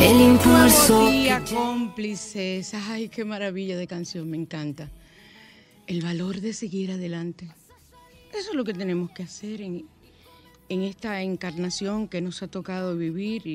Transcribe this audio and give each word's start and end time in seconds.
el 0.00 0.20
impulso. 0.20 1.10
cómplices. 1.52 2.72
Ay, 2.74 3.08
qué 3.08 3.24
maravilla 3.24 3.76
de 3.76 3.86
canción, 3.86 4.30
me 4.30 4.36
encanta. 4.38 4.88
El 5.86 6.00
valor 6.02 6.40
de 6.40 6.54
seguir 6.54 6.90
adelante. 6.90 7.48
Eso 8.32 8.50
es 8.50 8.56
lo 8.56 8.64
que 8.64 8.72
tenemos 8.72 9.10
que 9.10 9.24
hacer 9.24 9.60
en, 9.60 9.86
esta 10.68 11.20
encarnación 11.20 12.08
que 12.08 12.20
nos 12.20 12.42
ha 12.42 12.48
tocado 12.48 12.96
vivir 12.96 13.46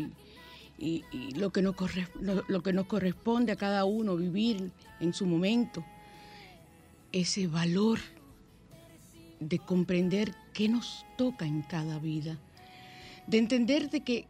y, 0.78 1.04
lo, 1.36 1.52
que 1.52 1.62
nos 1.62 1.76
lo 2.22 2.62
que 2.62 2.74
nos 2.74 2.86
corresponde 2.86 3.52
a 3.54 3.56
cada 3.56 3.86
uno 3.86 4.16
vivir 4.16 4.72
en 5.00 5.14
su 5.14 5.26
momento. 5.26 5.84
Ese 7.12 7.48
valor 7.48 8.00
de 9.40 9.60
comprender 9.60 10.36
qué 10.54 10.68
nos 10.70 11.06
toca 11.18 11.46
en 11.46 11.64
cada 11.64 11.98
vida, 11.98 12.38
de 13.26 13.38
entender 13.38 13.90
de 13.90 14.02
que 14.02 14.28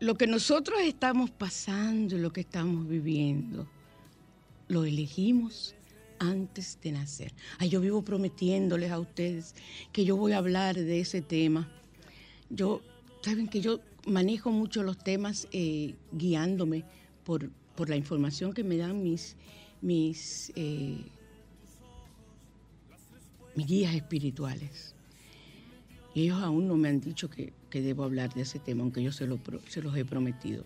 lo 0.00 0.14
que 0.16 0.26
nosotros 0.26 0.80
estamos 0.82 1.30
pasando, 1.30 2.16
lo 2.16 2.32
que 2.32 2.40
estamos 2.40 2.88
viviendo, 2.88 3.68
lo 4.68 4.84
elegimos 4.84 5.74
antes 6.18 6.78
de 6.82 6.92
nacer. 6.92 7.34
Ay, 7.58 7.68
yo 7.68 7.80
vivo 7.80 8.02
prometiéndoles 8.02 8.90
a 8.90 8.98
ustedes 8.98 9.54
que 9.92 10.04
yo 10.04 10.16
voy 10.16 10.32
a 10.32 10.38
hablar 10.38 10.74
de 10.74 11.00
ese 11.00 11.20
tema. 11.20 11.70
Yo, 12.48 12.80
saben 13.22 13.46
que 13.46 13.60
yo 13.60 13.80
manejo 14.06 14.50
mucho 14.50 14.82
los 14.82 14.98
temas 14.98 15.46
eh, 15.52 15.94
guiándome 16.12 16.84
por, 17.22 17.50
por, 17.76 17.90
la 17.90 17.96
información 17.96 18.54
que 18.54 18.64
me 18.64 18.78
dan 18.78 19.02
mis, 19.02 19.36
mis, 19.82 20.50
eh, 20.56 21.04
mis 23.54 23.66
guías 23.66 23.94
espirituales. 23.94 24.94
Ellos 26.14 26.42
aún 26.42 26.66
no 26.66 26.76
me 26.76 26.88
han 26.88 27.00
dicho 27.00 27.30
que, 27.30 27.52
que 27.70 27.80
debo 27.80 28.04
hablar 28.04 28.34
de 28.34 28.42
ese 28.42 28.58
tema, 28.58 28.82
aunque 28.82 29.02
yo 29.02 29.12
se, 29.12 29.26
lo, 29.26 29.38
se 29.68 29.82
los 29.82 29.96
he 29.96 30.04
prometido. 30.04 30.64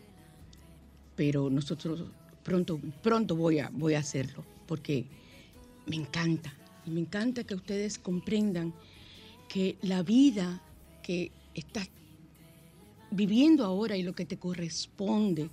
Pero 1.17 1.51
nosotros 1.51 2.05
pronto, 2.43 2.81
pronto 3.03 3.37
voy 3.37 3.59
a, 3.59 3.71
voy 3.73 3.95
a 3.95 4.01
hacerlo, 4.01 4.45
porque 4.67 5.07
me 5.87 5.97
encanta. 5.97 6.53
Y 6.87 6.91
me 6.91 7.01
encanta 7.01 7.45
que 7.45 7.55
ustedes 7.55 7.99
comprendan 7.99 8.73
que 9.49 9.77
la 9.83 10.03
vida 10.03 10.63
que 11.03 11.33
estás 11.55 11.89
viviendo 13.11 13.65
ahora 13.65 13.97
y 13.97 14.03
lo 14.03 14.15
que 14.15 14.25
te 14.25 14.39
corresponde, 14.39 15.51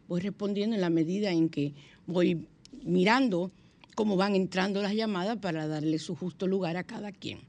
voy 0.08 0.20
respondiendo 0.20 0.74
en 0.74 0.80
la 0.80 0.90
medida 0.90 1.30
en 1.30 1.48
que 1.48 1.74
voy 2.06 2.44
mirando 2.82 3.52
cómo 3.98 4.16
van 4.16 4.36
entrando 4.36 4.80
las 4.80 4.94
llamadas 4.94 5.38
para 5.38 5.66
darle 5.66 5.98
su 5.98 6.14
justo 6.14 6.46
lugar 6.46 6.76
a 6.76 6.84
cada 6.84 7.10
quien. 7.10 7.40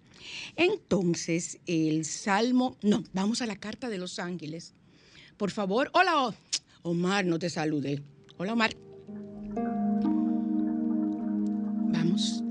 Entonces, 0.56 1.60
el 1.68 2.06
Salmo, 2.06 2.76
no, 2.82 3.04
vamos 3.14 3.44
a 3.44 3.46
la 3.46 3.56
carta 3.56 3.88
de 3.88 4.00
los 4.00 4.18
ángeles. 4.18 4.74
Por 5.38 5.52
favor, 5.52 5.92
hola 5.94 6.34
Omar, 6.82 7.24
no 7.24 7.38
te 7.38 7.52
saludé. 7.52 8.02
Hola 8.38 8.54
Omar. 8.54 8.72
Vamos, 11.94 12.44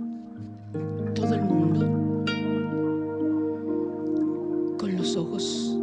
todo 1.16 1.34
el 1.34 1.42
mundo, 1.42 2.24
con 4.78 4.94
los 4.96 5.16
ojos 5.16 5.76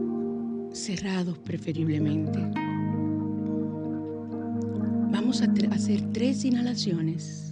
cerrados 0.71 1.37
preferiblemente. 1.39 2.39
Vamos 5.11 5.41
a 5.41 5.53
hacer 5.73 6.13
tres 6.13 6.45
inhalaciones 6.45 7.44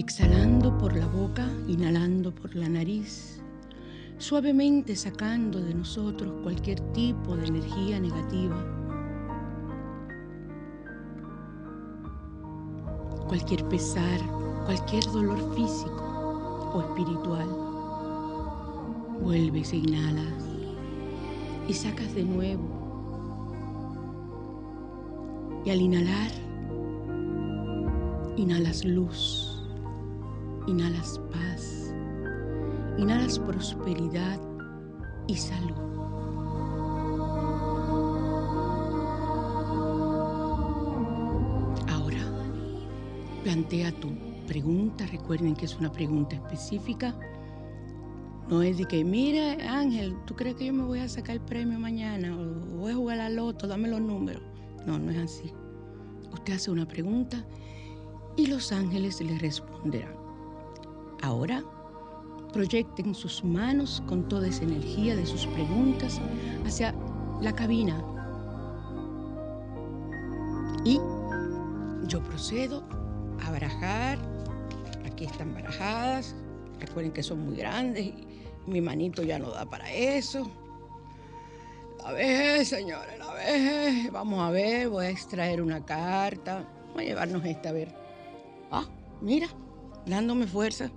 exhalando 0.00 0.78
por 0.78 0.96
la 0.96 1.06
boca, 1.06 1.46
inhalando 1.68 2.34
por 2.34 2.54
la 2.56 2.66
nariz, 2.66 3.42
suavemente 4.16 4.96
sacando 4.96 5.60
de 5.60 5.74
nosotros 5.74 6.32
cualquier 6.42 6.80
tipo 6.92 7.36
de 7.36 7.48
energía 7.48 8.00
negativa, 8.00 8.56
cualquier 13.28 13.68
pesar, 13.68 14.18
cualquier 14.64 15.04
dolor 15.04 15.54
físico 15.54 16.72
o 16.74 16.80
espiritual. 16.80 17.48
Vuelves 19.20 19.74
e 19.74 19.76
inhalas 19.76 20.48
y 21.68 21.74
sacas 21.74 22.14
de 22.14 22.24
nuevo. 22.24 22.80
Y 25.66 25.70
al 25.70 25.80
inhalar, 25.80 26.30
inhalas 28.36 28.84
luz 28.84 29.51
Inhalas 30.68 31.20
paz, 31.32 31.92
inhalas 32.96 33.36
prosperidad 33.40 34.40
y 35.26 35.36
salud. 35.36 35.74
Ahora, 41.88 42.18
plantea 43.42 43.90
tu 43.92 44.10
pregunta. 44.46 45.04
Recuerden 45.06 45.56
que 45.56 45.64
es 45.64 45.76
una 45.76 45.90
pregunta 45.90 46.36
específica. 46.36 47.12
No 48.48 48.62
es 48.62 48.78
de 48.78 48.84
que, 48.84 49.04
mira, 49.04 49.56
Ángel, 49.68 50.14
¿tú 50.26 50.36
crees 50.36 50.54
que 50.54 50.66
yo 50.66 50.72
me 50.72 50.84
voy 50.84 51.00
a 51.00 51.08
sacar 51.08 51.36
el 51.36 51.42
premio 51.42 51.80
mañana? 51.80 52.36
O 52.36 52.78
voy 52.78 52.92
a 52.92 52.94
jugar 52.94 53.18
a 53.18 53.28
la 53.28 53.34
loto, 53.34 53.66
dame 53.66 53.88
los 53.88 54.00
números. 54.00 54.42
No, 54.86 54.96
no 54.96 55.10
es 55.10 55.18
así. 55.18 55.52
Usted 56.32 56.54
hace 56.54 56.70
una 56.70 56.86
pregunta 56.86 57.44
y 58.36 58.46
los 58.46 58.70
ángeles 58.70 59.20
le 59.20 59.38
responderán. 59.38 60.21
Ahora, 61.22 61.62
proyecten 62.52 63.14
sus 63.14 63.44
manos 63.44 64.02
con 64.08 64.28
toda 64.28 64.48
esa 64.48 64.64
energía 64.64 65.14
de 65.14 65.24
sus 65.24 65.46
preguntas 65.46 66.20
hacia 66.66 66.92
la 67.40 67.54
cabina. 67.54 68.04
Y 70.84 70.98
yo 72.08 72.20
procedo 72.24 72.82
a 73.46 73.52
barajar. 73.52 74.18
Aquí 75.06 75.24
están 75.24 75.54
barajadas. 75.54 76.34
Recuerden 76.80 77.12
que 77.12 77.22
son 77.22 77.46
muy 77.46 77.56
grandes 77.56 78.04
y 78.04 78.26
mi 78.66 78.80
manito 78.80 79.22
ya 79.22 79.38
no 79.38 79.50
da 79.50 79.64
para 79.64 79.92
eso. 79.92 80.50
La 81.98 82.10
vez, 82.10 82.68
señores, 82.68 83.16
la 83.20 83.32
vez. 83.32 84.10
Vamos 84.10 84.40
a 84.40 84.50
ver, 84.50 84.88
voy 84.88 85.06
a 85.06 85.10
extraer 85.10 85.62
una 85.62 85.84
carta. 85.84 86.68
Voy 86.94 87.04
a 87.04 87.06
llevarnos 87.06 87.44
esta 87.44 87.68
a 87.68 87.72
ver. 87.72 87.94
Ah, 88.72 88.86
mira, 89.20 89.46
dándome 90.04 90.48
fuerza 90.48 90.90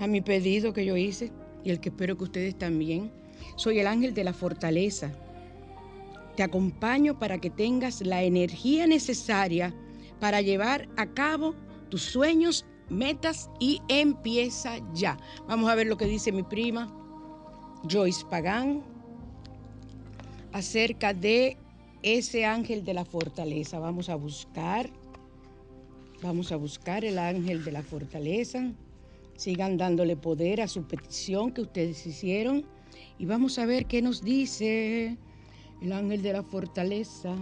a 0.00 0.06
mi 0.06 0.20
pedido 0.20 0.72
que 0.72 0.84
yo 0.84 0.96
hice 0.96 1.32
y 1.64 1.70
el 1.70 1.80
que 1.80 1.88
espero 1.88 2.16
que 2.16 2.24
ustedes 2.24 2.56
también. 2.56 3.10
Soy 3.56 3.78
el 3.78 3.86
ángel 3.86 4.14
de 4.14 4.24
la 4.24 4.32
fortaleza. 4.32 5.12
Te 6.36 6.42
acompaño 6.42 7.18
para 7.18 7.38
que 7.38 7.50
tengas 7.50 8.00
la 8.02 8.22
energía 8.22 8.86
necesaria 8.86 9.74
para 10.20 10.40
llevar 10.40 10.88
a 10.96 11.06
cabo 11.06 11.54
tus 11.88 12.02
sueños, 12.02 12.66
metas 12.88 13.50
y 13.58 13.80
empieza 13.88 14.78
ya. 14.94 15.16
Vamos 15.48 15.70
a 15.70 15.74
ver 15.74 15.86
lo 15.86 15.96
que 15.96 16.06
dice 16.06 16.32
mi 16.32 16.42
prima 16.42 16.92
Joyce 17.90 18.24
Pagán 18.30 18.82
acerca 20.52 21.12
de 21.12 21.56
ese 22.02 22.44
ángel 22.44 22.84
de 22.84 22.94
la 22.94 23.04
fortaleza. 23.04 23.78
Vamos 23.78 24.08
a 24.08 24.14
buscar, 24.14 24.90
vamos 26.22 26.52
a 26.52 26.56
buscar 26.56 27.04
el 27.04 27.18
ángel 27.18 27.64
de 27.64 27.72
la 27.72 27.82
fortaleza. 27.82 28.72
Sigan 29.36 29.76
dándole 29.76 30.16
poder 30.16 30.60
a 30.60 30.68
su 30.68 30.84
petición 30.84 31.52
que 31.52 31.62
ustedes 31.62 32.06
hicieron. 32.06 32.64
Y 33.18 33.26
vamos 33.26 33.58
a 33.58 33.66
ver 33.66 33.86
qué 33.86 34.02
nos 34.02 34.22
dice 34.22 35.16
el 35.80 35.92
ángel 35.92 36.22
de 36.22 36.32
la 36.32 36.42
fortaleza. 36.42 37.34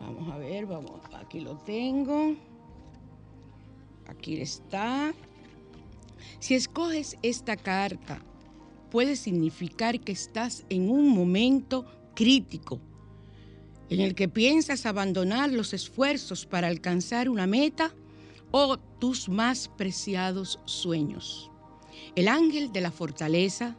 Vamos 0.00 0.32
a 0.32 0.38
ver, 0.38 0.66
vamos, 0.66 1.00
aquí 1.14 1.40
lo 1.40 1.56
tengo. 1.58 2.34
Aquí 4.06 4.40
está. 4.40 5.14
Si 6.38 6.54
escoges 6.54 7.16
esta 7.22 7.56
carta, 7.56 8.22
puede 8.90 9.16
significar 9.16 10.00
que 10.00 10.12
estás 10.12 10.64
en 10.68 10.90
un 10.90 11.08
momento 11.08 11.86
crítico 12.14 12.80
en 13.88 14.00
el 14.00 14.14
que 14.14 14.28
piensas 14.28 14.86
abandonar 14.86 15.50
los 15.50 15.74
esfuerzos 15.74 16.46
para 16.46 16.68
alcanzar 16.68 17.28
una 17.28 17.46
meta 17.46 17.94
o 18.50 18.78
tus 19.02 19.28
más 19.28 19.66
preciados 19.66 20.60
sueños. 20.64 21.50
El 22.14 22.28
ángel 22.28 22.70
de 22.70 22.80
la 22.80 22.92
fortaleza 22.92 23.76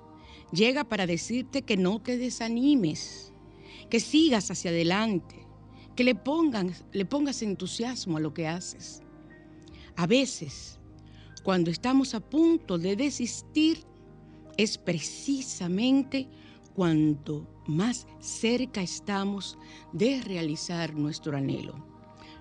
llega 0.51 0.83
para 0.83 1.07
decirte 1.07 1.61
que 1.61 1.77
no 1.77 2.01
te 2.01 2.17
desanimes, 2.17 3.31
que 3.89 4.01
sigas 4.01 4.51
hacia 4.51 4.71
adelante, 4.71 5.47
que 5.95 6.03
le, 6.03 6.19
le 6.91 7.05
pongas 7.05 7.41
entusiasmo 7.41 8.17
a 8.17 8.19
lo 8.19 8.33
que 8.33 8.49
haces. 8.49 9.01
A 9.95 10.07
veces, 10.07 10.77
cuando 11.41 11.71
estamos 11.71 12.15
a 12.15 12.19
punto 12.19 12.77
de 12.77 12.97
desistir, 12.97 13.85
es 14.57 14.77
precisamente 14.77 16.27
cuanto 16.75 17.47
más 17.65 18.07
cerca 18.19 18.81
estamos 18.81 19.57
de 19.93 20.21
realizar 20.21 20.93
nuestro 20.93 21.37
anhelo. 21.37 21.75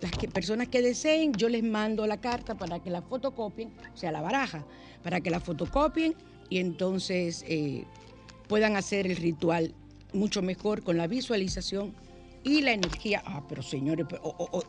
las 0.00 0.12
que, 0.12 0.28
personas 0.28 0.68
que 0.68 0.82
deseen, 0.82 1.32
yo 1.34 1.48
les 1.48 1.62
mando 1.62 2.06
la 2.06 2.20
carta 2.20 2.56
para 2.56 2.80
que 2.80 2.90
la 2.90 3.02
fotocopien, 3.02 3.72
o 3.92 3.96
sea, 3.96 4.12
la 4.12 4.20
baraja, 4.20 4.64
para 5.02 5.20
que 5.20 5.30
la 5.30 5.40
fotocopien 5.40 6.14
y 6.48 6.58
entonces 6.58 7.44
eh, 7.46 7.84
puedan 8.48 8.76
hacer 8.76 9.06
el 9.06 9.16
ritual 9.16 9.74
mucho 10.12 10.42
mejor 10.42 10.82
con 10.82 10.96
la 10.96 11.06
visualización 11.06 11.94
y 12.42 12.62
la 12.62 12.72
energía. 12.72 13.22
Ah, 13.24 13.44
pero 13.48 13.62
señores, 13.62 14.06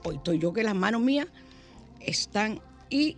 hoy 0.03 0.15
estoy 0.15 0.39
yo 0.39 0.53
que 0.53 0.63
las 0.63 0.75
manos 0.75 1.01
mías 1.01 1.27
están 1.99 2.61
y 2.89 3.17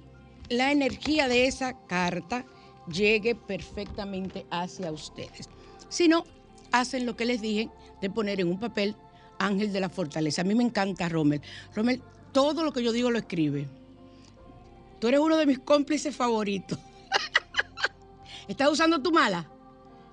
la 0.54 0.72
energía 0.72 1.28
de 1.28 1.48
esa 1.48 1.86
carta 1.88 2.46
llegue 2.92 3.36
perfectamente 3.36 4.46
hacia 4.50 4.92
ustedes. 4.92 5.50
Si 5.90 6.08
no, 6.08 6.24
hacen 6.72 7.06
lo 7.06 7.16
que 7.16 7.26
les 7.26 7.42
dije 7.42 7.70
de 8.02 8.10
poner 8.10 8.42
en 8.42 8.50
un 8.50 8.60
papel 8.60 8.96
Ángel 9.40 9.72
de 9.72 9.80
la 9.80 9.90
Fortaleza. 9.90 10.42
A 10.42 10.46
mí 10.46 10.56
me 10.56 10.64
encanta 10.64 11.10
Rommel. 11.10 11.42
Rommel, 11.76 12.02
todo 12.32 12.64
lo 12.64 12.74
que 12.74 12.84
yo 12.84 12.92
digo 12.92 13.12
lo 13.12 13.20
escribe. 13.20 13.68
Tú 15.00 15.08
eres 15.08 15.20
uno 15.20 15.38
de 15.38 15.46
mis 15.46 15.60
cómplices 15.60 16.16
favoritos. 16.16 16.80
¿Estás 18.48 18.72
usando 18.72 19.02
tu 19.02 19.12
mala? 19.12 19.50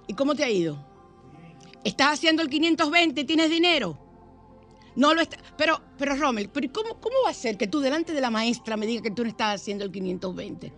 ¿Y 0.07 0.15
cómo 0.15 0.35
te 0.35 0.45
ha 0.45 0.51
ido? 0.51 0.85
¿Estás 1.85 2.15
haciendo 2.15 2.43
el 2.43 2.51
520? 2.51 3.25
¿Tienes 3.25 3.51
dinero? 3.51 4.10
No 4.97 5.15
lo 5.15 5.21
está. 5.21 5.39
Pero, 5.57 5.81
pero 5.99 6.17
Rommel, 6.17 6.49
pero 6.49 6.73
cómo, 6.73 7.01
cómo 7.01 7.17
va 7.25 7.31
a 7.31 7.35
ser 7.35 7.57
que 7.57 7.67
tú 7.67 7.81
delante 7.81 8.13
de 8.13 8.21
la 8.21 8.31
maestra 8.31 8.77
me 8.77 8.87
digas 8.87 9.03
que 9.03 9.11
tú 9.11 9.23
no 9.23 9.29
estás 9.31 9.61
haciendo 9.61 9.85
el 9.85 9.93
520? 9.93 10.73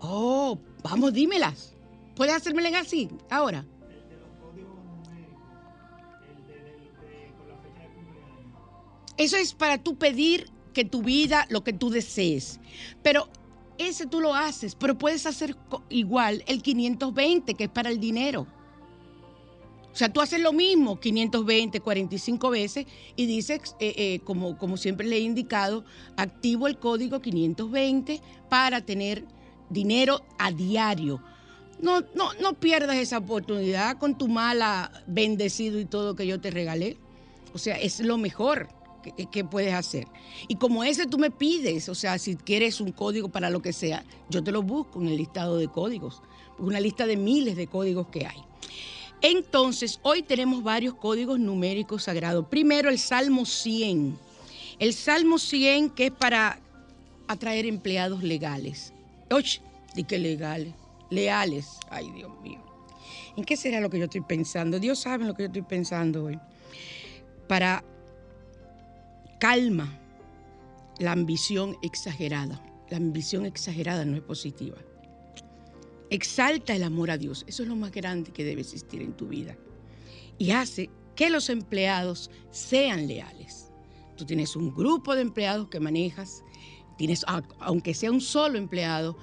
Oh, 0.00 0.58
vamos, 0.82 1.12
dímelas. 1.12 1.74
¿Puedes 2.14 2.34
hacérmelas 2.34 2.86
así, 2.86 3.08
ahora? 3.30 3.64
Eso 9.16 9.36
es 9.36 9.54
para 9.54 9.78
tú 9.78 9.96
pedir 9.96 10.50
que 10.74 10.84
tu 10.84 11.02
vida, 11.02 11.46
lo 11.48 11.64
que 11.64 11.72
tú 11.72 11.88
desees. 11.88 12.60
Pero 13.02 13.28
ese 13.78 14.06
tú 14.06 14.20
lo 14.20 14.34
haces, 14.34 14.74
pero 14.74 14.98
puedes 14.98 15.24
hacer 15.26 15.56
igual 15.88 16.44
el 16.46 16.62
520, 16.62 17.54
que 17.54 17.64
es 17.64 17.70
para 17.70 17.88
el 17.88 17.98
dinero. 17.98 18.46
O 19.96 19.98
sea, 19.98 20.10
tú 20.10 20.20
haces 20.20 20.42
lo 20.42 20.52
mismo 20.52 21.00
520, 21.00 21.80
45 21.80 22.50
veces 22.50 22.84
y 23.16 23.24
dices, 23.24 23.74
eh, 23.80 23.94
eh, 23.96 24.20
como, 24.24 24.58
como 24.58 24.76
siempre 24.76 25.06
le 25.06 25.16
he 25.16 25.20
indicado, 25.20 25.86
activo 26.18 26.66
el 26.66 26.76
código 26.76 27.22
520 27.22 28.20
para 28.50 28.82
tener 28.82 29.24
dinero 29.70 30.20
a 30.36 30.52
diario. 30.52 31.22
No, 31.80 32.02
no, 32.14 32.34
no 32.42 32.52
pierdas 32.52 32.96
esa 32.96 33.16
oportunidad 33.16 33.96
con 33.96 34.18
tu 34.18 34.28
mala 34.28 34.92
bendecido 35.06 35.80
y 35.80 35.86
todo 35.86 36.14
que 36.14 36.26
yo 36.26 36.42
te 36.42 36.50
regalé. 36.50 36.98
O 37.54 37.58
sea, 37.58 37.76
es 37.76 38.00
lo 38.00 38.18
mejor 38.18 38.68
que, 39.02 39.24
que, 39.24 39.44
puedes 39.44 39.72
hacer. 39.72 40.06
Y 40.46 40.56
como 40.56 40.84
ese 40.84 41.06
tú 41.06 41.16
me 41.16 41.30
pides, 41.30 41.88
o 41.88 41.94
sea, 41.94 42.18
si 42.18 42.36
quieres 42.36 42.82
un 42.82 42.92
código 42.92 43.30
para 43.30 43.48
lo 43.48 43.62
que 43.62 43.72
sea, 43.72 44.04
yo 44.28 44.44
te 44.44 44.52
lo 44.52 44.60
busco 44.60 45.00
en 45.00 45.08
el 45.08 45.16
listado 45.16 45.56
de 45.56 45.68
códigos, 45.68 46.20
una 46.58 46.80
lista 46.80 47.06
de 47.06 47.16
miles 47.16 47.56
de 47.56 47.66
códigos 47.66 48.08
que 48.08 48.26
hay. 48.26 48.44
Entonces, 49.22 49.98
hoy 50.02 50.22
tenemos 50.22 50.62
varios 50.62 50.94
códigos 50.94 51.38
numéricos 51.38 52.04
sagrados. 52.04 52.46
Primero, 52.48 52.90
el 52.90 52.98
Salmo 52.98 53.46
100. 53.46 54.18
El 54.78 54.92
Salmo 54.92 55.38
100 55.38 55.90
que 55.90 56.06
es 56.06 56.12
para 56.12 56.60
atraer 57.26 57.66
empleados 57.66 58.22
legales. 58.22 58.92
Oye, 59.30 59.60
¿y 59.94 60.04
qué 60.04 60.18
legales? 60.18 60.74
Leales. 61.10 61.78
Ay, 61.90 62.10
Dios 62.10 62.30
mío. 62.42 62.60
¿En 63.36 63.44
qué 63.44 63.56
será 63.56 63.80
lo 63.80 63.90
que 63.90 63.98
yo 63.98 64.04
estoy 64.04 64.22
pensando? 64.22 64.78
Dios 64.78 65.00
sabe 65.00 65.24
lo 65.24 65.34
que 65.34 65.44
yo 65.44 65.46
estoy 65.48 65.62
pensando 65.62 66.24
hoy. 66.24 66.38
Para 67.48 67.84
calma 69.38 69.98
la 70.98 71.12
ambición 71.12 71.76
exagerada. 71.82 72.60
La 72.88 72.96
ambición 72.96 73.46
exagerada 73.46 74.04
no 74.04 74.16
es 74.16 74.22
positiva. 74.22 74.76
Exalta 76.10 76.74
el 76.74 76.82
amor 76.82 77.10
a 77.10 77.18
Dios. 77.18 77.44
Eso 77.46 77.62
es 77.62 77.68
lo 77.68 77.76
más 77.76 77.90
grande 77.90 78.32
que 78.32 78.44
debe 78.44 78.60
existir 78.60 79.02
en 79.02 79.12
tu 79.12 79.26
vida. 79.26 79.56
Y 80.38 80.50
hace 80.52 80.90
que 81.14 81.30
los 81.30 81.48
empleados 81.48 82.30
sean 82.50 83.08
leales. 83.08 83.70
Tú 84.16 84.24
tienes 84.24 84.54
un 84.56 84.74
grupo 84.74 85.14
de 85.14 85.22
empleados 85.22 85.68
que 85.68 85.80
manejas, 85.80 86.42
tienes, 86.96 87.24
aunque 87.58 87.94
sea 87.94 88.10
un 88.10 88.20
solo 88.20 88.58
empleado, 88.58 89.16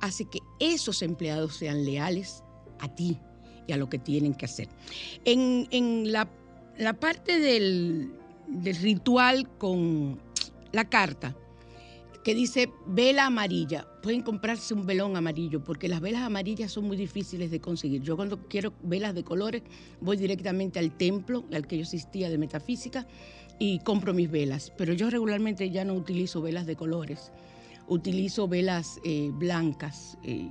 hace 0.00 0.24
que 0.24 0.40
esos 0.58 1.02
empleados 1.02 1.56
sean 1.56 1.84
leales 1.84 2.42
a 2.78 2.88
ti 2.94 3.18
y 3.66 3.72
a 3.72 3.76
lo 3.76 3.88
que 3.88 3.98
tienen 3.98 4.34
que 4.34 4.46
hacer. 4.46 4.68
En, 5.24 6.10
la, 6.10 6.28
parte 6.98 7.38
del, 7.38 8.12
del 8.48 8.76
ritual 8.76 9.48
con 9.58 10.20
la 10.72 10.88
carta, 10.88 11.36
que 12.24 12.34
dice 12.34 12.70
vela 12.86 13.26
amarilla. 13.26 13.86
Pueden 14.02 14.22
comprarse 14.22 14.72
un 14.72 14.86
velón 14.86 15.16
amarillo 15.16 15.62
porque 15.62 15.88
las 15.88 16.00
velas 16.00 16.22
amarillas 16.22 16.72
son 16.72 16.84
muy 16.84 16.96
difíciles 16.96 17.50
de 17.50 17.60
conseguir. 17.60 18.00
Yo 18.02 18.16
cuando 18.16 18.48
quiero 18.48 18.72
velas 18.82 19.14
de 19.14 19.24
colores 19.24 19.62
voy 20.00 20.16
directamente 20.16 20.78
al 20.78 20.96
templo 20.96 21.44
al 21.52 21.66
que 21.66 21.76
yo 21.76 21.82
asistía 21.82 22.30
de 22.30 22.38
metafísica 22.38 23.06
y 23.58 23.78
compro 23.80 24.14
mis 24.14 24.30
velas. 24.30 24.72
Pero 24.76 24.94
yo 24.94 25.10
regularmente 25.10 25.70
ya 25.70 25.84
no 25.84 25.94
utilizo 25.94 26.40
velas 26.40 26.66
de 26.66 26.76
colores. 26.76 27.30
Utilizo 27.88 28.48
velas 28.48 28.98
eh, 29.04 29.30
blancas. 29.34 30.16
Eh, 30.24 30.48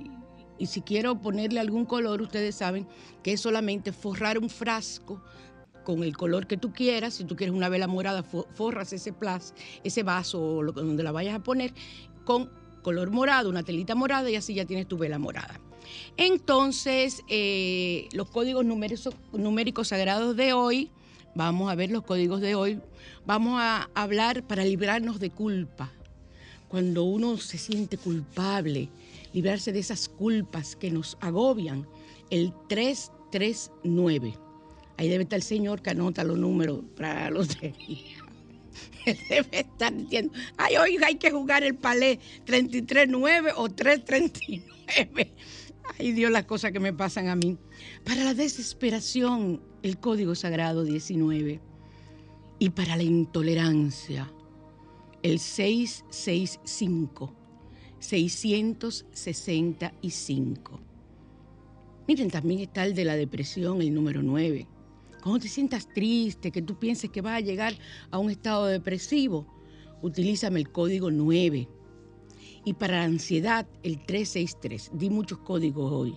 y 0.58 0.66
si 0.66 0.82
quiero 0.82 1.20
ponerle 1.20 1.58
algún 1.58 1.86
color, 1.86 2.22
ustedes 2.22 2.54
saben 2.54 2.86
que 3.24 3.32
es 3.32 3.40
solamente 3.40 3.92
forrar 3.92 4.38
un 4.38 4.48
frasco 4.48 5.20
con 5.84 6.04
el 6.04 6.16
color 6.16 6.46
que 6.46 6.56
tú 6.56 6.72
quieras. 6.72 7.14
Si 7.14 7.24
tú 7.24 7.34
quieres 7.34 7.56
una 7.56 7.68
vela 7.68 7.88
morada, 7.88 8.22
forras 8.22 8.92
ese 8.92 9.12
plas, 9.12 9.54
ese 9.82 10.04
vaso 10.04 10.40
o 10.40 10.62
donde 10.70 11.02
la 11.02 11.10
vayas 11.10 11.34
a 11.34 11.42
poner 11.42 11.72
con 12.24 12.59
color 12.82 13.10
morado, 13.10 13.48
una 13.48 13.62
telita 13.62 13.94
morada 13.94 14.30
y 14.30 14.36
así 14.36 14.54
ya 14.54 14.64
tienes 14.64 14.86
tu 14.86 14.98
vela 14.98 15.18
morada. 15.18 15.60
Entonces, 16.16 17.22
eh, 17.28 18.08
los 18.12 18.30
códigos 18.30 18.64
numéricos, 18.64 19.88
sagrados 19.88 20.36
de 20.36 20.52
hoy, 20.52 20.90
vamos 21.34 21.70
a 21.70 21.74
ver 21.74 21.90
los 21.90 22.04
códigos 22.04 22.40
de 22.40 22.54
hoy, 22.54 22.80
vamos 23.26 23.60
a 23.60 23.88
hablar 23.94 24.42
para 24.46 24.64
librarnos 24.64 25.20
de 25.20 25.30
culpa. 25.30 25.92
Cuando 26.68 27.04
uno 27.04 27.36
se 27.36 27.58
siente 27.58 27.96
culpable, 27.98 28.88
librarse 29.32 29.72
de 29.72 29.80
esas 29.80 30.08
culpas 30.08 30.76
que 30.76 30.90
nos 30.90 31.16
agobian, 31.20 31.86
el 32.30 32.52
339. 32.68 34.34
Ahí 34.96 35.08
debe 35.08 35.24
estar 35.24 35.38
el 35.38 35.42
señor 35.42 35.82
que 35.82 35.90
anota 35.90 36.22
los 36.24 36.38
números 36.38 36.80
para 36.96 37.30
los 37.30 37.48
lotería. 37.48 38.19
debe 39.28 39.60
estar 39.60 39.94
diciendo, 39.94 40.32
ay, 40.56 40.76
hoy 40.76 40.96
hay 41.02 41.16
que 41.16 41.30
jugar 41.30 41.62
el 41.64 41.74
palé 41.74 42.18
33-9 42.46 43.52
o 43.56 43.68
339. 43.68 45.34
Ay, 45.98 46.12
Dios, 46.12 46.30
las 46.30 46.44
cosas 46.44 46.70
que 46.70 46.78
me 46.78 46.92
pasan 46.92 47.26
a 47.28 47.34
mí. 47.34 47.58
Para 48.04 48.22
la 48.22 48.32
desesperación, 48.32 49.60
el 49.82 49.98
código 49.98 50.36
sagrado 50.36 50.84
19. 50.84 51.60
Y 52.60 52.70
para 52.70 52.96
la 52.96 53.02
intolerancia, 53.02 54.32
el 55.22 55.40
665. 55.40 57.34
665. 57.98 60.80
Miren, 62.06 62.30
también 62.30 62.60
está 62.60 62.86
el 62.86 62.94
de 62.94 63.04
la 63.04 63.16
depresión, 63.16 63.82
el 63.82 63.92
número 63.92 64.22
9 64.22 64.68
cuando 65.20 65.40
te 65.40 65.48
sientas 65.48 65.88
triste, 65.92 66.50
que 66.50 66.62
tú 66.62 66.78
pienses 66.78 67.10
que 67.10 67.20
vas 67.20 67.36
a 67.36 67.40
llegar 67.40 67.74
a 68.10 68.18
un 68.18 68.30
estado 68.30 68.66
depresivo, 68.66 69.46
utilízame 70.02 70.60
el 70.60 70.70
código 70.70 71.10
9. 71.10 71.68
Y 72.64 72.74
para 72.74 73.02
ansiedad, 73.02 73.66
el 73.82 74.04
363. 74.04 74.90
Di 74.94 75.10
muchos 75.10 75.38
códigos 75.38 75.92
hoy. 75.92 76.16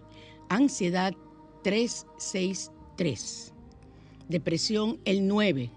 Ansiedad 0.49 1.13
363. 1.63 3.53
Depresión 4.27 4.99
el 5.05 5.27
9. 5.27 5.71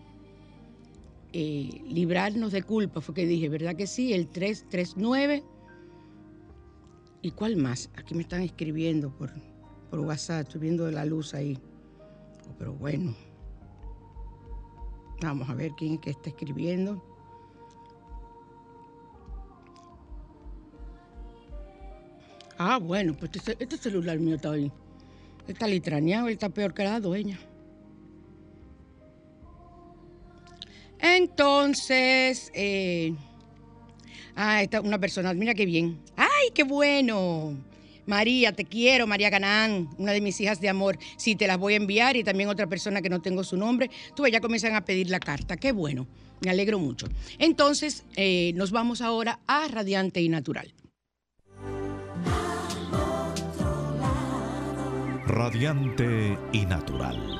Eh, 1.32 1.82
librarnos 1.88 2.52
de 2.52 2.62
culpa, 2.62 3.00
fue 3.00 3.14
que 3.14 3.26
dije, 3.26 3.48
¿verdad 3.48 3.76
que 3.76 3.86
sí? 3.86 4.12
El 4.12 4.28
339. 4.28 5.44
¿Y 7.22 7.30
cuál 7.32 7.56
más? 7.56 7.90
Aquí 7.96 8.14
me 8.14 8.22
están 8.22 8.42
escribiendo 8.42 9.10
por, 9.16 9.32
por 9.90 10.00
WhatsApp, 10.00 10.46
estoy 10.46 10.60
viendo 10.62 10.90
la 10.90 11.04
luz 11.04 11.34
ahí. 11.34 11.58
Pero 12.58 12.72
bueno. 12.74 13.14
Vamos 15.22 15.48
a 15.48 15.54
ver 15.54 15.72
quién 15.76 15.98
que 15.98 16.10
está 16.10 16.30
escribiendo. 16.30 17.02
Ah, 22.58 22.78
bueno, 22.78 23.14
pues 23.14 23.30
este, 23.34 23.56
este 23.58 23.76
celular 23.76 24.18
mío 24.18 24.36
está 24.36 24.52
ahí. 24.52 24.72
Está 25.46 25.66
litraneado, 25.66 26.28
está 26.28 26.48
peor 26.48 26.74
que 26.74 26.84
la 26.84 27.00
dueña. 27.00 27.38
Entonces, 30.98 32.50
eh, 32.54 33.14
ah, 34.34 34.62
está 34.62 34.80
una 34.80 34.98
persona, 34.98 35.34
mira 35.34 35.54
qué 35.54 35.66
bien. 35.66 36.00
¡Ay, 36.16 36.50
qué 36.54 36.64
bueno! 36.64 37.54
María, 38.06 38.52
te 38.52 38.64
quiero, 38.64 39.06
María 39.06 39.30
Canán, 39.30 39.90
una 39.98 40.12
de 40.12 40.20
mis 40.20 40.40
hijas 40.40 40.60
de 40.60 40.68
amor. 40.68 40.98
Sí, 41.16 41.36
te 41.36 41.46
las 41.46 41.58
voy 41.58 41.74
a 41.74 41.76
enviar 41.76 42.16
y 42.16 42.24
también 42.24 42.48
otra 42.48 42.66
persona 42.66 43.02
que 43.02 43.08
no 43.08 43.20
tengo 43.20 43.44
su 43.44 43.56
nombre. 43.56 43.90
Tú 44.14 44.26
ya 44.26 44.40
comienzan 44.40 44.74
a 44.74 44.84
pedir 44.84 45.10
la 45.10 45.20
carta. 45.20 45.56
Qué 45.56 45.72
bueno, 45.72 46.06
me 46.40 46.50
alegro 46.50 46.78
mucho. 46.78 47.08
Entonces, 47.38 48.04
eh, 48.16 48.52
nos 48.54 48.70
vamos 48.70 49.00
ahora 49.00 49.40
a 49.46 49.66
Radiante 49.68 50.22
y 50.22 50.28
Natural. 50.28 50.72
Radiante 55.26 56.38
y 56.52 56.64
Natural. 56.64 57.36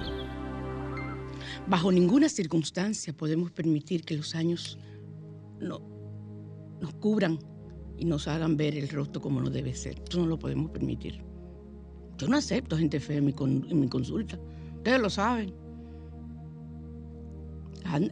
Bajo 1.68 1.90
ninguna 1.90 2.28
circunstancia 2.28 3.12
podemos 3.12 3.50
permitir 3.50 4.04
que 4.04 4.16
los 4.16 4.34
años 4.34 4.78
no, 5.58 5.80
nos 6.80 6.94
cubran 6.94 7.38
y 7.98 8.04
nos 8.04 8.28
hagan 8.28 8.56
ver 8.56 8.76
el 8.76 8.88
rostro 8.88 9.20
como 9.20 9.40
no 9.40 9.50
debe 9.50 9.74
ser. 9.74 10.02
Eso 10.08 10.18
no 10.18 10.26
lo 10.26 10.38
podemos 10.38 10.70
permitir. 10.70 11.22
Yo 12.18 12.28
no 12.28 12.36
acepto 12.36 12.76
gente 12.76 13.00
fea 13.00 13.18
en 13.18 13.26
mi, 13.26 13.34
en 13.38 13.80
mi 13.80 13.88
consulta. 13.88 14.38
Ustedes 14.76 15.00
lo 15.00 15.10
saben. 15.10 15.52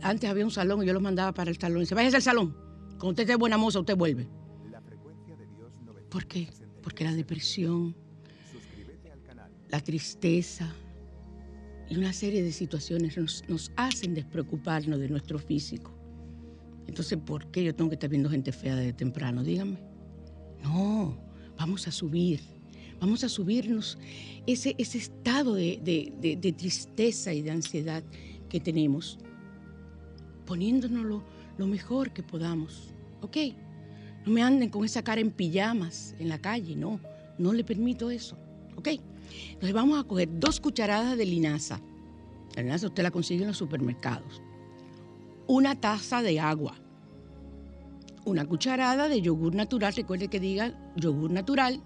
Antes 0.03 0.31
había 0.31 0.45
un 0.45 0.51
salón 0.51 0.83
y 0.83 0.87
yo 0.87 0.93
los 0.93 1.03
mandaba 1.03 1.33
para 1.33 1.51
el 1.51 1.59
salón. 1.59 1.79
Y 1.79 1.81
dice, 1.81 1.95
váyase 1.95 2.17
al 2.17 2.23
salón. 2.23 2.57
Cuando 2.91 3.11
usted 3.11 3.23
esté 3.25 3.37
buena 3.37 3.57
moza, 3.57 3.81
usted 3.81 3.97
vuelve. 3.97 4.29
¿Por 6.09 6.27
qué? 6.27 6.49
Porque 6.83 7.05
la 7.05 7.13
depresión, 7.13 7.95
la 9.69 9.81
tristeza 9.81 10.73
y 11.89 11.97
una 11.97 12.13
serie 12.13 12.43
de 12.43 12.53
situaciones 12.53 13.17
nos, 13.17 13.43
nos 13.49 13.73
hacen 13.77 14.15
despreocuparnos 14.15 15.01
de 15.01 15.09
nuestro 15.09 15.39
físico. 15.39 15.93
Entonces, 16.87 17.19
¿por 17.19 17.47
qué 17.51 17.65
yo 17.65 17.75
tengo 17.75 17.91
que 17.91 17.95
estar 17.95 18.11
viendo 18.11 18.29
gente 18.29 18.53
fea 18.53 18.77
desde 18.77 18.93
temprano? 18.93 19.43
Díganme. 19.43 19.79
No, 20.63 21.17
vamos 21.59 21.87
a 21.89 21.93
subir, 21.93 22.41
vamos 23.01 23.25
a 23.25 23.29
subirnos 23.29 23.99
ese, 24.47 24.75
ese 24.79 24.99
estado 24.99 25.55
de, 25.55 25.79
de, 25.83 26.53
tristeza 26.53 27.35
y 27.35 27.43
de 27.43 27.51
ansiedad 27.51 28.03
que 28.49 28.61
tenemos, 28.61 29.19
poniéndonos 30.47 31.05
lo, 31.05 31.25
lo 31.59 31.67
mejor 31.67 32.13
que 32.13 32.23
podamos, 32.23 32.95
¿ok? 33.21 33.37
No 34.25 34.33
me 34.33 34.43
anden 34.43 34.71
con 34.71 34.85
esa 34.85 35.03
cara 35.03 35.21
en 35.21 35.31
pijamas 35.31 36.15
en 36.19 36.31
la 36.31 36.39
calle, 36.39 36.77
no, 36.77 36.99
no 37.39 37.53
le 37.53 37.63
permito 37.63 38.11
eso, 38.11 38.39
¿ok? 38.77 38.89
Entonces 39.49 39.73
vamos 39.73 40.01
a 40.01 40.05
coger 40.05 40.29
dos 40.41 40.61
cucharadas 40.61 41.19
de 41.19 41.27
linaza. 41.27 41.81
La 42.57 42.63
linaza 42.63 42.87
usted 42.87 43.03
la 43.03 43.11
consigue 43.11 43.43
en 43.43 43.49
los 43.49 43.59
supermercados 43.59 44.41
una 45.47 45.75
taza 45.75 46.23
de 46.23 46.41
agua, 46.41 46.77
una 48.25 48.47
cucharada 48.47 49.09
de 49.09 49.21
yogur 49.21 49.55
natural, 49.55 49.95
recuerde 49.95 50.29
que 50.29 50.41
diga 50.41 50.75
yogur 50.97 51.31
natural, 51.31 51.81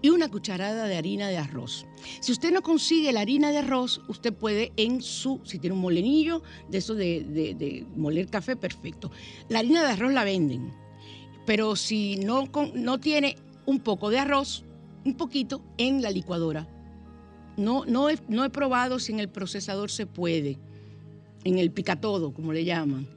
y 0.00 0.10
una 0.10 0.28
cucharada 0.28 0.86
de 0.86 0.96
harina 0.96 1.28
de 1.28 1.38
arroz. 1.38 1.86
Si 2.20 2.32
usted 2.32 2.52
no 2.52 2.62
consigue 2.62 3.12
la 3.12 3.20
harina 3.20 3.50
de 3.50 3.58
arroz, 3.58 4.00
usted 4.08 4.32
puede 4.32 4.72
en 4.76 5.02
su, 5.02 5.40
si 5.44 5.58
tiene 5.58 5.74
un 5.74 5.82
molenillo 5.82 6.42
de 6.68 6.78
eso 6.78 6.94
de, 6.94 7.84
moler 7.96 8.28
café, 8.28 8.56
perfecto. 8.56 9.10
La 9.48 9.58
harina 9.58 9.82
de 9.82 9.92
arroz 9.92 10.12
la 10.12 10.24
venden, 10.24 10.72
pero 11.46 11.74
si 11.76 12.16
no, 12.16 12.48
no 12.74 13.00
tiene 13.00 13.36
un 13.66 13.80
poco 13.80 14.10
de 14.10 14.18
arroz, 14.18 14.64
un 15.04 15.16
poquito, 15.16 15.62
en 15.78 16.02
la 16.02 16.10
licuadora. 16.10 16.68
No, 17.56 17.84
no, 17.84 18.06
no 18.28 18.44
he 18.44 18.50
probado 18.50 19.00
si 19.00 19.12
en 19.12 19.20
el 19.20 19.28
procesador 19.28 19.90
se 19.90 20.06
puede 20.06 20.58
en 21.44 21.58
el 21.58 21.72
picatodo, 21.72 22.32
como 22.32 22.52
le 22.52 22.64
llaman, 22.64 23.08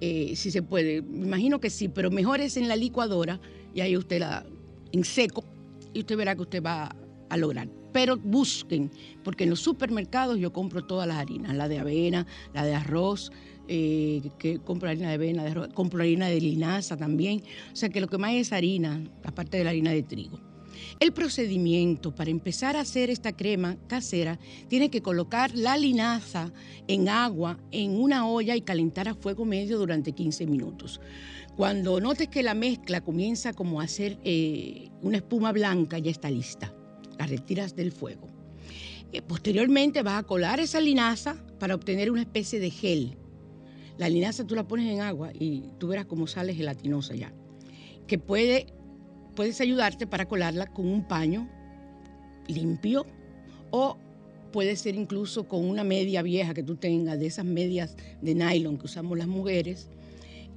eh, 0.00 0.34
si 0.34 0.50
se 0.50 0.62
puede. 0.62 1.02
Me 1.02 1.26
imagino 1.26 1.60
que 1.60 1.70
sí, 1.70 1.88
pero 1.88 2.10
mejor 2.10 2.40
es 2.40 2.56
en 2.56 2.68
la 2.68 2.76
licuadora 2.76 3.40
y 3.74 3.80
ahí 3.80 3.96
usted 3.96 4.20
la 4.20 4.46
en 4.92 5.04
seco 5.04 5.44
y 5.92 6.00
usted 6.00 6.16
verá 6.16 6.34
que 6.34 6.42
usted 6.42 6.62
va 6.62 6.94
a 7.28 7.36
lograr. 7.36 7.68
Pero 7.92 8.16
busquen, 8.16 8.90
porque 9.24 9.44
en 9.44 9.50
los 9.50 9.60
supermercados 9.60 10.38
yo 10.38 10.52
compro 10.52 10.84
todas 10.84 11.08
las 11.08 11.16
harinas, 11.16 11.54
la 11.56 11.68
de 11.68 11.78
avena, 11.78 12.26
la 12.54 12.64
de 12.64 12.74
arroz, 12.74 13.32
eh, 13.68 14.22
que 14.38 14.58
compro 14.58 14.88
harina 14.88 15.08
de 15.08 15.14
avena, 15.14 15.44
de 15.44 15.50
arroz, 15.50 15.68
compro 15.74 16.02
harina 16.02 16.28
de 16.28 16.40
linaza 16.40 16.96
también. 16.96 17.42
O 17.72 17.76
sea 17.76 17.88
que 17.88 18.00
lo 18.00 18.06
que 18.06 18.18
más 18.18 18.32
es 18.32 18.52
harina, 18.52 19.02
aparte 19.24 19.58
de 19.58 19.64
la 19.64 19.70
harina 19.70 19.90
de 19.90 20.02
trigo. 20.02 20.49
El 21.00 21.12
procedimiento 21.12 22.14
para 22.14 22.30
empezar 22.30 22.76
a 22.76 22.80
hacer 22.80 23.10
esta 23.10 23.36
crema 23.36 23.76
casera 23.86 24.38
tiene 24.68 24.90
que 24.90 25.02
colocar 25.02 25.54
la 25.54 25.76
linaza 25.76 26.52
en 26.88 27.08
agua 27.08 27.58
en 27.70 27.92
una 27.92 28.26
olla 28.26 28.56
y 28.56 28.62
calentar 28.62 29.08
a 29.08 29.14
fuego 29.14 29.44
medio 29.44 29.78
durante 29.78 30.12
15 30.12 30.46
minutos. 30.46 31.00
Cuando 31.56 32.00
notes 32.00 32.28
que 32.28 32.42
la 32.42 32.54
mezcla 32.54 33.02
comienza 33.02 33.52
como 33.52 33.80
a 33.80 33.84
hacer 33.84 34.18
eh, 34.24 34.88
una 35.02 35.18
espuma 35.18 35.52
blanca, 35.52 35.98
ya 35.98 36.10
está 36.10 36.30
lista. 36.30 36.72
La 37.18 37.26
retiras 37.26 37.76
del 37.76 37.92
fuego. 37.92 38.28
Eh, 39.12 39.22
posteriormente 39.22 40.02
vas 40.02 40.20
a 40.20 40.26
colar 40.26 40.60
esa 40.60 40.80
linaza 40.80 41.36
para 41.58 41.74
obtener 41.74 42.10
una 42.10 42.22
especie 42.22 42.60
de 42.60 42.70
gel. 42.70 43.16
La 43.98 44.08
linaza 44.08 44.46
tú 44.46 44.54
la 44.54 44.66
pones 44.66 44.90
en 44.90 45.00
agua 45.00 45.32
y 45.38 45.64
tú 45.78 45.88
verás 45.88 46.06
cómo 46.06 46.26
sale 46.26 46.54
gelatinosa 46.54 47.14
ya. 47.14 47.32
Que 48.06 48.18
puede 48.18 48.66
puedes 49.40 49.58
ayudarte 49.62 50.06
para 50.06 50.28
colarla 50.28 50.66
con 50.66 50.86
un 50.86 51.02
paño 51.02 51.48
limpio 52.46 53.06
o 53.70 53.96
puede 54.52 54.76
ser 54.76 54.96
incluso 54.96 55.48
con 55.48 55.64
una 55.64 55.82
media 55.82 56.20
vieja 56.20 56.52
que 56.52 56.62
tú 56.62 56.76
tengas, 56.76 57.18
de 57.18 57.28
esas 57.28 57.46
medias 57.46 57.96
de 58.20 58.34
nylon 58.34 58.76
que 58.76 58.84
usamos 58.84 59.16
las 59.16 59.28
mujeres. 59.28 59.88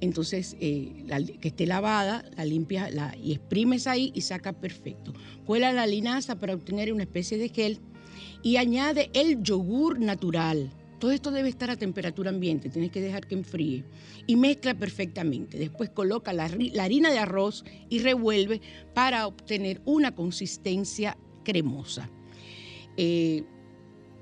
Entonces, 0.02 0.54
eh, 0.60 1.02
que 1.40 1.48
esté 1.48 1.64
lavada, 1.64 2.26
la 2.36 2.44
limpias 2.44 2.92
la, 2.92 3.16
y 3.16 3.32
exprimes 3.32 3.86
ahí 3.86 4.12
y 4.14 4.20
saca 4.20 4.52
perfecto. 4.52 5.14
Cuela 5.46 5.72
la 5.72 5.86
linaza 5.86 6.38
para 6.38 6.52
obtener 6.52 6.92
una 6.92 7.04
especie 7.04 7.38
de 7.38 7.48
gel 7.48 7.78
y 8.42 8.58
añade 8.58 9.08
el 9.14 9.42
yogur 9.42 9.98
natural 9.98 10.70
todo 10.98 11.10
esto 11.10 11.30
debe 11.30 11.48
estar 11.48 11.70
a 11.70 11.76
temperatura 11.76 12.30
ambiente, 12.30 12.70
tienes 12.70 12.90
que 12.90 13.00
dejar 13.00 13.26
que 13.26 13.34
enfríe. 13.34 13.84
Y 14.26 14.36
mezcla 14.36 14.74
perfectamente. 14.74 15.58
Después 15.58 15.90
coloca 15.90 16.32
la, 16.32 16.44
harina 16.44 17.10
de 17.10 17.18
arroz 17.18 17.64
y 17.88 17.98
revuelve 17.98 18.60
para 18.94 19.26
obtener 19.26 19.82
una 19.84 20.14
consistencia 20.14 21.16
cremosa. 21.44 22.10
Eh, 22.96 23.44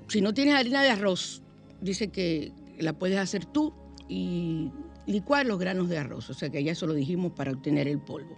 si 0.07 0.21
no 0.21 0.33
tienes 0.33 0.55
harina 0.55 0.83
de 0.83 0.89
arroz, 0.89 1.43
dice 1.81 2.09
que 2.09 2.51
la 2.77 2.93
puedes 2.93 3.17
hacer 3.17 3.45
tú 3.45 3.73
y 4.09 4.71
licuar 5.05 5.45
los 5.45 5.59
granos 5.59 5.89
de 5.89 5.97
arroz. 5.97 6.29
O 6.29 6.33
sea 6.33 6.49
que 6.49 6.63
ya 6.63 6.71
eso 6.71 6.87
lo 6.87 6.93
dijimos 6.93 7.33
para 7.33 7.51
obtener 7.51 7.87
el 7.87 7.99
polvo. 7.99 8.37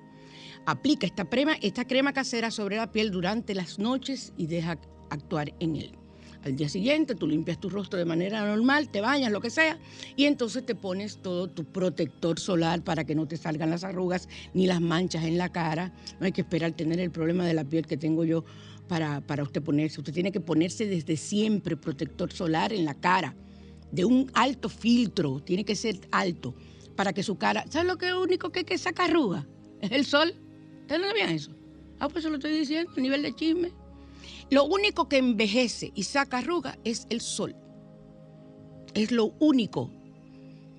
Aplica 0.65 1.05
esta 1.05 1.27
esta 1.61 1.85
crema 1.85 2.13
casera 2.13 2.51
sobre 2.51 2.77
la 2.77 2.91
piel 2.91 3.11
durante 3.11 3.53
las 3.53 3.79
noches 3.79 4.33
y 4.37 4.47
deja 4.47 4.79
actuar 5.09 5.53
en 5.59 5.75
él. 5.75 5.97
Al 6.45 6.55
día 6.55 6.69
siguiente 6.69 7.15
tú 7.15 7.25
limpias 7.25 7.59
tu 7.59 7.71
rostro 7.71 7.97
de 7.97 8.05
manera 8.05 8.45
normal, 8.45 8.89
te 8.89 9.01
bañas, 9.01 9.31
lo 9.31 9.41
que 9.41 9.49
sea, 9.49 9.79
y 10.15 10.25
entonces 10.25 10.63
te 10.63 10.75
pones 10.75 11.17
todo 11.17 11.49
tu 11.49 11.65
protector 11.65 12.39
solar 12.39 12.83
para 12.83 13.03
que 13.03 13.15
no 13.15 13.27
te 13.27 13.35
salgan 13.35 13.71
las 13.71 13.83
arrugas 13.83 14.29
ni 14.53 14.67
las 14.67 14.79
manchas 14.79 15.23
en 15.23 15.39
la 15.39 15.49
cara. 15.49 15.91
No 16.19 16.27
hay 16.27 16.31
que 16.31 16.41
esperar 16.41 16.73
tener 16.73 16.99
el 16.99 17.09
problema 17.09 17.47
de 17.47 17.55
la 17.55 17.63
piel 17.63 17.87
que 17.87 17.97
tengo 17.97 18.23
yo 18.25 18.45
para, 18.87 19.21
para 19.21 19.41
usted 19.41 19.63
ponerse. 19.63 19.99
Usted 19.99 20.13
tiene 20.13 20.31
que 20.31 20.39
ponerse 20.39 20.85
desde 20.85 21.17
siempre 21.17 21.75
protector 21.77 22.31
solar 22.31 22.73
en 22.73 22.85
la 22.85 22.93
cara, 22.93 23.35
de 23.91 24.05
un 24.05 24.29
alto 24.35 24.69
filtro, 24.69 25.39
tiene 25.39 25.65
que 25.65 25.75
ser 25.75 25.99
alto, 26.11 26.53
para 26.95 27.11
que 27.11 27.23
su 27.23 27.39
cara... 27.39 27.65
¿Sabe 27.71 27.87
lo 27.87 27.97
que 27.97 28.09
es 28.09 28.13
único 28.13 28.51
que, 28.51 28.65
que 28.65 28.77
saca 28.77 29.05
arrugas? 29.05 29.47
Es 29.81 29.91
el 29.91 30.05
sol. 30.05 30.31
¿Ustedes 30.81 31.01
no 31.01 31.07
sabían 31.07 31.29
eso? 31.31 31.51
Ah, 31.99 32.07
pues 32.07 32.23
eso 32.23 32.29
lo 32.29 32.35
estoy 32.35 32.51
diciendo, 32.51 32.91
a 32.95 32.99
nivel 32.99 33.23
de 33.23 33.33
chisme. 33.33 33.71
Lo 34.49 34.65
único 34.65 35.07
que 35.09 35.17
envejece 35.17 35.91
y 35.95 36.03
saca 36.03 36.39
arruga 36.39 36.77
es 36.83 37.07
el 37.09 37.21
sol. 37.21 37.55
Es 38.93 39.11
lo 39.11 39.35
único. 39.39 39.91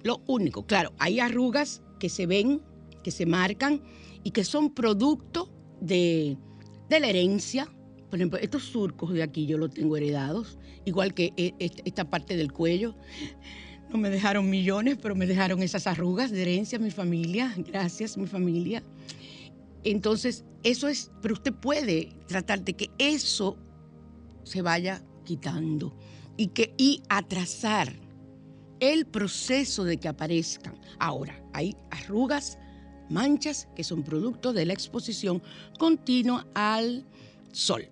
Lo 0.02 0.22
único. 0.26 0.66
Claro, 0.66 0.92
hay 0.98 1.20
arrugas 1.20 1.82
que 1.98 2.09
se 2.09 2.26
ven, 2.26 2.62
que 3.02 3.11
se 3.11 3.26
marcan 3.26 3.82
y 4.22 4.30
que 4.30 4.44
son 4.44 4.72
producto 4.72 5.50
de, 5.80 6.37
la 6.88 7.09
herencia. 7.09 7.68
Por 8.11 8.18
ejemplo, 8.18 8.38
estos 8.38 8.62
surcos 8.64 9.12
de 9.12 9.22
aquí 9.22 9.46
yo 9.46 9.59
los 9.59 9.70
tengo 9.70 9.96
heredados, 9.96 10.59
igual 10.85 11.12
que 11.12 11.32
e, 11.37 11.54
esta 11.59 12.09
parte 12.09 12.37
del 12.37 12.52
cuello. 12.52 12.94
No 13.90 13.98
me 13.98 14.11
dejaron 14.11 14.50
millones, 14.50 14.98
pero 15.00 15.14
me 15.14 15.26
dejaron 15.26 15.62
esas 15.62 15.87
arrugas 15.87 16.30
de 16.30 16.42
herencia 16.42 16.78
mi 16.78 16.90
familia. 16.90 17.54
Gracias, 17.56 18.16
mi 18.16 18.26
familia. 18.26 18.82
Entonces, 19.87 20.44
eso 20.64 20.88
es, 20.88 21.12
pero 21.22 21.35
usted 21.35 21.55
puede 21.55 22.16
tratar 22.27 22.64
de 22.64 22.75
que 22.75 22.90
eso 22.99 23.57
se 24.42 24.61
vaya 24.61 25.01
quitando 25.25 25.96
y, 26.37 26.49
que, 26.49 26.75
y 26.77 27.05
atrasar 27.09 27.94
el 28.81 29.07
proceso 29.07 29.85
de 29.85 29.99
que 29.99 30.09
aparezcan. 30.09 30.75
Ahora, 30.99 31.40
hay 31.53 31.77
arrugas, 31.92 32.59
manchas 33.09 33.68
que 33.77 33.85
son 33.85 34.03
producto 34.03 34.53
de 34.53 34.66
la 34.66 34.72
exposición 34.72 35.40
continua 35.79 36.49
al 36.55 37.07
sol. 37.53 37.88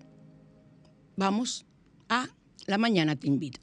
Vamos 1.15 1.65
a 2.09 2.27
la 2.67 2.77
mañana 2.77 3.15
te 3.15 3.27
invito. 3.27 3.61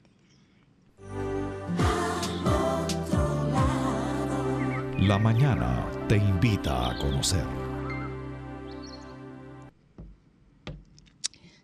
La 5.01 5.19
mañana 5.19 5.87
te 6.07 6.17
invita 6.17 6.89
a 6.89 6.97
conocer. 6.97 7.62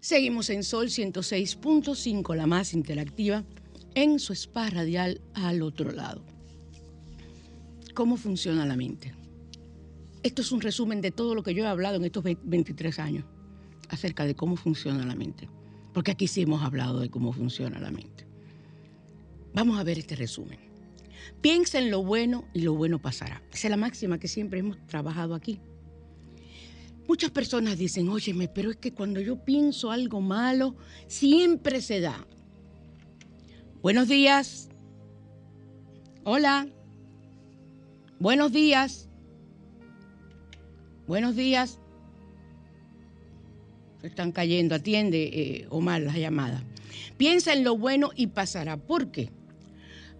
Seguimos 0.02 0.50
en 0.50 0.64
Sol 0.64 0.88
106.5, 0.88 2.34
la 2.34 2.48
más 2.48 2.74
interactiva, 2.74 3.44
en 3.96 4.20
su 4.20 4.32
spa 4.32 4.70
radial 4.70 5.20
al 5.34 5.62
otro 5.62 5.92
lado. 5.92 6.24
¿Cómo 7.94 8.16
funciona 8.16 8.66
la 8.66 8.78
mente? 8.78 9.14
Esto 10.24 10.42
es 10.42 10.54
un 10.54 10.62
resumen 10.62 11.02
de 11.02 11.12
todo 11.12 11.36
lo 11.36 11.44
que 11.44 11.54
yo 11.54 11.66
he 11.66 11.68
hablado 11.68 11.98
en 11.98 12.06
estos 12.06 12.24
23 12.24 12.98
años 13.00 13.26
acerca 13.90 14.26
de 14.26 14.36
cómo 14.36 14.56
funciona 14.56 15.06
la 15.06 15.16
mente. 15.16 15.50
Porque 15.94 16.12
aquí 16.12 16.28
sí 16.28 16.44
hemos 16.44 16.64
hablado 16.64 17.02
de 17.02 17.10
cómo 17.10 17.34
funciona 17.34 17.78
la 17.80 17.92
mente. 17.92 18.26
Vamos 19.54 19.80
a 19.80 19.84
ver 19.84 20.00
este 20.00 20.16
resumen. 20.16 20.60
Piensa 21.42 21.78
en 21.78 21.92
lo 21.92 22.04
bueno 22.04 22.46
y 22.54 22.62
lo 22.62 22.74
bueno 22.74 23.02
pasará. 23.02 23.42
Esa 23.52 23.68
es 23.68 23.72
la 23.72 23.78
máxima 23.78 24.18
que 24.18 24.30
siempre 24.30 24.60
hemos 24.60 24.78
trabajado 24.88 25.36
aquí. 25.36 25.60
Muchas 27.10 27.32
personas 27.32 27.80
dicen, 27.80 28.08
óyeme, 28.08 28.48
pero 28.48 28.70
es 28.70 28.78
que 28.78 28.94
cuando 28.94 29.20
yo 29.20 29.44
pienso 29.44 29.90
algo 29.90 30.22
malo, 30.22 30.76
siempre 31.08 31.82
se 31.82 32.02
da. 32.02 32.28
Buenos 33.82 34.08
días. 34.08 34.70
Hola. 36.24 36.68
Buenos 38.20 38.52
días. 38.52 39.10
Buenos 41.08 41.36
días. 41.36 41.80
están 44.04 44.32
cayendo. 44.32 44.76
Atiende, 44.76 45.32
eh, 45.34 45.68
Omar, 45.72 46.04
las 46.04 46.16
llamadas. 46.16 46.62
Piensa 47.18 47.54
en 47.54 47.64
lo 47.64 47.76
bueno 47.76 48.12
y 48.16 48.28
pasará. 48.28 48.78
¿Por 48.78 49.10
qué? 49.10 49.32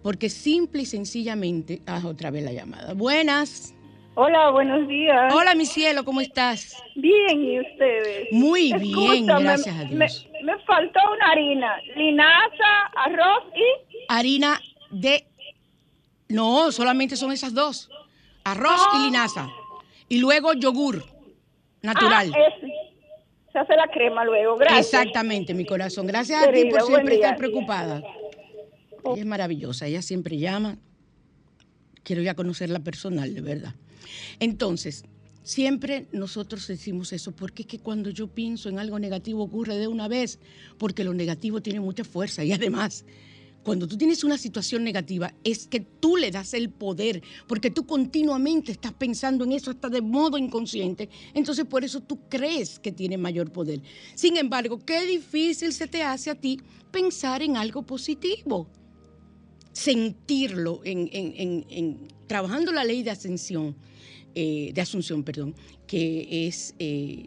porque 0.02 0.30
simple 0.30 0.82
y 0.82 0.86
sencillamente, 0.86 1.82
ah, 1.86 2.02
otra 2.04 2.30
vez 2.30 2.42
la 2.42 2.52
llamada. 2.52 2.94
Buenas. 2.94 3.74
Hola, 4.14 4.50
buenos 4.50 4.88
días. 4.88 5.32
Hola, 5.32 5.54
mi 5.54 5.66
cielo, 5.66 6.04
¿cómo 6.04 6.20
estás? 6.20 6.76
Bien, 6.96 7.42
¿y 7.42 7.60
ustedes? 7.60 8.28
Muy 8.32 8.72
bien, 8.72 9.26
gracias 9.26 9.76
a 9.76 9.84
Dios. 9.84 10.26
Me, 10.42 10.58
faltó 10.66 10.98
una 11.12 11.30
harina, 11.30 11.76
linaza, 11.96 12.86
arroz 12.96 13.44
y... 13.54 13.96
Harina 14.08 14.60
de... 14.90 15.24
No, 16.28 16.72
solamente 16.72 17.16
son 17.16 17.30
esas 17.30 17.54
dos. 17.54 17.88
Arroz 18.42 18.80
y 18.94 18.96
ah. 18.96 19.04
linaza. 19.04 19.48
Y 20.08 20.18
luego 20.18 20.54
yogur 20.54 21.04
natural. 21.82 22.32
Ah, 22.34 22.66
Se 23.52 23.58
hace 23.60 23.76
la 23.76 23.88
crema 23.88 24.24
luego, 24.24 24.56
gracias. 24.56 24.86
Exactamente, 24.86 25.54
mi 25.54 25.64
corazón. 25.64 26.06
Gracias 26.06 26.42
a 26.42 26.50
ti 26.50 26.64
por 26.64 26.82
siempre 26.82 27.14
estar 27.14 27.36
preocupada. 27.36 28.02
Ella 29.04 29.20
es 29.20 29.26
maravillosa, 29.26 29.86
ella 29.86 30.02
siempre 30.02 30.36
llama. 30.36 30.76
Quiero 32.02 32.22
ya 32.22 32.34
conocerla 32.34 32.80
personal, 32.80 33.32
de 33.34 33.40
verdad. 33.40 33.74
Entonces, 34.38 35.04
siempre 35.42 36.06
nosotros 36.12 36.66
decimos 36.66 37.12
eso, 37.12 37.32
porque 37.32 37.62
es 37.62 37.68
que 37.68 37.78
cuando 37.78 38.10
yo 38.10 38.28
pienso 38.28 38.68
en 38.68 38.78
algo 38.78 38.98
negativo 38.98 39.42
ocurre 39.42 39.76
de 39.76 39.88
una 39.88 40.08
vez, 40.08 40.38
porque 40.78 41.04
lo 41.04 41.14
negativo 41.14 41.60
tiene 41.60 41.80
mucha 41.80 42.04
fuerza 42.04 42.44
y 42.44 42.52
además 42.52 43.04
cuando 43.62 43.86
tú 43.86 43.98
tienes 43.98 44.24
una 44.24 44.38
situación 44.38 44.84
negativa, 44.84 45.34
es 45.44 45.66
que 45.66 45.80
tú 45.80 46.16
le 46.16 46.30
das 46.30 46.54
el 46.54 46.70
poder, 46.70 47.22
porque 47.46 47.70
tú 47.70 47.84
continuamente 47.86 48.72
estás 48.72 48.94
pensando 48.94 49.44
en 49.44 49.52
eso 49.52 49.70
hasta 49.70 49.90
de 49.90 50.00
modo 50.00 50.38
inconsciente. 50.38 51.10
Entonces, 51.34 51.66
por 51.66 51.84
eso 51.84 52.00
tú 52.00 52.20
crees 52.28 52.78
que 52.78 52.90
tiene 52.90 53.18
mayor 53.18 53.52
poder. 53.52 53.82
Sin 54.14 54.38
embargo, 54.38 54.78
qué 54.78 55.04
difícil 55.04 55.74
se 55.74 55.86
te 55.86 56.02
hace 56.02 56.30
a 56.30 56.34
ti 56.34 56.58
pensar 56.90 57.42
en 57.42 57.58
algo 57.58 57.82
positivo 57.82 58.66
sentirlo 59.72 60.80
en, 60.84 62.08
trabajando 62.30 62.70
la 62.70 62.84
ley 62.84 63.02
de 63.02 63.10
ascensión, 63.10 63.74
eh, 64.36 64.70
de 64.72 64.80
asunción, 64.80 65.24
perdón, 65.24 65.52
que 65.88 66.46
es 66.46 66.76
eh, 66.78 67.26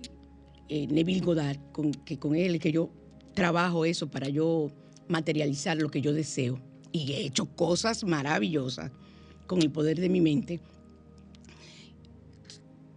eh, 0.70 0.88
Neville 0.88 1.20
Goddard, 1.20 1.60
con, 1.74 1.92
que 1.92 2.18
con 2.18 2.38
él 2.38 2.58
que 2.58 2.72
yo 2.72 2.90
trabajo 3.34 3.84
eso 3.84 4.10
para 4.10 4.30
yo 4.30 4.72
materializar 5.10 5.76
lo 5.76 5.90
que 5.90 6.00
yo 6.00 6.14
deseo. 6.14 6.58
Y 6.94 7.12
he 7.12 7.26
hecho 7.26 7.54
cosas 7.54 8.06
maravillosas 8.06 8.94
con 9.46 9.62
el 9.62 9.70
poder 9.72 10.00
de 10.00 10.08
mi 10.08 10.22
mente. 10.22 10.62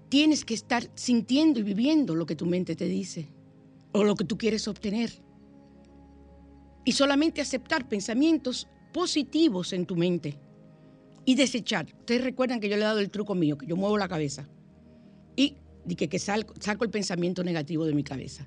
Tienes 0.09 0.45
que 0.45 0.55
estar 0.55 0.88
sintiendo 0.95 1.59
y 1.59 1.64
viviendo 1.64 2.14
lo 2.14 2.25
que 2.25 2.37
tu 2.37 2.47
mente 2.47 2.77
te 2.77 2.87
dice 2.87 3.27
o 3.90 4.05
lo 4.05 4.14
que 4.14 4.23
tú 4.23 4.38
quieres 4.38 4.69
obtener. 4.69 5.11
Y 6.85 6.92
solamente 6.92 7.40
aceptar 7.40 7.88
pensamientos 7.88 8.69
positivos 8.92 9.73
en 9.73 9.87
tu 9.87 9.97
mente 9.97 10.46
y 11.27 11.35
desechar. 11.35 11.87
Ustedes 11.99 12.23
recuerdan 12.23 12.61
que 12.61 12.71
yo 12.71 12.77
le 12.77 12.83
he 12.83 12.87
dado 12.87 13.01
el 13.01 13.11
truco 13.11 13.35
mío, 13.35 13.59
que 13.59 13.67
yo 13.67 13.77
muevo 13.77 13.99
la 13.99 14.09
cabeza 14.09 14.49
y, 15.35 15.57
que, 15.97 16.09
que 16.09 16.19
saco, 16.19 16.55
el 16.85 16.91
pensamiento 16.91 17.45
negativo 17.45 17.85
de 17.85 17.93
mi 17.93 18.05
cabeza. 18.05 18.47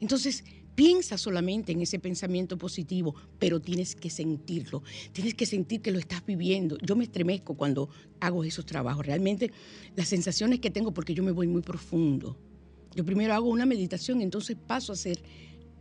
Entonces, 0.00 0.44
piensa 0.74 1.18
solamente 1.18 1.72
en 1.72 1.80
ese 1.80 1.98
pensamiento 1.98 2.56
positivo, 2.58 3.14
pero 3.38 3.58
tienes 3.60 3.96
que 3.96 4.10
sentirlo, 4.10 4.82
tienes 5.12 5.34
que 5.34 5.46
sentir 5.46 5.80
que 5.80 5.90
lo 5.90 5.98
estás 5.98 6.24
viviendo. 6.24 6.78
Yo 6.78 6.94
me 6.94 7.04
estremezco 7.04 7.56
cuando 7.56 7.88
hago 8.20 8.44
esos 8.44 8.66
trabajos. 8.66 9.04
Realmente 9.04 9.50
las 9.96 10.08
sensaciones 10.08 10.60
que 10.60 10.70
tengo, 10.70 10.92
porque 10.92 11.14
yo 11.14 11.22
me 11.22 11.32
voy 11.32 11.48
muy 11.48 11.62
profundo. 11.62 12.38
Yo 12.94 13.04
primero 13.04 13.32
hago 13.32 13.48
una 13.48 13.66
meditación, 13.66 14.20
entonces 14.20 14.56
paso 14.66 14.92
a 14.92 14.94
hacer 14.94 15.22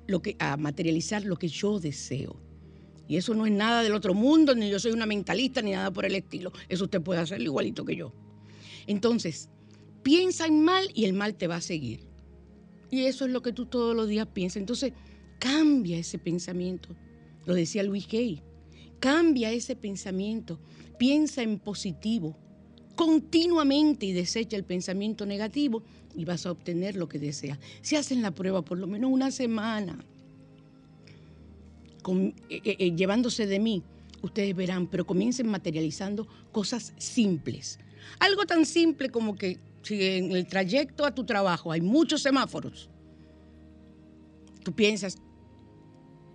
lo 0.07 0.21
que, 0.21 0.37
a 0.39 0.55
materializar 0.55 1.25
lo 1.25 1.35
que 1.35 1.49
yo 1.49 1.79
deseo. 1.79 2.48
Y 3.09 3.17
eso 3.17 3.33
no 3.33 3.47
es 3.47 3.51
nada 3.51 3.81
del 3.81 3.95
otro 3.95 4.13
mundo, 4.13 4.53
ni 4.53 4.69
yo 4.69 4.79
soy 4.79 4.91
una 4.91 5.07
mentalista, 5.07 5.63
ni 5.63 5.71
nada 5.71 5.91
por 5.91 6.05
el 6.05 6.13
estilo. 6.13 6.53
Eso 6.69 6.83
usted 6.85 7.01
puede 7.01 7.19
hacerlo 7.19 7.45
igualito 7.45 7.83
que 7.83 7.95
yo. 7.95 8.13
Entonces, 8.85 9.49
piensa 10.03 10.45
en 10.45 10.63
mal 10.63 10.87
y 10.93 11.05
el 11.05 11.13
mal 11.13 11.33
te 11.33 11.47
va 11.47 11.55
a 11.55 11.61
seguir. 11.61 12.05
Y 12.91 13.05
eso 13.05 13.25
es 13.25 13.31
lo 13.31 13.41
que 13.41 13.51
tú 13.51 13.65
todos 13.65 13.95
los 13.95 14.07
días 14.07 14.27
piensas. 14.27 14.57
Entonces, 14.57 14.93
cambia 15.39 15.97
ese 15.97 16.19
pensamiento. 16.19 16.95
Lo 17.47 17.55
decía 17.55 17.81
Luis 17.81 18.07
Gay. 18.07 18.43
Cambia 18.99 19.51
ese 19.51 19.75
pensamiento. 19.75 20.59
Piensa 20.99 21.41
en 21.41 21.57
positivo 21.57 22.37
continuamente 22.99 24.05
y 24.05 24.11
desecha 24.11 24.57
el 24.57 24.65
pensamiento 24.65 25.25
negativo 25.25 25.83
y 26.15 26.25
vas 26.25 26.45
a 26.45 26.51
obtener 26.51 26.97
lo 26.97 27.07
que 27.07 27.17
deseas. 27.17 27.57
Si 27.81 27.95
hacen 27.95 28.21
la 28.21 28.35
prueba 28.35 28.61
por 28.61 28.77
lo 28.77 28.87
menos 28.87 29.09
una 29.09 29.31
semana, 29.31 30.05
eh, 32.07 32.33
eh, 32.49 32.75
eh, 32.79 32.95
llevándose 32.95 33.45
de 33.45 33.59
mí, 33.59 33.83
ustedes 34.21 34.55
verán, 34.55 34.87
pero 34.87 35.05
comiencen 35.05 35.47
materializando 35.47 36.27
cosas 36.51 36.93
simples. 36.97 37.79
Algo 38.19 38.45
tan 38.45 38.65
simple 38.65 39.09
como 39.09 39.35
que 39.35 39.59
si 39.81 40.03
en 40.03 40.31
el 40.31 40.47
trayecto 40.47 41.05
a 41.05 41.13
tu 41.13 41.25
trabajo 41.25 41.71
hay 41.71 41.81
muchos 41.81 42.21
semáforos, 42.21 42.89
tú 44.63 44.73
piensas 44.73 45.17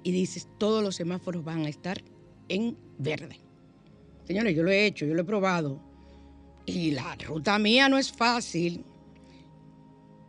y 0.03 0.13
dices, 0.13 0.49
todos 0.59 0.83
los 0.83 0.97
semáforos 0.97 1.45
van 1.45 1.65
a 1.65 1.69
estar 1.69 2.03
en 2.49 2.77
verde. 2.99 3.41
Señores, 4.27 4.55
yo 4.55 4.63
lo 4.63 4.71
he 4.71 4.87
hecho, 4.87 5.07
yo 5.07 5.15
lo 5.15 5.23
he 5.23 5.25
probado. 5.25 5.81
Y 6.67 6.93
la 6.93 7.15
ruta 7.17 7.59
mía 7.59 7.89
no 7.89 7.99
es 7.99 8.11
fácil. 8.13 8.85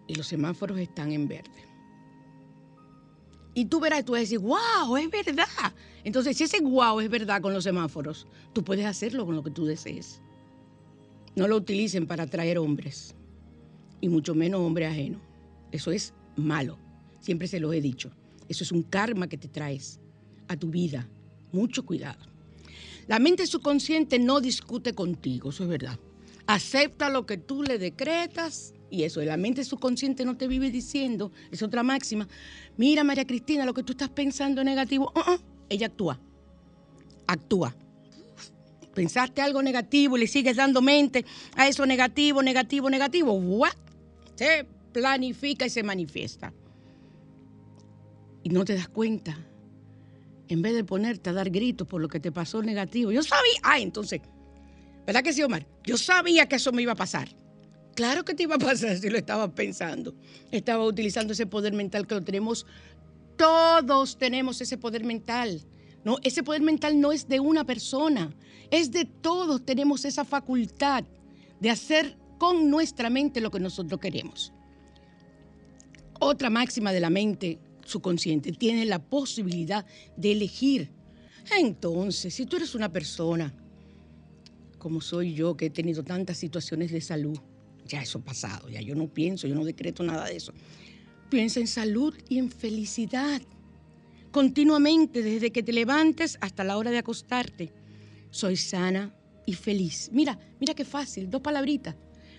Y 0.07 0.15
los 0.15 0.27
semáforos 0.27 0.79
están 0.79 1.11
en 1.11 1.27
verde. 1.27 1.64
Y 3.55 3.65
tú 3.65 3.79
verás, 3.79 4.05
tú 4.05 4.11
vas 4.11 4.19
a 4.19 4.21
decir, 4.21 4.39
wow, 4.39 4.97
es 4.97 5.09
verdad. 5.09 5.73
Entonces, 6.03 6.37
si 6.37 6.43
ese 6.43 6.59
wow 6.61 6.99
es 6.99 7.09
verdad 7.09 7.41
con 7.41 7.53
los 7.53 7.63
semáforos, 7.63 8.27
tú 8.53 8.63
puedes 8.63 8.85
hacerlo 8.85 9.25
con 9.25 9.35
lo 9.35 9.43
que 9.43 9.49
tú 9.49 9.65
desees. 9.65 10.21
No 11.35 11.47
lo 11.47 11.55
utilicen 11.55 12.05
para 12.05 12.23
atraer 12.23 12.59
hombres, 12.59 13.15
y 14.01 14.09
mucho 14.09 14.35
menos 14.35 14.61
hombres 14.61 14.89
ajenos. 14.89 15.21
Eso 15.71 15.91
es 15.91 16.13
malo. 16.35 16.77
Siempre 17.21 17.47
se 17.47 17.59
lo 17.59 17.73
he 17.73 17.81
dicho. 17.81 18.11
Eso 18.47 18.63
es 18.63 18.71
un 18.71 18.83
karma 18.83 19.27
que 19.27 19.37
te 19.37 19.47
traes 19.47 19.99
a 20.47 20.55
tu 20.55 20.69
vida. 20.69 21.07
Mucho 21.51 21.85
cuidado. 21.85 22.23
La 23.07 23.19
mente 23.19 23.47
subconsciente 23.47 24.19
no 24.19 24.41
discute 24.41 24.93
contigo, 24.93 25.49
eso 25.49 25.63
es 25.63 25.69
verdad. 25.69 25.97
Acepta 26.45 27.09
lo 27.09 27.25
que 27.25 27.37
tú 27.37 27.63
le 27.63 27.79
decretas 27.79 28.74
y 28.89 29.03
eso, 29.03 29.21
la 29.21 29.37
mente 29.37 29.63
subconsciente 29.63 30.25
no 30.25 30.37
te 30.37 30.47
vive 30.47 30.69
diciendo, 30.69 31.31
es 31.51 31.61
otra 31.63 31.83
máxima, 31.83 32.27
mira 32.77 33.03
María 33.03 33.25
Cristina, 33.25 33.65
lo 33.65 33.73
que 33.73 33.83
tú 33.83 33.93
estás 33.93 34.09
pensando 34.09 34.63
negativo, 34.63 35.11
uh-uh, 35.15 35.39
ella 35.69 35.87
actúa, 35.87 36.19
actúa. 37.27 37.75
Pensaste 38.93 39.41
algo 39.41 39.61
negativo 39.61 40.15
y 40.15 40.21
le 40.21 40.27
sigues 40.27 40.55
dando 40.55 40.81
mente 40.81 41.25
a 41.57 41.67
eso 41.67 41.85
negativo, 41.85 42.41
negativo, 42.41 42.89
negativo, 42.89 43.33
¿what? 43.33 43.73
se 44.35 44.65
planifica 44.93 45.65
y 45.65 45.69
se 45.69 45.83
manifiesta. 45.83 46.53
Y 48.43 48.49
no 48.49 48.63
te 48.63 48.75
das 48.75 48.87
cuenta. 48.87 49.37
En 50.47 50.61
vez 50.61 50.75
de 50.75 50.83
ponerte 50.83 51.31
a 51.31 51.33
dar 51.33 51.49
gritos 51.49 51.87
por 51.87 51.99
lo 51.99 52.07
que 52.07 52.19
te 52.19 52.31
pasó 52.31 52.61
negativo, 52.61 53.11
yo 53.11 53.23
sabía, 53.23 53.59
ah, 53.63 53.79
entonces, 53.79 54.21
¿verdad 55.05 55.23
que 55.23 55.33
sí, 55.33 55.41
Omar? 55.41 55.65
Yo 55.83 55.97
sabía 55.97 56.47
que 56.47 56.57
eso 56.57 56.71
me 56.71 56.83
iba 56.83 56.91
a 56.91 56.95
pasar. 56.95 57.29
Claro 57.95 58.25
que 58.25 58.35
te 58.35 58.43
iba 58.43 58.55
a 58.55 58.59
pasar 58.59 58.97
si 58.99 59.09
lo 59.09 59.17
estabas 59.17 59.51
pensando. 59.51 60.13
Estaba 60.51 60.85
utilizando 60.85 61.33
ese 61.33 61.47
poder 61.47 61.73
mental 61.73 62.05
que 62.05 62.19
tenemos. 62.21 62.65
Todos 63.37 64.17
tenemos 64.17 64.61
ese 64.61 64.77
poder 64.77 65.03
mental. 65.03 65.61
No, 66.03 66.17
ese 66.23 66.43
poder 66.43 66.61
mental 66.61 66.99
no 67.01 67.11
es 67.11 67.27
de 67.27 67.39
una 67.39 67.65
persona, 67.65 68.31
es 68.69 68.91
de 68.91 69.05
todos. 69.05 69.65
Tenemos 69.65 70.05
esa 70.05 70.23
facultad 70.23 71.03
de 71.59 71.69
hacer 71.71 72.15
con 72.37 72.69
nuestra 72.69 73.09
mente 73.09 73.41
lo 73.41 73.49
que 73.49 73.59
nosotros 73.59 73.99
queremos. 73.99 74.53
Otra 76.19 76.49
máxima 76.49 76.93
de 76.93 76.99
la 76.99 77.09
mente 77.09 77.59
subconsciente 77.85 78.51
tiene 78.51 78.85
la 78.85 78.99
posibilidad 78.99 79.85
de 80.15 80.31
elegir. 80.33 80.91
Entonces, 81.57 82.33
si 82.33 82.45
tú 82.45 82.57
eres 82.57 82.75
una 82.75 82.91
persona 82.91 83.53
como 84.77 85.01
soy 85.01 85.33
yo, 85.33 85.57
que 85.57 85.67
he 85.67 85.69
tenido 85.71 86.03
tantas 86.03 86.37
situaciones 86.37 86.91
de 86.91 87.01
salud, 87.01 87.39
ya 87.85 88.01
eso 88.01 88.19
pasado, 88.21 88.69
ya 88.69 88.81
yo 88.81 88.95
no 88.95 89.07
pienso, 89.07 89.47
yo 89.47 89.55
no 89.55 89.63
decreto 89.63 90.03
nada 90.03 90.25
de 90.25 90.35
eso. 90.35 90.53
Piensa 91.29 91.59
en 91.59 91.67
salud 91.67 92.13
y 92.29 92.37
en 92.37 92.49
felicidad. 92.49 93.41
Continuamente, 94.31 95.21
desde 95.21 95.51
que 95.51 95.63
te 95.63 95.71
levantes 95.71 96.37
hasta 96.41 96.63
la 96.63 96.77
hora 96.77 96.91
de 96.91 96.97
acostarte. 96.97 97.71
Soy 98.31 98.57
sana 98.57 99.15
y 99.45 99.53
feliz. 99.53 100.09
Mira, 100.11 100.37
mira 100.59 100.73
qué 100.73 100.83
fácil, 100.83 101.29
dos 101.29 101.41
palabritas. 101.41 101.95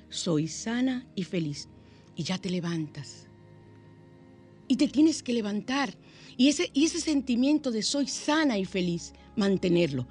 Soy 0.09 0.49
sana 0.49 1.07
y 1.15 1.25
feliz. 1.25 1.69
Y 2.15 2.23
ya 2.23 2.39
te 2.39 2.51
levantas. 2.51 3.29
Y 4.69 4.77
te 4.77 4.89
tienes 4.89 5.23
que 5.23 5.33
levantar. 5.33 5.95
Y 6.37 6.49
ese, 6.49 6.71
y 6.75 6.85
ese 6.85 7.01
sentimiento 7.01 7.71
de 7.71 7.83
soy 7.83 8.09
sana 8.09 8.59
y 8.59 8.65
feliz, 8.65 9.13
mantenerlo. 9.37 10.07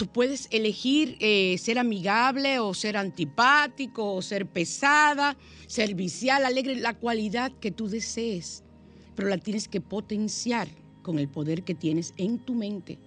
Tú 0.00 0.06
puedes 0.06 0.48
elegir 0.50 1.18
eh, 1.20 1.58
ser 1.58 1.78
amigable 1.78 2.58
o 2.58 2.72
ser 2.72 2.96
antipático 2.96 4.14
o 4.14 4.22
ser 4.22 4.46
pesada, 4.46 5.36
servicial, 5.66 6.46
alegre, 6.46 6.76
la 6.76 6.94
cualidad 6.94 7.52
que 7.60 7.70
tú 7.70 7.86
desees, 7.86 8.64
pero 9.14 9.28
la 9.28 9.36
tienes 9.36 9.68
que 9.68 9.82
potenciar 9.82 10.68
con 11.02 11.18
el 11.18 11.28
poder 11.28 11.64
que 11.64 11.74
tienes 11.74 12.14
en 12.16 12.38
tu 12.38 12.54
mente. 12.54 12.98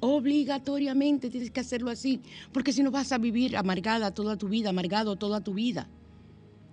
Obligatoriamente 0.00 1.30
tienes 1.30 1.52
que 1.52 1.60
hacerlo 1.60 1.90
así, 1.90 2.18
porque 2.52 2.72
si 2.72 2.82
no 2.82 2.90
vas 2.90 3.12
a 3.12 3.18
vivir 3.18 3.56
amargada 3.56 4.12
toda 4.12 4.36
tu 4.36 4.48
vida, 4.48 4.70
amargado 4.70 5.14
toda 5.14 5.44
tu 5.44 5.54
vida. 5.54 5.88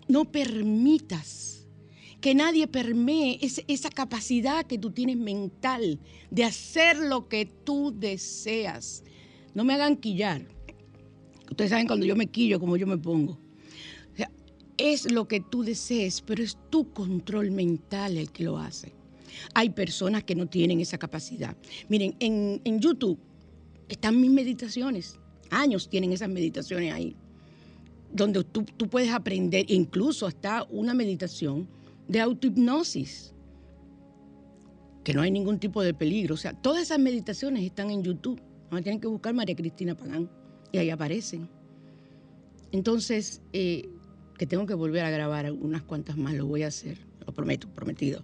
No 0.08 0.26
permitas 0.26 1.68
que 2.22 2.34
nadie 2.34 2.66
permee 2.66 3.38
esa 3.68 3.90
capacidad 3.92 4.66
que 4.66 4.80
tú 4.80 4.90
tienes 4.90 5.18
mental 5.18 6.00
de 6.32 6.44
hacer 6.44 6.98
lo 6.98 7.30
que 7.30 7.46
tú 7.46 7.94
deseas 7.96 9.04
no 9.54 9.64
me 9.64 9.74
hagan 9.74 9.98
quillar. 9.98 10.46
Ustedes 11.50 11.72
saben 11.72 11.88
cuando 11.88 12.06
yo 12.06 12.16
me 12.16 12.28
quillo, 12.28 12.60
como 12.60 12.78
yo 12.78 12.88
me 12.88 12.98
pongo. 12.98 13.40
es 14.78 15.12
lo 15.12 15.28
que 15.28 15.42
tú 15.42 15.64
desees, 15.64 16.22
pero 16.22 16.42
es 16.42 16.58
tu 16.70 16.94
control 16.94 17.52
mental 17.52 18.18
el 18.18 18.32
que 18.32 18.44
lo 18.46 18.58
hace. 18.58 18.94
Hay 19.54 19.72
personas 19.72 20.24
que 20.24 20.36
no 20.36 20.48
tienen 20.48 20.80
esa 20.80 20.98
capacidad. 20.98 21.56
Miren, 21.90 22.16
en, 22.20 22.80
YouTube 22.80 23.20
están 23.88 24.20
mis 24.20 24.32
meditaciones. 24.32 25.20
Años 25.50 25.90
tienen 25.90 26.14
esas 26.14 26.30
meditaciones 26.30 26.94
ahí. 26.94 27.16
Donde 28.12 28.44
tú, 28.44 28.64
tú 28.64 28.88
puedes 28.88 29.12
aprender, 29.12 29.70
incluso 29.70 30.26
hasta 30.26 30.64
una 30.70 30.94
meditación 30.94 31.68
de 32.08 32.22
autohipnosis 32.22 33.34
que 35.04 35.14
no 35.14 35.22
hay 35.22 35.32
ningún 35.32 35.60
tipo 35.60 35.82
de 35.82 35.94
peligro. 35.94 36.36
O 36.36 36.38
sea, 36.38 36.54
todas 36.54 36.84
esas 36.84 37.00
meditaciones 37.00 37.64
están 37.64 37.90
en 37.90 38.04
YouTube. 38.04 38.40
Ahora 38.70 38.84
tienen 38.84 39.02
que 39.02 39.08
buscar 39.08 39.34
María 39.34 39.56
Cristina 39.56 39.96
Pagán 39.96 40.30
y 40.72 40.78
ahí 40.78 40.90
aparecen. 40.90 41.50
Entonces, 42.72 43.42
eh, 43.54 43.90
que 44.38 44.46
tengo 44.46 44.66
que 44.66 44.74
volver 44.74 45.04
a 45.04 45.10
grabar 45.10 45.52
unas 45.52 45.84
cuantas 45.84 46.18
más, 46.18 46.34
lo 46.34 46.46
voy 46.46 46.64
a 46.64 46.68
hacer, 46.68 46.98
lo 47.26 47.34
prometo, 47.34 47.68
prometido. 47.70 48.24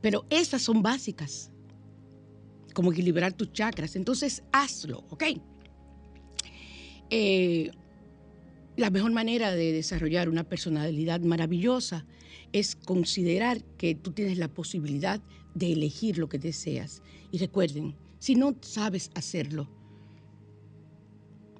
Pero 0.00 0.24
esas 0.28 0.62
son 0.62 0.82
básicas, 0.82 1.50
como 2.74 2.92
equilibrar 2.92 3.32
tus 3.32 3.52
chakras. 3.52 3.96
Entonces, 3.96 4.42
hazlo, 4.52 5.04
¿ok? 5.10 5.24
Eh, 7.10 7.70
la 8.76 8.90
mejor 8.90 9.12
manera 9.12 9.52
de 9.52 9.72
desarrollar 9.72 10.28
una 10.28 10.44
personalidad 10.44 11.20
maravillosa 11.20 12.06
es 12.52 12.76
considerar 12.76 13.62
que 13.76 13.94
tú 13.94 14.12
tienes 14.12 14.38
la 14.38 14.48
posibilidad 14.48 15.20
de 15.54 15.72
elegir 15.72 16.18
lo 16.18 16.28
que 16.28 16.38
deseas. 16.38 17.02
Y 17.30 17.38
recuerden, 17.38 17.94
si 18.20 18.34
no 18.34 18.54
sabes 18.60 19.10
hacerlo, 19.14 19.66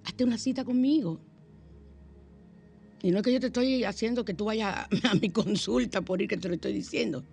hazte 0.05 0.25
una 0.25 0.39
cita 0.39 0.63
conmigo. 0.65 1.19
Y 3.03 3.11
no 3.11 3.19
es 3.19 3.25
que 3.25 3.33
yo 3.33 3.41
te 3.41 3.47
estoy 3.47 3.83
haciendo 3.85 4.27
que 4.27 4.35
tú 4.35 4.45
vayas 4.45 4.87
a, 5.11 5.15
mi 5.15 5.31
consulta 5.31 6.03
por 6.03 6.21
ir 6.21 6.29
que 6.29 6.37
te 6.37 6.49
lo 6.49 6.55
estoy 6.55 6.75
diciendo. 6.75 7.25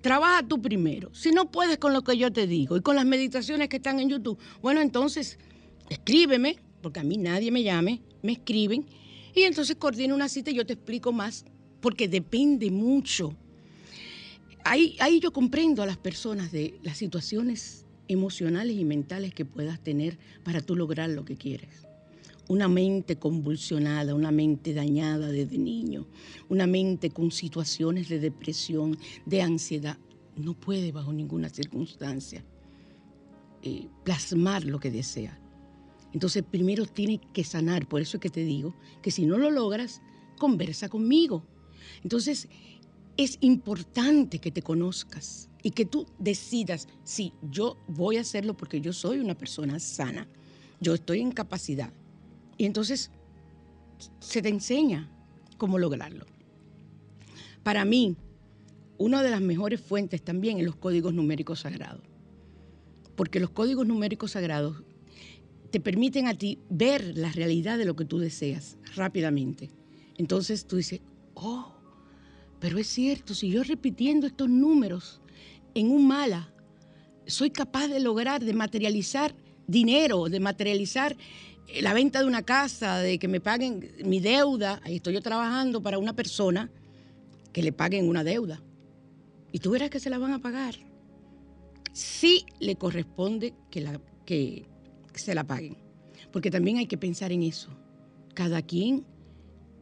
Trabaja 0.00 0.42
tú 0.48 0.62
primero. 0.62 1.14
Si 1.14 1.30
no 1.30 1.50
puedes 1.50 1.76
con 1.76 1.92
lo 1.92 2.02
que 2.02 2.16
yo 2.16 2.32
te 2.32 2.46
digo 2.46 2.76
y 2.76 2.80
con 2.80 2.96
las 2.96 3.04
meditaciones 3.04 3.68
que 3.68 3.76
están 3.76 4.00
en 4.00 4.08
YouTube, 4.08 4.38
bueno, 4.62 4.80
entonces 4.80 5.38
escríbeme, 5.90 6.56
porque 6.80 7.00
a 7.00 7.04
mí 7.04 7.18
nadie 7.18 7.50
me 7.50 7.62
llame, 7.62 8.00
me 8.22 8.32
escriben, 8.32 8.86
y 9.34 9.42
entonces 9.42 9.76
coordina 9.76 10.14
una 10.14 10.30
cita 10.30 10.50
y 10.50 10.54
yo 10.54 10.64
te 10.64 10.72
explico 10.72 11.12
más, 11.12 11.44
porque 11.82 12.08
depende 12.08 12.70
mucho. 12.70 13.36
Ahí, 14.64 14.96
ahí 15.00 15.20
yo 15.20 15.32
comprendo 15.34 15.82
a 15.82 15.86
las 15.86 15.98
personas 15.98 16.50
de 16.50 16.78
las 16.82 16.96
situaciones 16.96 17.84
emocionales 18.08 18.76
y 18.76 18.84
mentales 18.84 19.32
que 19.34 19.44
puedas 19.44 19.80
tener 19.80 20.18
para 20.44 20.60
tú 20.60 20.74
lograr 20.74 21.10
lo 21.10 21.24
que 21.24 21.36
quieres. 21.36 21.86
Una 22.48 22.66
mente 22.66 23.16
convulsionada, 23.16 24.14
una 24.14 24.30
mente 24.30 24.72
dañada 24.72 25.28
desde 25.28 25.58
niño, 25.58 26.06
una 26.48 26.66
mente 26.66 27.10
con 27.10 27.30
situaciones 27.30 28.08
de 28.08 28.18
depresión, 28.18 28.98
de 29.26 29.42
ansiedad, 29.42 29.98
no 30.36 30.54
puede 30.54 30.92
bajo 30.92 31.12
ninguna 31.12 31.48
circunstancia 31.48 32.44
eh, 33.62 33.88
plasmar 34.04 34.64
lo 34.64 34.78
que 34.78 34.90
desea. 34.90 35.38
Entonces 36.12 36.44
primero 36.48 36.86
tiene 36.86 37.20
que 37.32 37.44
sanar, 37.44 37.86
por 37.86 38.00
eso 38.00 38.16
es 38.16 38.20
que 38.20 38.30
te 38.30 38.44
digo 38.44 38.74
que 39.02 39.10
si 39.10 39.26
no 39.26 39.36
lo 39.36 39.50
logras, 39.50 40.00
conversa 40.38 40.88
conmigo. 40.88 41.44
Entonces 42.02 42.48
es 43.16 43.36
importante 43.40 44.38
que 44.38 44.52
te 44.52 44.62
conozcas 44.62 45.47
y 45.62 45.70
que 45.72 45.84
tú 45.84 46.06
decidas, 46.18 46.88
sí, 47.04 47.32
yo 47.42 47.76
voy 47.88 48.16
a 48.16 48.20
hacerlo 48.20 48.56
porque 48.56 48.80
yo 48.80 48.92
soy 48.92 49.18
una 49.18 49.36
persona 49.36 49.78
sana, 49.80 50.28
yo 50.80 50.94
estoy 50.94 51.20
en 51.20 51.32
capacidad. 51.32 51.92
Y 52.56 52.64
entonces 52.64 53.10
se 54.20 54.42
te 54.42 54.48
enseña 54.48 55.10
cómo 55.56 55.78
lograrlo. 55.78 56.26
Para 57.62 57.84
mí, 57.84 58.16
una 58.96 59.22
de 59.22 59.30
las 59.30 59.40
mejores 59.40 59.80
fuentes 59.80 60.22
también 60.22 60.58
es 60.58 60.64
los 60.64 60.76
códigos 60.76 61.14
numéricos 61.14 61.60
sagrados, 61.60 62.02
porque 63.16 63.40
los 63.40 63.50
códigos 63.50 63.86
numéricos 63.86 64.32
sagrados 64.32 64.82
te 65.70 65.80
permiten 65.80 66.28
a 66.28 66.34
ti 66.34 66.58
ver 66.70 67.16
la 67.16 67.30
realidad 67.30 67.78
de 67.78 67.84
lo 67.84 67.94
que 67.94 68.04
tú 68.04 68.18
deseas 68.18 68.78
rápidamente. 68.94 69.70
Entonces 70.16 70.66
tú 70.66 70.76
dices, 70.76 71.00
oh, 71.34 71.74
pero 72.58 72.78
es 72.78 72.86
cierto, 72.88 73.34
si 73.34 73.50
yo 73.50 73.62
repitiendo 73.62 74.26
estos 74.26 74.48
números 74.48 75.20
en 75.74 75.90
un 75.90 76.06
mala, 76.06 76.52
soy 77.26 77.50
capaz 77.50 77.88
de 77.88 78.00
lograr, 78.00 78.44
de 78.44 78.52
materializar 78.54 79.34
dinero, 79.66 80.28
de 80.28 80.40
materializar 80.40 81.16
eh, 81.68 81.82
la 81.82 81.92
venta 81.92 82.20
de 82.20 82.26
una 82.26 82.42
casa, 82.42 82.98
de 82.98 83.18
que 83.18 83.28
me 83.28 83.40
paguen 83.40 83.92
mi 84.04 84.20
deuda. 84.20 84.80
Ahí 84.84 84.96
estoy 84.96 85.14
yo 85.14 85.22
trabajando 85.22 85.82
para 85.82 85.98
una 85.98 86.14
persona 86.14 86.70
que 87.52 87.62
le 87.62 87.72
paguen 87.72 88.08
una 88.08 88.24
deuda. 88.24 88.62
Y 89.52 89.60
tú 89.60 89.70
verás 89.70 89.90
que 89.90 90.00
se 90.00 90.10
la 90.10 90.18
van 90.18 90.32
a 90.32 90.40
pagar. 90.40 90.74
Sí 91.92 92.44
le 92.60 92.76
corresponde 92.76 93.54
que, 93.70 93.80
la, 93.80 94.00
que 94.24 94.66
se 95.14 95.34
la 95.34 95.44
paguen. 95.44 95.76
Porque 96.32 96.50
también 96.50 96.78
hay 96.78 96.86
que 96.86 96.98
pensar 96.98 97.32
en 97.32 97.42
eso. 97.42 97.70
Cada 98.34 98.62
quien 98.62 99.04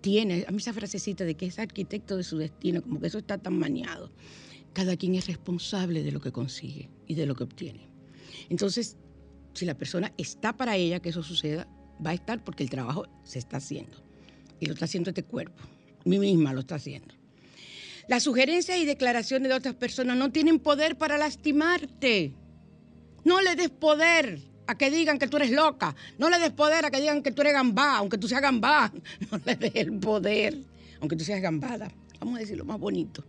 tiene, 0.00 0.44
a 0.46 0.50
mí 0.52 0.58
esa 0.58 0.72
frasecita 0.72 1.24
de 1.24 1.34
que 1.34 1.46
es 1.46 1.58
arquitecto 1.58 2.16
de 2.16 2.22
su 2.22 2.38
destino, 2.38 2.82
como 2.82 3.00
que 3.00 3.08
eso 3.08 3.18
está 3.18 3.38
tan 3.38 3.58
maniado. 3.58 4.10
Cada 4.76 4.98
quien 4.98 5.14
es 5.14 5.26
responsable 5.26 6.02
de 6.02 6.12
lo 6.12 6.20
que 6.20 6.32
consigue 6.32 6.90
y 7.06 7.14
de 7.14 7.24
lo 7.24 7.34
que 7.34 7.44
obtiene. 7.44 7.88
Entonces, 8.50 8.98
si 9.54 9.64
la 9.64 9.72
persona 9.72 10.12
está 10.18 10.54
para 10.54 10.76
ella 10.76 11.00
que 11.00 11.08
eso 11.08 11.22
suceda, 11.22 11.66
va 12.04 12.10
a 12.10 12.12
estar 12.12 12.44
porque 12.44 12.62
el 12.62 12.68
trabajo 12.68 13.06
se 13.24 13.38
está 13.38 13.56
haciendo. 13.56 13.96
Y 14.60 14.66
lo 14.66 14.74
está 14.74 14.84
haciendo 14.84 15.08
este 15.08 15.22
cuerpo. 15.22 15.62
Mí 16.04 16.18
misma 16.18 16.52
lo 16.52 16.60
está 16.60 16.74
haciendo. 16.74 17.14
Las 18.06 18.24
sugerencias 18.24 18.76
y 18.76 18.84
declaraciones 18.84 19.48
de 19.48 19.54
otras 19.54 19.74
personas 19.76 20.18
no 20.18 20.30
tienen 20.30 20.58
poder 20.58 20.98
para 20.98 21.16
lastimarte. 21.16 22.34
No 23.24 23.40
le 23.40 23.56
des 23.56 23.70
poder 23.70 24.42
a 24.66 24.76
que 24.76 24.90
digan 24.90 25.18
que 25.18 25.26
tú 25.26 25.38
eres 25.38 25.52
loca. 25.52 25.96
No 26.18 26.28
le 26.28 26.38
des 26.38 26.52
poder 26.52 26.84
a 26.84 26.90
que 26.90 27.00
digan 27.00 27.22
que 27.22 27.32
tú 27.32 27.40
eres 27.40 27.54
gambá, 27.54 27.96
aunque 27.96 28.18
tú 28.18 28.28
seas 28.28 28.42
gambá. 28.42 28.92
No 29.30 29.40
le 29.42 29.56
des 29.56 29.74
el 29.74 29.98
poder, 29.98 30.54
aunque 31.00 31.16
tú 31.16 31.24
seas 31.24 31.40
gambada. 31.40 31.90
vamos 32.20 32.36
a 32.36 32.40
decirlo 32.40 32.66
más 32.66 32.78
bonito. 32.78 33.24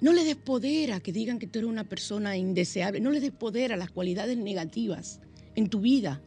No 0.00 0.12
le 0.12 0.24
des 0.24 0.36
poder 0.36 0.92
a 0.92 1.00
que 1.00 1.12
digan 1.12 1.38
que 1.38 1.46
tú 1.46 1.58
eres 1.58 1.70
una 1.70 1.84
persona 1.84 2.36
indeseable. 2.36 3.00
No 3.00 3.10
le 3.10 3.20
des 3.20 3.32
poder 3.32 3.72
a 3.72 3.76
las 3.76 3.90
cualidades 3.90 4.36
negativas 4.36 5.20
en 5.54 5.68
tu 5.68 5.80
vida. 5.80 6.20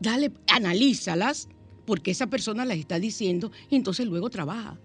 Dale, 0.00 0.32
analízalas 0.48 1.48
porque 1.86 2.10
esa 2.10 2.26
persona 2.26 2.64
las 2.64 2.78
está 2.78 2.98
diciendo 2.98 3.50
y 3.70 3.76
entonces 3.76 4.06
luego 4.06 4.28
trabaja. 4.28 4.78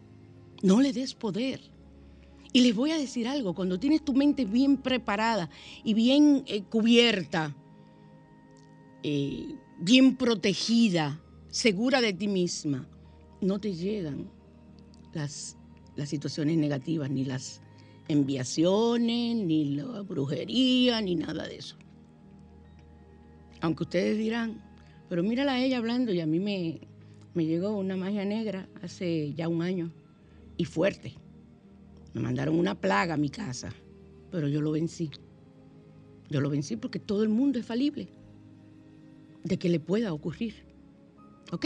No 0.61 0.79
le 0.79 0.93
des 0.93 1.13
poder. 1.13 1.59
Y 2.53 2.61
les 2.61 2.75
voy 2.75 2.91
a 2.91 2.97
decir 2.97 3.27
algo, 3.27 3.53
cuando 3.53 3.79
tienes 3.79 4.03
tu 4.03 4.13
mente 4.13 4.45
bien 4.45 4.77
preparada 4.77 5.49
y 5.83 5.93
bien 5.93 6.43
eh, 6.47 6.63
cubierta, 6.63 7.55
eh, 9.03 9.55
bien 9.79 10.15
protegida, 10.17 11.21
segura 11.49 12.01
de 12.01 12.13
ti 12.13 12.27
misma, 12.27 12.87
no 13.39 13.59
te 13.59 13.73
llegan 13.73 14.29
las, 15.13 15.57
las 15.95 16.09
situaciones 16.09 16.57
negativas, 16.57 17.09
ni 17.09 17.23
las 17.23 17.61
enviaciones, 18.11 19.35
ni 19.37 19.75
la 19.75 20.01
brujería, 20.01 21.01
ni 21.01 21.15
nada 21.15 21.47
de 21.47 21.57
eso. 21.57 21.75
Aunque 23.61 23.83
ustedes 23.83 24.17
dirán, 24.17 24.61
pero 25.09 25.23
mírala 25.23 25.53
a 25.53 25.63
ella 25.63 25.77
hablando 25.77 26.11
y 26.11 26.19
a 26.19 26.25
mí 26.25 26.39
me, 26.39 26.81
me 27.33 27.45
llegó 27.45 27.77
una 27.77 27.95
magia 27.95 28.25
negra 28.25 28.67
hace 28.81 29.33
ya 29.33 29.47
un 29.47 29.61
año 29.61 29.91
y 30.57 30.65
fuerte. 30.65 31.13
Me 32.13 32.21
mandaron 32.21 32.57
una 32.57 32.79
plaga 32.79 33.13
a 33.13 33.17
mi 33.17 33.29
casa, 33.29 33.73
pero 34.31 34.47
yo 34.47 34.61
lo 34.61 34.71
vencí. 34.71 35.09
Yo 36.29 36.41
lo 36.41 36.49
vencí 36.49 36.77
porque 36.77 36.99
todo 36.99 37.23
el 37.23 37.29
mundo 37.29 37.59
es 37.59 37.65
falible 37.65 38.07
de 39.43 39.57
que 39.57 39.69
le 39.69 39.79
pueda 39.79 40.13
ocurrir. 40.13 40.55
¿Ok? 41.51 41.65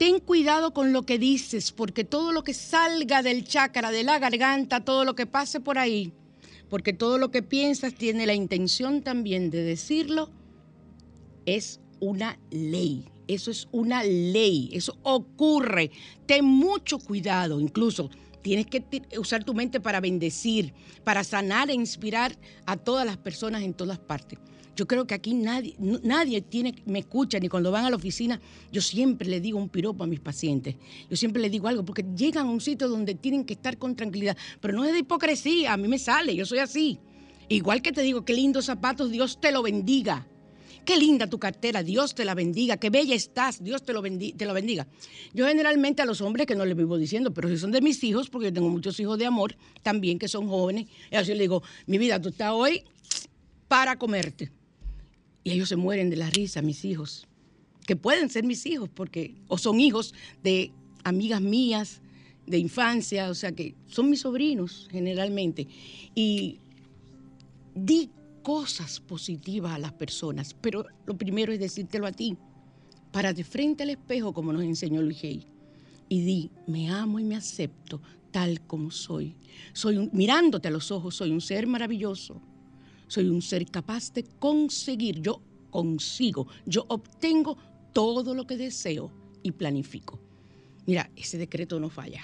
Ten 0.00 0.18
cuidado 0.18 0.72
con 0.72 0.94
lo 0.94 1.02
que 1.02 1.18
dices, 1.18 1.72
porque 1.72 2.04
todo 2.04 2.32
lo 2.32 2.42
que 2.42 2.54
salga 2.54 3.22
del 3.22 3.44
chácara, 3.44 3.90
de 3.90 4.02
la 4.02 4.18
garganta, 4.18 4.82
todo 4.82 5.04
lo 5.04 5.14
que 5.14 5.26
pase 5.26 5.60
por 5.60 5.76
ahí, 5.76 6.14
porque 6.70 6.94
todo 6.94 7.18
lo 7.18 7.30
que 7.30 7.42
piensas 7.42 7.94
tiene 7.94 8.24
la 8.24 8.32
intención 8.32 9.02
también 9.02 9.50
de 9.50 9.62
decirlo, 9.62 10.30
es 11.44 11.80
una 12.00 12.38
ley. 12.50 13.10
Eso 13.28 13.50
es 13.50 13.68
una 13.72 14.02
ley, 14.02 14.70
eso 14.72 14.96
ocurre. 15.02 15.90
Ten 16.24 16.46
mucho 16.46 16.98
cuidado, 16.98 17.60
incluso 17.60 18.08
tienes 18.40 18.68
que 18.68 18.82
usar 19.18 19.44
tu 19.44 19.52
mente 19.52 19.80
para 19.80 20.00
bendecir, 20.00 20.72
para 21.04 21.24
sanar 21.24 21.68
e 21.68 21.74
inspirar 21.74 22.38
a 22.64 22.78
todas 22.78 23.04
las 23.04 23.18
personas 23.18 23.60
en 23.64 23.74
todas 23.74 23.98
partes. 23.98 24.38
Yo 24.76 24.86
creo 24.86 25.06
que 25.06 25.14
aquí 25.14 25.34
nadie, 25.34 25.74
nadie 25.78 26.40
tiene, 26.40 26.74
me 26.86 27.00
escucha, 27.00 27.38
ni 27.38 27.48
cuando 27.48 27.70
van 27.70 27.84
a 27.84 27.90
la 27.90 27.96
oficina, 27.96 28.40
yo 28.72 28.80
siempre 28.80 29.28
le 29.28 29.40
digo 29.40 29.58
un 29.58 29.68
piropo 29.68 30.04
a 30.04 30.06
mis 30.06 30.20
pacientes. 30.20 30.76
Yo 31.10 31.16
siempre 31.16 31.42
le 31.42 31.50
digo 31.50 31.68
algo, 31.68 31.84
porque 31.84 32.04
llegan 32.16 32.46
a 32.46 32.50
un 32.50 32.60
sitio 32.60 32.88
donde 32.88 33.14
tienen 33.14 33.44
que 33.44 33.54
estar 33.54 33.78
con 33.78 33.96
tranquilidad. 33.96 34.36
Pero 34.60 34.74
no 34.74 34.84
es 34.84 34.92
de 34.92 35.00
hipocresía, 35.00 35.72
a 35.72 35.76
mí 35.76 35.88
me 35.88 35.98
sale, 35.98 36.34
yo 36.34 36.46
soy 36.46 36.58
así. 36.58 36.98
Igual 37.48 37.82
que 37.82 37.92
te 37.92 38.02
digo, 38.02 38.24
qué 38.24 38.32
lindos 38.32 38.66
zapatos, 38.66 39.10
Dios 39.10 39.40
te 39.40 39.50
lo 39.50 39.62
bendiga. 39.62 40.26
Qué 40.84 40.96
linda 40.96 41.26
tu 41.26 41.38
cartera, 41.38 41.82
Dios 41.82 42.14
te 42.14 42.24
la 42.24 42.34
bendiga. 42.34 42.76
Qué 42.76 42.90
bella 42.90 43.14
estás, 43.14 43.62
Dios 43.62 43.82
te 43.82 43.92
lo, 43.92 44.02
te 44.02 44.46
lo 44.46 44.54
bendiga. 44.54 44.86
Yo 45.34 45.46
generalmente 45.46 46.00
a 46.00 46.04
los 46.06 46.20
hombres 46.20 46.46
que 46.46 46.54
no 46.54 46.64
les 46.64 46.76
vivo 46.76 46.96
diciendo, 46.96 47.32
pero 47.32 47.48
si 47.48 47.58
son 47.58 47.70
de 47.70 47.80
mis 47.80 48.02
hijos, 48.04 48.30
porque 48.30 48.46
yo 48.46 48.52
tengo 48.52 48.68
muchos 48.68 48.98
hijos 49.00 49.18
de 49.18 49.26
amor 49.26 49.56
también 49.82 50.18
que 50.18 50.28
son 50.28 50.48
jóvenes, 50.48 50.86
y 51.10 51.16
así 51.16 51.34
le 51.34 51.40
digo, 51.40 51.62
mi 51.86 51.98
vida, 51.98 52.20
tú 52.20 52.30
estás 52.30 52.52
hoy 52.52 52.84
para 53.68 53.96
comerte. 53.96 54.50
Y 55.42 55.52
ellos 55.52 55.68
se 55.68 55.76
mueren 55.76 56.10
de 56.10 56.16
la 56.16 56.30
risa, 56.30 56.62
mis 56.62 56.84
hijos, 56.84 57.26
que 57.86 57.96
pueden 57.96 58.28
ser 58.28 58.44
mis 58.44 58.66
hijos, 58.66 58.88
porque, 58.88 59.34
o 59.48 59.58
son 59.58 59.80
hijos 59.80 60.14
de 60.42 60.72
amigas 61.04 61.40
mías 61.40 62.02
de 62.46 62.58
infancia, 62.58 63.30
o 63.30 63.34
sea 63.34 63.52
que 63.52 63.74
son 63.86 64.10
mis 64.10 64.20
sobrinos 64.20 64.88
generalmente. 64.90 65.66
Y 66.14 66.58
di 67.74 68.10
cosas 68.42 69.00
positivas 69.00 69.74
a 69.74 69.78
las 69.78 69.92
personas, 69.92 70.54
pero 70.60 70.84
lo 71.06 71.16
primero 71.16 71.52
es 71.52 71.60
decírtelo 71.60 72.06
a 72.06 72.12
ti. 72.12 72.36
Para 73.12 73.32
de 73.32 73.42
frente 73.42 73.82
al 73.82 73.90
espejo, 73.90 74.32
como 74.32 74.52
nos 74.52 74.62
enseñó 74.62 75.02
Luis 75.02 75.22
Hay, 75.24 75.46
y 76.08 76.20
di, 76.22 76.50
me 76.66 76.90
amo 76.90 77.18
y 77.18 77.24
me 77.24 77.36
acepto 77.36 78.00
tal 78.30 78.60
como 78.66 78.90
soy. 78.90 79.34
Soy 79.72 80.08
mirándote 80.12 80.68
a 80.68 80.70
los 80.70 80.90
ojos, 80.90 81.16
soy 81.16 81.30
un 81.30 81.40
ser 81.40 81.66
maravilloso 81.66 82.40
soy 83.10 83.28
un 83.28 83.42
ser 83.42 83.66
capaz 83.66 84.12
de 84.12 84.22
conseguir, 84.38 85.20
yo 85.20 85.42
consigo, 85.70 86.46
yo 86.64 86.84
obtengo 86.88 87.58
todo 87.92 88.34
lo 88.34 88.46
que 88.46 88.56
deseo 88.56 89.10
y 89.42 89.50
planifico. 89.50 90.20
Mira, 90.86 91.10
ese 91.16 91.36
decreto 91.36 91.80
no 91.80 91.90
falla, 91.90 92.22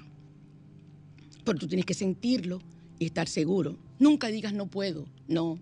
pero 1.45 1.59
tú 1.59 1.67
tienes 1.67 1.85
que 1.85 1.95
sentirlo 1.95 2.63
y 3.01 3.07
estar 3.07 3.27
seguro. 3.27 3.77
Nunca 3.99 4.29
digas 4.29 4.53
no 4.53 4.69
puedo, 4.69 5.07
no. 5.27 5.59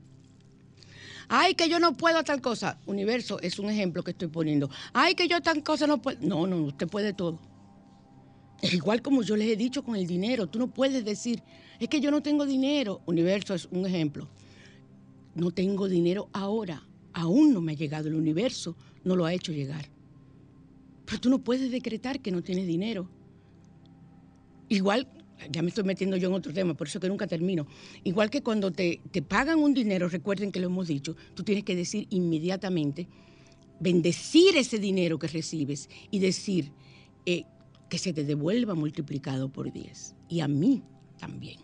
Ay, 1.29 1.55
que 1.55 1.71
yo 1.71 1.81
no 1.81 1.97
puedo 1.97 2.23
tal 2.23 2.43
cosa. 2.43 2.79
Universo 2.85 3.41
es 3.41 3.59
un 3.59 3.71
ejemplo 3.71 4.03
que 4.03 4.11
estoy 4.11 4.29
poniendo. 4.29 4.69
Ay, 4.93 5.15
que 5.15 5.27
yo 5.27 5.41
tal 5.41 5.63
cosa 5.63 5.87
no 5.87 6.03
puedo. 6.03 6.19
No, 6.21 6.47
no, 6.47 6.65
usted 6.65 6.87
puede 6.87 7.15
todo. 7.15 7.41
Es 8.61 8.75
igual 8.75 9.01
como 9.01 9.23
yo 9.23 9.35
les 9.35 9.49
he 9.49 9.57
dicho 9.57 9.83
con 9.83 9.97
el 9.97 10.07
dinero. 10.07 10.49
Tú 10.49 10.59
no 10.59 10.69
puedes 10.69 11.03
decir, 11.03 11.43
es 11.81 11.89
que 11.89 12.03
yo 12.03 12.11
no 12.11 12.23
tengo 12.23 12.45
dinero. 12.45 13.01
Universo 13.07 13.55
es 13.55 13.65
un 13.71 13.87
ejemplo 13.87 14.29
no 15.35 15.51
tengo 15.51 15.89
dinero 15.89 16.29
ahora, 16.33 16.87
aún 17.13 17.53
no 17.53 17.61
me 17.61 17.73
ha 17.73 17.77
llegado 17.77 18.09
el 18.09 18.15
universo, 18.15 18.77
no 19.05 19.17
lo 19.17 19.25
ha 19.25 19.35
hecho 19.35 19.53
llegar. 19.53 19.89
Pero 21.05 21.21
tú 21.21 21.31
no 21.31 21.39
puedes 21.43 21.71
decretar 21.71 22.21
que 22.21 22.31
no 22.31 22.43
tienes 22.43 22.67
dinero. 22.67 23.09
Igual, 24.69 25.07
ya 25.51 25.63
me 25.63 25.69
estoy 25.69 25.85
metiendo 25.85 26.17
yo 26.17 26.29
en 26.29 26.35
otro 26.35 26.53
tema, 26.53 26.75
por 26.75 26.87
eso 26.87 27.01
que 27.01 27.09
nunca 27.09 27.27
termino. 27.27 27.67
Igual 28.05 28.31
que 28.31 28.43
cuando 28.43 28.71
te, 28.71 29.01
pagan 29.29 29.59
un 29.59 29.75
dinero, 29.75 30.09
recuerden 30.09 30.53
que 30.53 30.61
lo 30.61 30.67
hemos 30.67 30.89
dicho, 30.89 31.17
tú 31.35 31.43
tienes 31.43 31.65
que 31.65 31.77
decir 31.77 32.07
inmediatamente, 32.11 33.09
bendecir 33.81 34.57
ese 34.57 34.79
dinero 34.79 35.19
que 35.19 35.29
recibes 35.29 35.91
y 36.11 36.21
decir 36.21 36.73
eh, 37.27 37.45
que 37.89 37.99
se 37.99 38.13
te 38.13 38.25
devuelva 38.25 38.75
multiplicado 38.75 39.51
por 39.51 39.73
10. 39.73 40.15
Y 40.29 40.41
a 40.41 40.49
mí 40.49 40.83
también. 41.19 41.59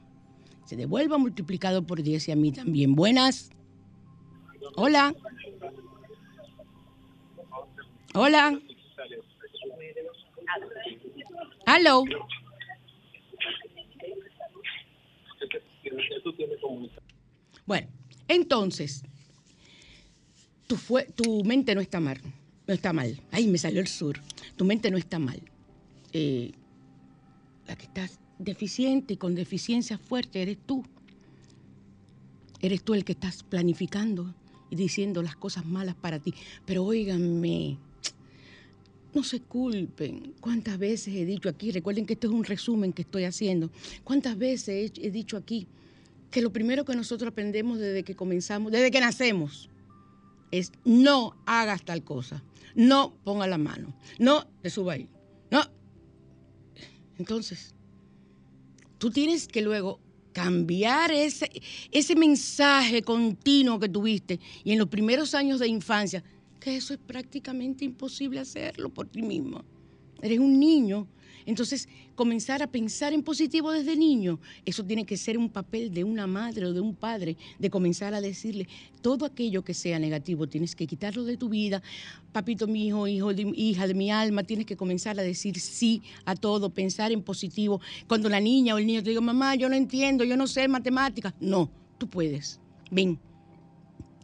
Se 0.66 0.76
devuelva 0.76 1.18
multiplicado 1.18 1.86
por 1.86 2.02
10 2.02 2.28
y 2.28 2.32
a 2.32 2.36
mí 2.36 2.52
también. 2.52 2.94
Buenas. 2.94 3.50
Hola. 4.76 5.14
Hola. 8.14 8.60
Hello. 11.66 12.04
Bueno, 17.66 17.88
entonces, 18.28 19.02
tu, 20.66 20.76
fue, 20.76 21.04
tu 21.04 21.44
mente 21.44 21.74
no 21.74 21.80
está 21.80 22.00
mal. 22.00 22.20
No 22.66 22.74
está 22.74 22.92
mal. 22.92 23.20
Ay, 23.30 23.46
me 23.46 23.58
salió 23.58 23.80
el 23.80 23.88
sur. 23.88 24.20
Tu 24.56 24.64
mente 24.64 24.90
no 24.90 24.98
está 24.98 25.18
mal. 25.18 25.40
Eh, 26.12 26.52
la 27.66 27.76
que 27.76 27.84
está 27.84 28.08
deficiente 28.38 29.14
y 29.14 29.16
con 29.16 29.34
deficiencia 29.34 29.96
fuerte 29.98 30.42
eres 30.42 30.58
tú. 30.66 30.84
Eres 32.60 32.82
tú 32.82 32.94
el 32.94 33.04
que 33.04 33.12
estás 33.12 33.42
planificando 33.42 34.34
diciendo 34.70 35.22
las 35.22 35.36
cosas 35.36 35.66
malas 35.66 35.94
para 35.94 36.18
ti. 36.18 36.34
Pero 36.64 36.84
óiganme, 36.84 37.78
no 39.14 39.24
se 39.24 39.40
culpen. 39.40 40.34
¿Cuántas 40.40 40.78
veces 40.78 41.14
he 41.14 41.24
dicho 41.24 41.48
aquí? 41.48 41.72
Recuerden 41.72 42.06
que 42.06 42.14
esto 42.14 42.28
es 42.28 42.32
un 42.32 42.44
resumen 42.44 42.92
que 42.92 43.02
estoy 43.02 43.24
haciendo. 43.24 43.70
¿Cuántas 44.04 44.38
veces 44.38 44.92
he, 44.96 45.10
dicho 45.10 45.36
aquí 45.36 45.66
que 46.30 46.42
lo 46.42 46.52
primero 46.52 46.84
que 46.84 46.94
nosotros 46.94 47.28
aprendemos 47.30 47.78
desde 47.78 48.04
que 48.04 48.14
comenzamos, 48.14 48.70
desde 48.70 48.90
que 48.90 49.00
nacemos, 49.00 49.68
es 50.50 50.72
no 50.84 51.36
hagas 51.46 51.84
tal 51.84 52.02
cosa, 52.04 52.42
no 52.74 53.14
ponga 53.24 53.46
la 53.46 53.58
mano, 53.58 53.94
no 54.18 54.46
te 54.62 54.70
suba 54.70 54.94
ahí, 54.94 55.08
no. 55.50 55.62
Entonces, 57.18 57.74
tú 58.98 59.10
tienes 59.10 59.48
que 59.48 59.62
luego 59.62 60.00
cambiar 60.32 61.10
ese, 61.12 61.50
ese 61.90 62.14
mensaje 62.14 63.02
continuo 63.02 63.78
que 63.78 63.88
tuviste 63.88 64.40
y 64.64 64.72
en 64.72 64.78
los 64.78 64.88
primeros 64.88 65.34
años 65.34 65.60
de 65.60 65.68
infancia, 65.68 66.22
que 66.60 66.76
eso 66.76 66.94
es 66.94 67.00
prácticamente 67.00 67.84
imposible 67.84 68.40
hacerlo 68.40 68.90
por 68.90 69.08
ti 69.08 69.22
mismo. 69.22 69.64
Eres 70.22 70.38
un 70.38 70.58
niño 70.58 71.06
entonces, 71.46 71.88
comenzar 72.14 72.62
a 72.62 72.66
pensar 72.66 73.12
en 73.12 73.22
positivo 73.22 73.72
desde 73.72 73.96
niño, 73.96 74.38
eso 74.64 74.84
tiene 74.84 75.06
que 75.06 75.16
ser 75.16 75.38
un 75.38 75.48
papel 75.48 75.92
de 75.92 76.04
una 76.04 76.26
madre 76.26 76.66
o 76.66 76.72
de 76.72 76.80
un 76.80 76.94
padre, 76.94 77.36
de 77.58 77.70
comenzar 77.70 78.14
a 78.14 78.20
decirle 78.20 78.68
todo 79.00 79.24
aquello 79.24 79.64
que 79.64 79.74
sea 79.74 79.98
negativo, 79.98 80.46
tienes 80.46 80.76
que 80.76 80.86
quitarlo 80.86 81.24
de 81.24 81.36
tu 81.36 81.48
vida. 81.48 81.82
Papito 82.32 82.66
mi 82.66 82.86
hijo, 82.86 83.06
hijo 83.08 83.32
de, 83.32 83.52
hija 83.56 83.86
de 83.86 83.94
mi 83.94 84.10
alma, 84.10 84.44
tienes 84.44 84.66
que 84.66 84.76
comenzar 84.76 85.18
a 85.18 85.22
decir 85.22 85.58
sí 85.58 86.02
a 86.24 86.36
todo, 86.36 86.70
pensar 86.70 87.10
en 87.10 87.22
positivo. 87.22 87.80
Cuando 88.06 88.28
la 88.28 88.40
niña 88.40 88.74
o 88.74 88.78
el 88.78 88.86
niño 88.86 89.02
te 89.02 89.10
diga, 89.10 89.20
mamá, 89.20 89.54
yo 89.54 89.68
no 89.68 89.74
entiendo, 89.74 90.24
yo 90.24 90.36
no 90.36 90.46
sé 90.46 90.68
matemáticas, 90.68 91.34
no, 91.40 91.70
tú 91.98 92.08
puedes. 92.08 92.60
Ven, 92.90 93.18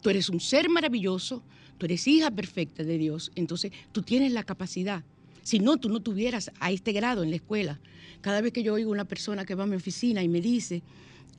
tú 0.01 0.09
eres 0.09 0.29
un 0.29 0.39
ser 0.39 0.69
maravilloso, 0.69 1.43
tú 1.77 1.87
eres 1.87 2.07
hija 2.07 2.29
perfecta 2.29 2.83
de 2.83 2.97
Dios, 2.97 3.31
entonces 3.35 3.71
tú 3.91 4.03
tienes 4.03 4.31
la 4.31 4.43
capacidad 4.43 5.03
Si 5.47 5.59
no, 5.59 5.77
tú 5.77 5.87
no 5.87 6.01
tuvieras 6.01 6.51
a 6.59 6.71
este 6.71 6.91
grado 6.91 7.23
en 7.23 7.29
la 7.29 7.37
escuela. 7.37 7.79
Cada 8.19 8.41
vez 8.41 8.51
que 8.51 8.63
yo 8.63 8.73
oigo 8.73 8.91
una 8.91 9.05
persona 9.05 9.45
que 9.45 9.55
va 9.55 9.63
a 9.63 9.65
mi 9.65 9.77
oficina 9.77 10.21
y 10.21 10.27
me 10.27 10.41
dice 10.41 10.83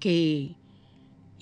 que 0.01 0.57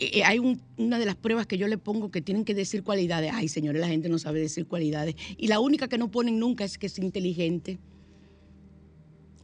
eh, 0.00 0.24
hay 0.24 0.40
un- 0.40 0.60
una 0.76 0.98
de 0.98 1.06
las 1.06 1.14
pruebas 1.14 1.46
que 1.46 1.58
yo 1.58 1.68
le 1.68 1.78
pongo 1.78 2.10
que 2.10 2.20
tienen 2.22 2.44
que 2.44 2.54
decir 2.54 2.82
cualidades. 2.82 3.30
Ay, 3.32 3.46
señores, 3.46 3.80
la 3.80 3.86
gente 3.86 4.08
no 4.08 4.18
sabe 4.18 4.40
decir 4.40 4.66
cualidades. 4.66 5.14
Y 5.38 5.46
la 5.46 5.60
única 5.60 5.86
que 5.86 5.96
no 5.96 6.10
ponen 6.10 6.40
nunca 6.40 6.64
es 6.64 6.76
que 6.76 6.86
es 6.88 6.98
inteligente. 6.98 7.78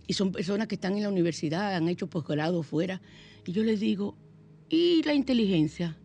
Y 0.09 0.14
son 0.14 0.33
personas 0.33 0.66
que 0.66 0.75
están 0.75 0.97
en 0.97 1.05
la 1.05 1.09
universidad, 1.09 1.77
han 1.77 1.87
hecho 1.89 2.09
posgrado 2.09 2.64
fuera. 2.64 3.01
Y 3.47 3.53
yo 3.53 3.62
les 3.62 3.79
digo, 3.79 4.16
¿y 4.68 5.01
la 5.05 5.14
inteligencia? 5.14 5.97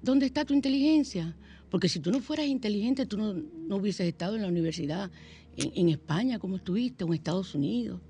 ¿Dónde 0.00 0.24
está 0.24 0.46
tu 0.46 0.54
inteligencia? 0.54 1.36
Porque 1.68 1.90
si 1.90 2.00
tú 2.00 2.10
no 2.10 2.20
fueras 2.20 2.46
inteligente, 2.46 3.04
tú 3.04 3.18
no 3.18 3.76
hubieses 3.76 4.06
estado 4.08 4.34
en 4.36 4.40
la 4.42 4.48
universidad 4.48 5.10
en, 5.56 5.88
España 5.88 6.38
como 6.38 6.56
estuviste, 6.56 7.04
o 7.04 7.08
en 7.08 7.14
Estados 7.14 7.54
Unidos. 7.54 8.00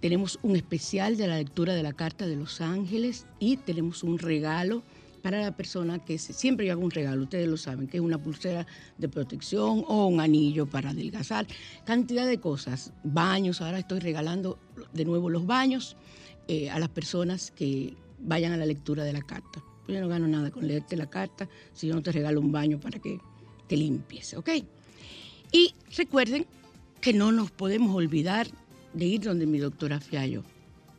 Tenemos 0.00 0.38
un 0.42 0.56
especial 0.56 1.16
de 1.16 1.26
la 1.26 1.36
lectura 1.36 1.74
de 1.74 1.82
la 1.82 1.92
Carta 1.92 2.26
de 2.26 2.36
los 2.36 2.60
Ángeles 2.60 3.26
y 3.38 3.56
tenemos 3.56 4.02
un 4.02 4.18
regalo 4.18 4.82
para 5.24 5.40
la 5.40 5.56
persona 5.56 6.04
que 6.04 6.18
siempre 6.18 6.66
yo 6.66 6.72
hago 6.72 6.84
un 6.84 6.90
regalo, 6.90 7.22
ustedes 7.22 7.48
lo 7.48 7.56
saben, 7.56 7.88
que 7.88 7.96
es 7.96 8.02
una 8.02 8.18
pulsera 8.18 8.66
de 8.98 9.08
protección 9.08 9.82
o 9.88 10.06
un 10.06 10.20
anillo 10.20 10.66
para 10.66 10.90
adelgazar, 10.90 11.46
cantidad 11.86 12.26
de 12.26 12.38
cosas, 12.38 12.92
baños, 13.04 13.62
ahora 13.62 13.78
estoy 13.78 14.00
regalando 14.00 14.58
de 14.92 15.06
nuevo 15.06 15.30
los 15.30 15.46
baños 15.46 15.96
eh, 16.46 16.68
a 16.68 16.78
las 16.78 16.90
personas 16.90 17.50
que 17.52 17.96
vayan 18.18 18.52
a 18.52 18.58
la 18.58 18.66
lectura 18.66 19.02
de 19.02 19.14
la 19.14 19.22
carta. 19.22 19.64
Yo 19.88 19.98
no 19.98 20.08
gano 20.08 20.28
nada 20.28 20.50
con 20.50 20.68
leerte 20.68 20.94
la 20.94 21.08
carta 21.08 21.48
si 21.72 21.86
yo 21.86 21.94
no 21.94 22.02
te 22.02 22.12
regalo 22.12 22.38
un 22.38 22.52
baño 22.52 22.78
para 22.78 22.98
que 22.98 23.18
te 23.66 23.78
limpies, 23.78 24.34
¿ok? 24.34 24.50
Y 25.54 25.72
recuerden 25.96 26.46
que 27.00 27.12
no 27.12 27.30
nos 27.30 27.52
podemos 27.52 27.94
olvidar 27.94 28.48
de 28.92 29.06
ir 29.06 29.20
donde 29.20 29.46
mi 29.46 29.58
doctora 29.58 30.00
Fiallo. 30.00 30.42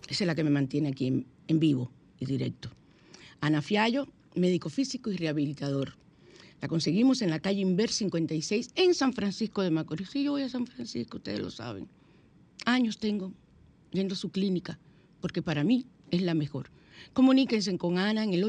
Esa 0.07 0.23
es 0.23 0.27
la 0.27 0.33
que 0.33 0.45
me 0.45 0.49
mantiene 0.49 0.87
aquí 0.87 1.07
en, 1.07 1.59
vivo 1.59 1.91
y 2.21 2.25
directo. 2.25 2.69
Ana 3.41 3.61
Fiallo, 3.61 4.07
médico 4.33 4.69
físico 4.69 5.11
y 5.11 5.17
rehabilitador. 5.17 5.97
La 6.61 6.69
conseguimos 6.69 7.21
en 7.21 7.31
la 7.31 7.41
calle 7.41 7.59
Inver 7.59 7.91
56 7.91 8.69
en 8.75 8.93
San 8.93 9.11
Francisco 9.11 9.61
de 9.61 9.71
Macorís. 9.71 10.09
Sí, 10.11 10.23
yo 10.23 10.31
voy 10.31 10.43
a 10.43 10.49
San 10.49 10.65
Francisco, 10.65 11.17
ustedes 11.17 11.41
lo 11.41 11.51
saben. 11.51 11.89
Años 12.63 12.97
tengo 12.97 13.33
yendo 13.91 14.13
a 14.13 14.17
su 14.17 14.29
clínica, 14.29 14.79
porque 15.19 15.41
para 15.41 15.65
mí 15.65 15.85
es 16.11 16.21
la 16.21 16.33
mejor. 16.33 16.71
Comuníquense 17.11 17.77
con 17.77 17.97
Ana 17.97 18.23
en 18.23 18.33
el 18.33 18.45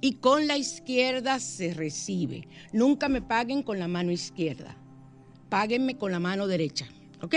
y 0.00 0.14
con 0.14 0.48
la 0.48 0.58
izquierda 0.58 1.38
se 1.38 1.72
recibe. 1.72 2.48
Nunca 2.72 3.08
me 3.08 3.22
paguen 3.22 3.62
con 3.62 3.78
la 3.78 3.86
mano 3.86 4.10
izquierda. 4.10 4.76
Páguenme 5.48 5.96
con 5.96 6.10
la 6.10 6.18
mano 6.18 6.48
derecha, 6.48 6.88
¿ok? 7.22 7.36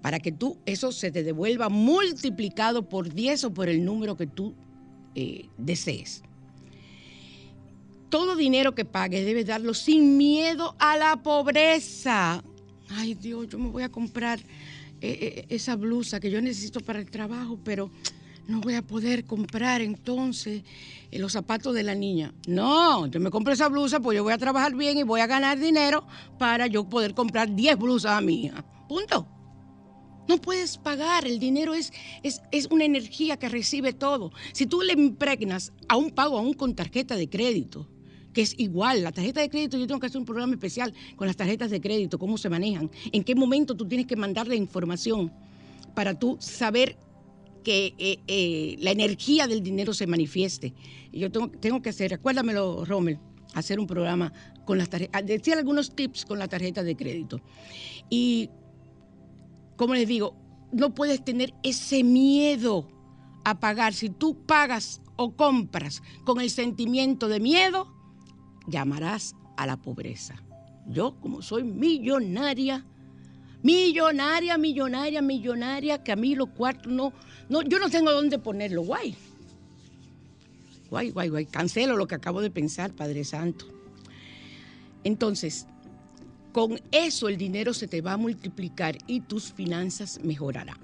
Para 0.00 0.20
que 0.20 0.32
tú 0.32 0.56
eso 0.64 0.90
se 0.90 1.10
te 1.10 1.22
devuelva 1.22 1.68
multiplicado 1.68 2.88
por 2.88 3.12
10 3.12 3.44
o 3.44 3.52
por 3.52 3.68
el 3.68 3.84
número 3.84 4.16
que 4.16 4.26
tú 4.26 4.54
eh, 5.18 5.48
desees. 5.58 6.22
Todo 8.08 8.36
dinero 8.36 8.74
que 8.74 8.84
pagues 8.84 9.26
debes 9.26 9.46
darlo 9.46 9.74
sin 9.74 10.16
miedo 10.16 10.76
a 10.78 10.96
la 10.96 11.16
pobreza. 11.16 12.42
Ay 12.88 13.14
Dios, 13.14 13.48
yo 13.48 13.58
me 13.58 13.68
voy 13.68 13.82
a 13.82 13.88
comprar 13.88 14.38
eh, 14.38 14.44
eh, 15.00 15.46
esa 15.48 15.74
blusa 15.74 16.20
que 16.20 16.30
yo 16.30 16.40
necesito 16.40 16.78
para 16.80 17.00
el 17.00 17.10
trabajo, 17.10 17.58
pero 17.64 17.90
no 18.46 18.60
voy 18.60 18.76
a 18.76 18.82
poder 18.82 19.24
comprar 19.24 19.80
entonces 19.80 20.62
eh, 21.10 21.18
los 21.18 21.32
zapatos 21.32 21.74
de 21.74 21.82
la 21.82 21.96
niña. 21.96 22.32
No, 22.46 23.06
yo 23.06 23.18
me 23.18 23.30
compro 23.30 23.52
esa 23.52 23.68
blusa, 23.68 23.98
pues 23.98 24.16
yo 24.16 24.22
voy 24.22 24.32
a 24.32 24.38
trabajar 24.38 24.74
bien 24.76 24.98
y 24.98 25.02
voy 25.02 25.20
a 25.20 25.26
ganar 25.26 25.58
dinero 25.58 26.06
para 26.38 26.68
yo 26.68 26.88
poder 26.88 27.12
comprar 27.12 27.54
10 27.54 27.76
blusas 27.76 28.12
a 28.12 28.20
mi 28.20 28.44
hija. 28.44 28.64
Punto. 28.88 29.26
No 30.28 30.38
puedes 30.38 30.76
pagar, 30.76 31.26
el 31.26 31.38
dinero 31.38 31.74
es, 31.74 31.92
es, 32.22 32.42
es, 32.52 32.66
una 32.66 32.84
energía 32.84 33.38
que 33.38 33.48
recibe 33.48 33.92
todo. 33.92 34.30
Si 34.52 34.66
tú 34.66 34.82
le 34.82 34.92
impregnas 34.92 35.72
a 35.88 35.96
un 35.96 36.10
pago 36.10 36.38
aún 36.38 36.52
con 36.52 36.74
tarjeta 36.74 37.16
de 37.16 37.28
crédito, 37.28 37.88
que 38.32 38.42
es 38.42 38.54
igual, 38.58 39.02
la 39.02 39.10
tarjeta 39.10 39.40
de 39.40 39.48
crédito, 39.48 39.78
yo 39.78 39.86
tengo 39.86 40.00
que 40.00 40.06
hacer 40.06 40.18
un 40.18 40.26
programa 40.26 40.52
especial 40.52 40.92
con 41.16 41.26
las 41.26 41.36
tarjetas 41.36 41.70
de 41.70 41.80
crédito, 41.80 42.18
cómo 42.18 42.36
se 42.38 42.48
manejan, 42.48 42.90
en 43.10 43.24
qué 43.24 43.34
momento 43.34 43.74
tú 43.74 43.88
tienes 43.88 44.06
que 44.06 44.16
mandarle 44.16 44.54
información 44.54 45.32
para 45.94 46.18
tú 46.18 46.36
saber 46.38 46.96
que 47.64 47.94
eh, 47.98 48.18
eh, 48.28 48.76
la 48.80 48.92
energía 48.92 49.46
del 49.46 49.62
dinero 49.62 49.92
se 49.92 50.06
manifieste. 50.06 50.74
Yo 51.12 51.32
tengo, 51.32 51.48
tengo 51.48 51.82
que 51.82 51.88
hacer, 51.88 52.14
acuérdamelo, 52.14 52.84
Rommel, 52.84 53.18
hacer 53.54 53.80
un 53.80 53.86
programa 53.86 54.32
con 54.64 54.78
las 54.78 54.88
tarjetas, 54.88 55.26
decir 55.26 55.54
algunos 55.54 55.94
tips 55.94 56.24
con 56.24 56.38
la 56.38 56.48
tarjeta 56.48 56.82
de 56.82 56.94
crédito. 56.94 57.40
Y, 58.10 58.50
como 59.78 59.94
les 59.94 60.08
digo, 60.08 60.34
no 60.72 60.92
puedes 60.92 61.24
tener 61.24 61.54
ese 61.62 62.02
miedo 62.02 62.88
a 63.44 63.60
pagar. 63.60 63.94
Si 63.94 64.10
tú 64.10 64.36
pagas 64.44 65.00
o 65.16 65.36
compras 65.36 66.02
con 66.24 66.40
el 66.40 66.50
sentimiento 66.50 67.28
de 67.28 67.38
miedo, 67.38 67.94
llamarás 68.66 69.36
a 69.56 69.66
la 69.66 69.76
pobreza. 69.76 70.34
Yo, 70.88 71.14
como 71.20 71.42
soy 71.42 71.62
millonaria, 71.62 72.84
millonaria, 73.62 74.58
millonaria, 74.58 75.22
millonaria, 75.22 76.02
que 76.02 76.10
a 76.10 76.16
mí 76.16 76.34
los 76.34 76.48
cuartos 76.50 76.92
no, 76.92 77.12
no, 77.48 77.62
yo 77.62 77.78
no 77.78 77.88
tengo 77.88 78.12
dónde 78.12 78.40
ponerlo, 78.40 78.82
guay. 78.82 79.14
Guay, 80.90 81.10
guay, 81.10 81.28
guay. 81.28 81.46
Cancelo 81.46 81.96
lo 81.96 82.08
que 82.08 82.16
acabo 82.16 82.40
de 82.40 82.50
pensar, 82.50 82.92
Padre 82.94 83.22
Santo. 83.22 83.66
Entonces, 85.04 85.68
con 86.52 86.80
eso 86.92 87.28
el 87.28 87.36
dinero 87.36 87.74
se 87.74 87.88
te 87.88 88.00
va 88.00 88.14
a 88.14 88.16
multiplicar 88.16 88.98
y 89.06 89.20
tus 89.20 89.52
finanzas 89.52 90.20
mejorarán. 90.22 90.78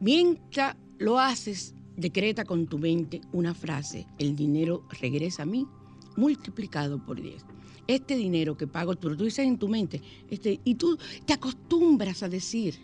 Mientras 0.00 0.76
lo 0.98 1.18
haces, 1.18 1.74
decreta 1.96 2.44
con 2.44 2.66
tu 2.66 2.78
mente 2.78 3.20
una 3.32 3.54
frase, 3.54 4.06
el 4.18 4.36
dinero 4.36 4.84
regresa 5.00 5.42
a 5.42 5.46
mí 5.46 5.66
multiplicado 6.16 7.04
por 7.04 7.20
10. 7.20 7.44
Este 7.86 8.16
dinero 8.16 8.56
que 8.56 8.66
pago, 8.66 8.96
tú 8.96 9.08
lo 9.08 9.16
dices 9.16 9.46
en 9.46 9.58
tu 9.58 9.68
mente, 9.68 10.02
este, 10.30 10.60
y 10.64 10.74
tú 10.74 10.98
te 11.24 11.32
acostumbras 11.32 12.22
a 12.22 12.28
decir, 12.28 12.78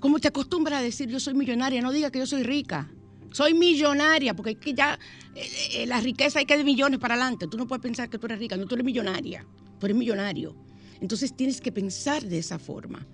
como 0.00 0.20
te 0.20 0.28
acostumbras 0.28 0.78
a 0.78 0.82
decir 0.82 1.08
yo 1.08 1.18
soy 1.18 1.34
millonaria, 1.34 1.82
no 1.82 1.90
diga 1.90 2.10
que 2.10 2.20
yo 2.20 2.26
soy 2.26 2.42
rica. 2.42 2.90
Soy 3.30 3.52
millonaria, 3.52 4.34
porque 4.34 4.54
que 4.54 4.72
ya 4.72 4.98
eh, 5.34 5.46
eh, 5.74 5.86
la 5.86 6.00
riqueza 6.00 6.38
hay 6.38 6.46
que 6.46 6.56
de 6.56 6.64
millones 6.64 6.98
para 6.98 7.14
adelante. 7.14 7.46
Tú 7.46 7.58
no 7.58 7.66
puedes 7.66 7.82
pensar 7.82 8.08
que 8.08 8.18
tú 8.18 8.26
eres 8.26 8.38
rica, 8.38 8.56
no, 8.56 8.66
tú 8.66 8.74
eres 8.74 8.84
millonaria, 8.84 9.44
tú 9.78 9.86
eres 9.86 9.98
millonario. 9.98 10.54
Entonces 11.00 11.34
tienes 11.34 11.60
que 11.60 11.72
pensar 11.72 12.24
de 12.24 12.38
esa 12.38 12.58
forma. 12.58 13.06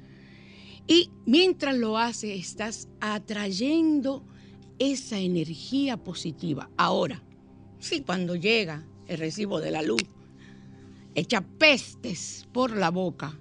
Y 0.86 1.10
mientras 1.26 1.76
lo 1.76 1.98
haces, 1.98 2.38
estás 2.38 2.88
atrayendo 3.00 4.24
esa 4.78 5.18
energía 5.18 5.96
positiva. 5.96 6.70
Ahora, 6.76 7.22
sí, 7.78 8.02
cuando 8.02 8.36
llega 8.36 8.86
el 9.06 9.18
recibo 9.18 9.60
de 9.60 9.70
la 9.70 9.82
luz, 9.82 10.02
echa 11.14 11.40
pestes 11.40 12.46
por 12.52 12.76
la 12.76 12.90
boca 12.90 13.38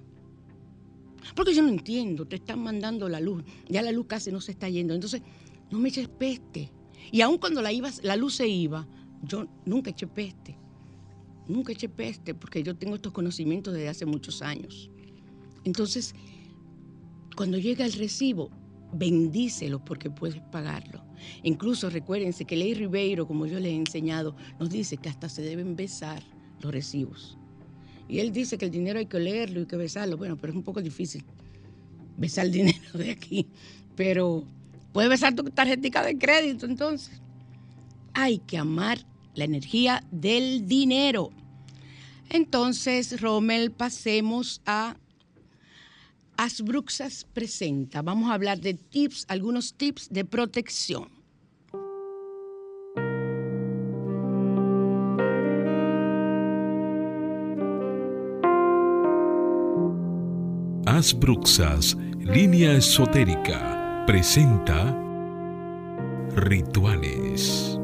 porque 1.34 1.54
yo 1.54 1.62
no 1.62 1.68
entiendo, 1.68 2.26
te 2.26 2.36
están 2.36 2.60
mandando 2.60 3.08
la 3.08 3.20
luz, 3.20 3.42
ya 3.68 3.82
la 3.82 3.92
luz 3.92 4.06
casi 4.06 4.30
no 4.30 4.40
se 4.40 4.52
está 4.52 4.68
yendo. 4.68 4.94
Entonces, 4.94 5.22
no 5.70 5.78
me 5.78 5.88
eches 5.88 6.08
peste. 6.08 6.70
Y 7.10 7.20
aun 7.22 7.38
cuando 7.38 7.62
la, 7.62 7.70
la 8.02 8.16
luz 8.16 8.36
se 8.36 8.46
iba, 8.46 8.86
yo 9.22 9.46
nunca 9.64 9.90
eché 9.90 10.06
peste. 10.06 10.56
Nunca 11.46 11.72
eché 11.72 11.88
peste 11.88 12.34
porque 12.34 12.62
yo 12.62 12.74
tengo 12.74 12.94
estos 12.94 13.12
conocimientos 13.12 13.74
desde 13.74 13.88
hace 13.88 14.06
muchos 14.06 14.42
años. 14.42 14.90
Entonces, 15.64 16.14
cuando 17.36 17.58
llega 17.58 17.84
el 17.84 17.92
recibo, 17.92 18.50
bendícelo 18.92 19.84
porque 19.84 20.10
puedes 20.10 20.40
pagarlo. 20.50 21.04
Incluso 21.42 21.90
recuérdense 21.90 22.44
que 22.44 22.56
Ley 22.56 22.74
Ribeiro, 22.74 23.26
como 23.26 23.46
yo 23.46 23.58
les 23.58 23.72
he 23.72 23.76
enseñado, 23.76 24.36
nos 24.58 24.70
dice 24.70 24.96
que 24.96 25.08
hasta 25.08 25.28
se 25.28 25.42
deben 25.42 25.76
besar 25.76 26.22
los 26.60 26.72
recibos. 26.72 27.38
Y 28.08 28.20
él 28.20 28.32
dice 28.32 28.58
que 28.58 28.66
el 28.66 28.70
dinero 28.70 28.98
hay 28.98 29.06
que 29.06 29.18
leerlo 29.18 29.62
y 29.62 29.66
que 29.66 29.76
besarlo. 29.76 30.16
Bueno, 30.16 30.36
pero 30.36 30.52
es 30.52 30.56
un 30.56 30.62
poco 30.62 30.82
difícil 30.82 31.24
besar 32.16 32.46
el 32.46 32.52
dinero 32.52 32.92
de 32.94 33.10
aquí. 33.10 33.48
Pero 33.96 34.44
puedes 34.92 35.10
besar 35.10 35.34
tu 35.34 35.44
tarjetita 35.44 36.02
de 36.02 36.18
crédito 36.18 36.66
entonces. 36.66 37.20
Hay 38.12 38.38
que 38.38 38.58
amar 38.58 38.98
la 39.34 39.44
energía 39.44 40.04
del 40.10 40.66
dinero. 40.66 41.30
Entonces, 42.30 43.20
Rommel, 43.20 43.70
pasemos 43.70 44.60
a 44.66 44.96
Asbruxas 46.36 47.26
presenta. 47.32 48.02
Vamos 48.02 48.30
a 48.30 48.34
hablar 48.34 48.60
de 48.60 48.74
tips, 48.74 49.24
algunos 49.28 49.74
tips 49.74 50.08
de 50.10 50.24
protección. 50.24 51.14
Bruxas, 61.12 61.96
línea 62.20 62.72
esotérica, 62.72 64.04
presenta 64.06 64.96
Rituales. 66.34 67.78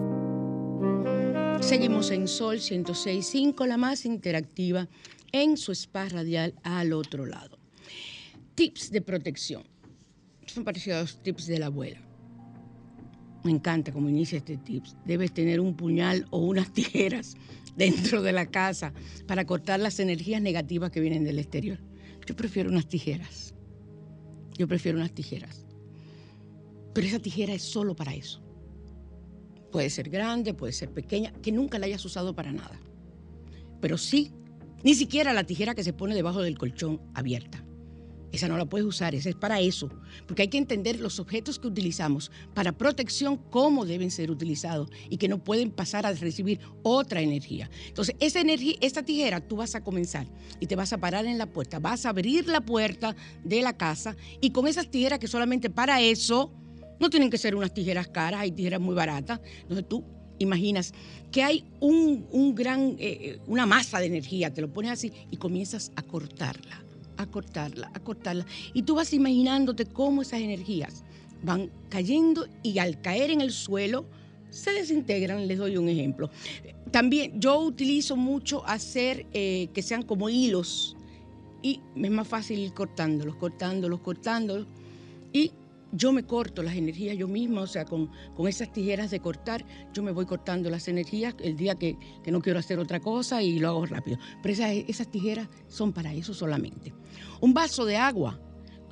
Seguimos 1.61 2.11
en 2.11 2.27
Sol 2.27 2.57
106.5, 2.57 3.67
la 3.67 3.77
más 3.77 4.05
interactiva, 4.05 4.89
en 5.31 5.57
su 5.57 5.73
spa 5.73 6.09
radial 6.09 6.55
al 6.63 6.93
otro 6.93 7.27
lado. 7.27 7.59
Tips 8.55 8.91
de 8.91 9.03
protección. 9.03 9.63
Son 10.47 10.65
parecidos 10.65 10.97
a 10.97 11.01
los 11.03 11.23
tips 11.23 11.47
de 11.47 11.59
la 11.59 11.67
abuela. 11.67 12.01
Me 13.45 13.53
encanta 13.53 13.93
cómo 13.93 14.09
inicia 14.09 14.39
este 14.39 14.57
tips. 14.57 14.97
Debes 15.05 15.33
tener 15.33 15.61
un 15.61 15.77
puñal 15.77 16.27
o 16.31 16.39
unas 16.39 16.73
tijeras 16.73 17.37
dentro 17.77 18.23
de 18.23 18.33
la 18.33 18.47
casa 18.47 18.93
para 19.27 19.45
cortar 19.45 19.81
las 19.81 20.01
energías 20.01 20.43
negativas 20.43 20.91
que 20.91 21.01
vienen 21.01 21.25
del 21.25 21.39
exterior. 21.39 21.79
Yo 22.27 22.35
prefiero 22.35 22.71
unas 22.71 22.89
tijeras. 22.89 23.55
Yo 24.59 24.67
prefiero 24.67 24.99
unas 24.99 25.13
tijeras. 25.13 25.67
Pero 26.95 27.07
esa 27.07 27.21
tijera 27.21 27.53
es 27.53 27.63
solo 27.63 27.95
para 27.95 28.15
eso. 28.15 28.43
Puede 29.71 29.91
ser 29.91 30.11
grande, 30.11 30.55
puede 30.55 30.73
ser 30.73 30.91
pequeña, 30.91 31.33
que 31.43 31.53
nunca 31.53 31.79
la 31.79 31.87
hayas 31.87 32.05
usado 32.05 32.35
para 32.35 32.53
nada. 32.53 32.81
Pero 33.81 33.99
sí, 33.99 34.33
ni 34.83 34.95
siquiera 34.95 35.33
la 35.33 35.45
tijera 35.45 35.75
que 35.75 35.85
se 35.85 35.93
pone 35.93 36.15
debajo 36.15 36.43
del 36.43 36.59
colchón 36.59 37.01
abierta. 37.15 37.65
Esa 38.33 38.47
no 38.47 38.57
la 38.57 38.65
puedes 38.65 38.87
usar, 38.87 39.15
esa 39.15 39.29
es 39.29 39.35
para 39.35 39.61
eso. 39.61 39.91
Porque 40.27 40.43
hay 40.43 40.49
que 40.49 40.59
entender 40.59 41.01
los 41.01 41.19
objetos 41.19 41.59
que 41.59 41.67
utilizamos 41.67 42.31
para 42.55 42.73
protección, 42.73 43.37
cómo 43.37 43.85
deben 43.85 44.11
ser 44.11 44.31
utilizados 44.31 44.89
y 45.09 45.17
que 45.17 45.29
no 45.29 45.43
pueden 45.43 45.71
pasar 45.73 46.07
a 46.07 46.13
recibir 46.13 46.61
otra 46.83 47.21
energía. 47.21 47.69
Entonces, 47.89 48.15
esa 48.21 48.41
energía, 48.41 48.77
esta 48.81 49.03
tijera, 49.03 49.41
tú 49.41 49.57
vas 49.57 49.75
a 49.75 49.83
comenzar 49.83 50.29
y 50.61 50.67
te 50.67 50.77
vas 50.77 50.93
a 50.93 50.99
parar 50.99 51.27
en 51.27 51.39
la 51.39 51.47
puerta, 51.47 51.81
vas 51.81 52.07
a 52.07 52.11
abrir 52.11 52.47
la 52.47 52.61
puerta 52.61 53.17
de 53.43 53.63
la 53.63 53.77
casa 53.77 54.17
y 54.41 54.51
con 54.51 54.69
esas 54.69 54.91
tijeras 54.91 55.19
que 55.19 55.27
solamente 55.27 55.69
para 55.69 56.01
eso, 56.01 56.53
no 57.01 57.11
tienen 57.11 57.31
que 57.31 57.39
ser 57.39 57.57
unas 57.57 57.75
tijeras 57.75 58.09
caras, 58.09 58.43
hay 58.43 58.53
tijeras 58.53 58.81
muy 58.81 58.95
baratas. 58.95 59.41
Entonces 59.63 59.89
tú 59.89 60.05
imaginas 60.39 60.93
que 61.33 61.43
hay 61.43 61.65
un, 61.81 62.55
gran, 62.55 62.91
eh, 62.93 62.97
eh, 63.01 63.39
una 63.47 63.67
masa 63.67 63.99
de 63.99 64.07
energía, 64.07 64.53
te 64.53 64.61
lo 64.61 64.73
pones 64.73 64.93
así 64.93 65.13
y 65.31 65.37
comienzas 65.37 65.91
a 65.97 66.03
cortarla 66.03 66.85
a 67.21 67.27
cortarla, 67.27 67.91
a 67.93 68.01
cortarla. 68.01 68.47
Y 68.73 68.83
tú 68.83 68.95
vas 68.95 69.13
imaginándote 69.13 69.85
cómo 69.85 70.23
esas 70.23 70.41
energías 70.41 71.05
van 71.43 71.71
cayendo 71.89 72.47
y 72.63 72.79
al 72.79 73.01
caer 73.01 73.31
en 73.31 73.43
el 73.43 73.53
suelo 73.53 74.07
se 74.49 74.73
desintegran. 74.73 75.47
Les 75.47 75.59
doy 75.59 75.77
un 75.77 75.89
ejemplo. 75.89 76.31
También 76.91 77.39
yo 77.41 77.61
utilizo 77.61 78.17
mucho 78.17 78.67
hacer 78.67 79.27
eh, 79.33 79.69
que 79.75 79.83
sean 79.83 80.03
como 80.03 80.29
hilos 80.29 80.97
y 81.63 81.81
es 81.95 82.11
más 82.11 82.27
fácil 82.27 82.59
ir 82.59 82.73
cortándolos, 82.73 83.37
cortándolos, 83.37 84.01
cortándolos. 84.01 84.67
Yo 85.93 86.13
me 86.13 86.23
corto 86.25 86.63
las 86.63 86.77
energías 86.77 87.17
yo 87.17 87.29
misma, 87.29 87.63
o 87.63 87.67
sea, 87.67 87.85
con, 87.85 88.11
con, 88.35 88.49
esas 88.49 88.73
tijeras 88.73 89.11
de 89.11 89.21
cortar, 89.21 89.65
yo 89.93 90.03
me 90.03 90.13
voy 90.13 90.27
cortando 90.27 90.71
las 90.71 90.89
energías 90.89 91.35
el 91.41 91.57
día 91.57 91.75
que, 91.75 91.97
no 92.27 92.41
quiero 92.41 92.59
hacer 92.59 92.79
otra 92.79 93.01
cosa 93.01 93.43
y 93.43 93.59
lo 93.59 93.69
hago 93.69 93.87
rápido. 93.87 94.19
Pero 94.43 94.53
esas, 94.53 94.71
esas 94.71 95.11
tijeras 95.11 95.49
son 95.69 95.93
para 95.93 96.13
eso 96.13 96.33
solamente. 96.35 96.93
Un 97.41 97.55
vaso 97.55 97.85
de 97.85 97.97
agua, 97.97 98.39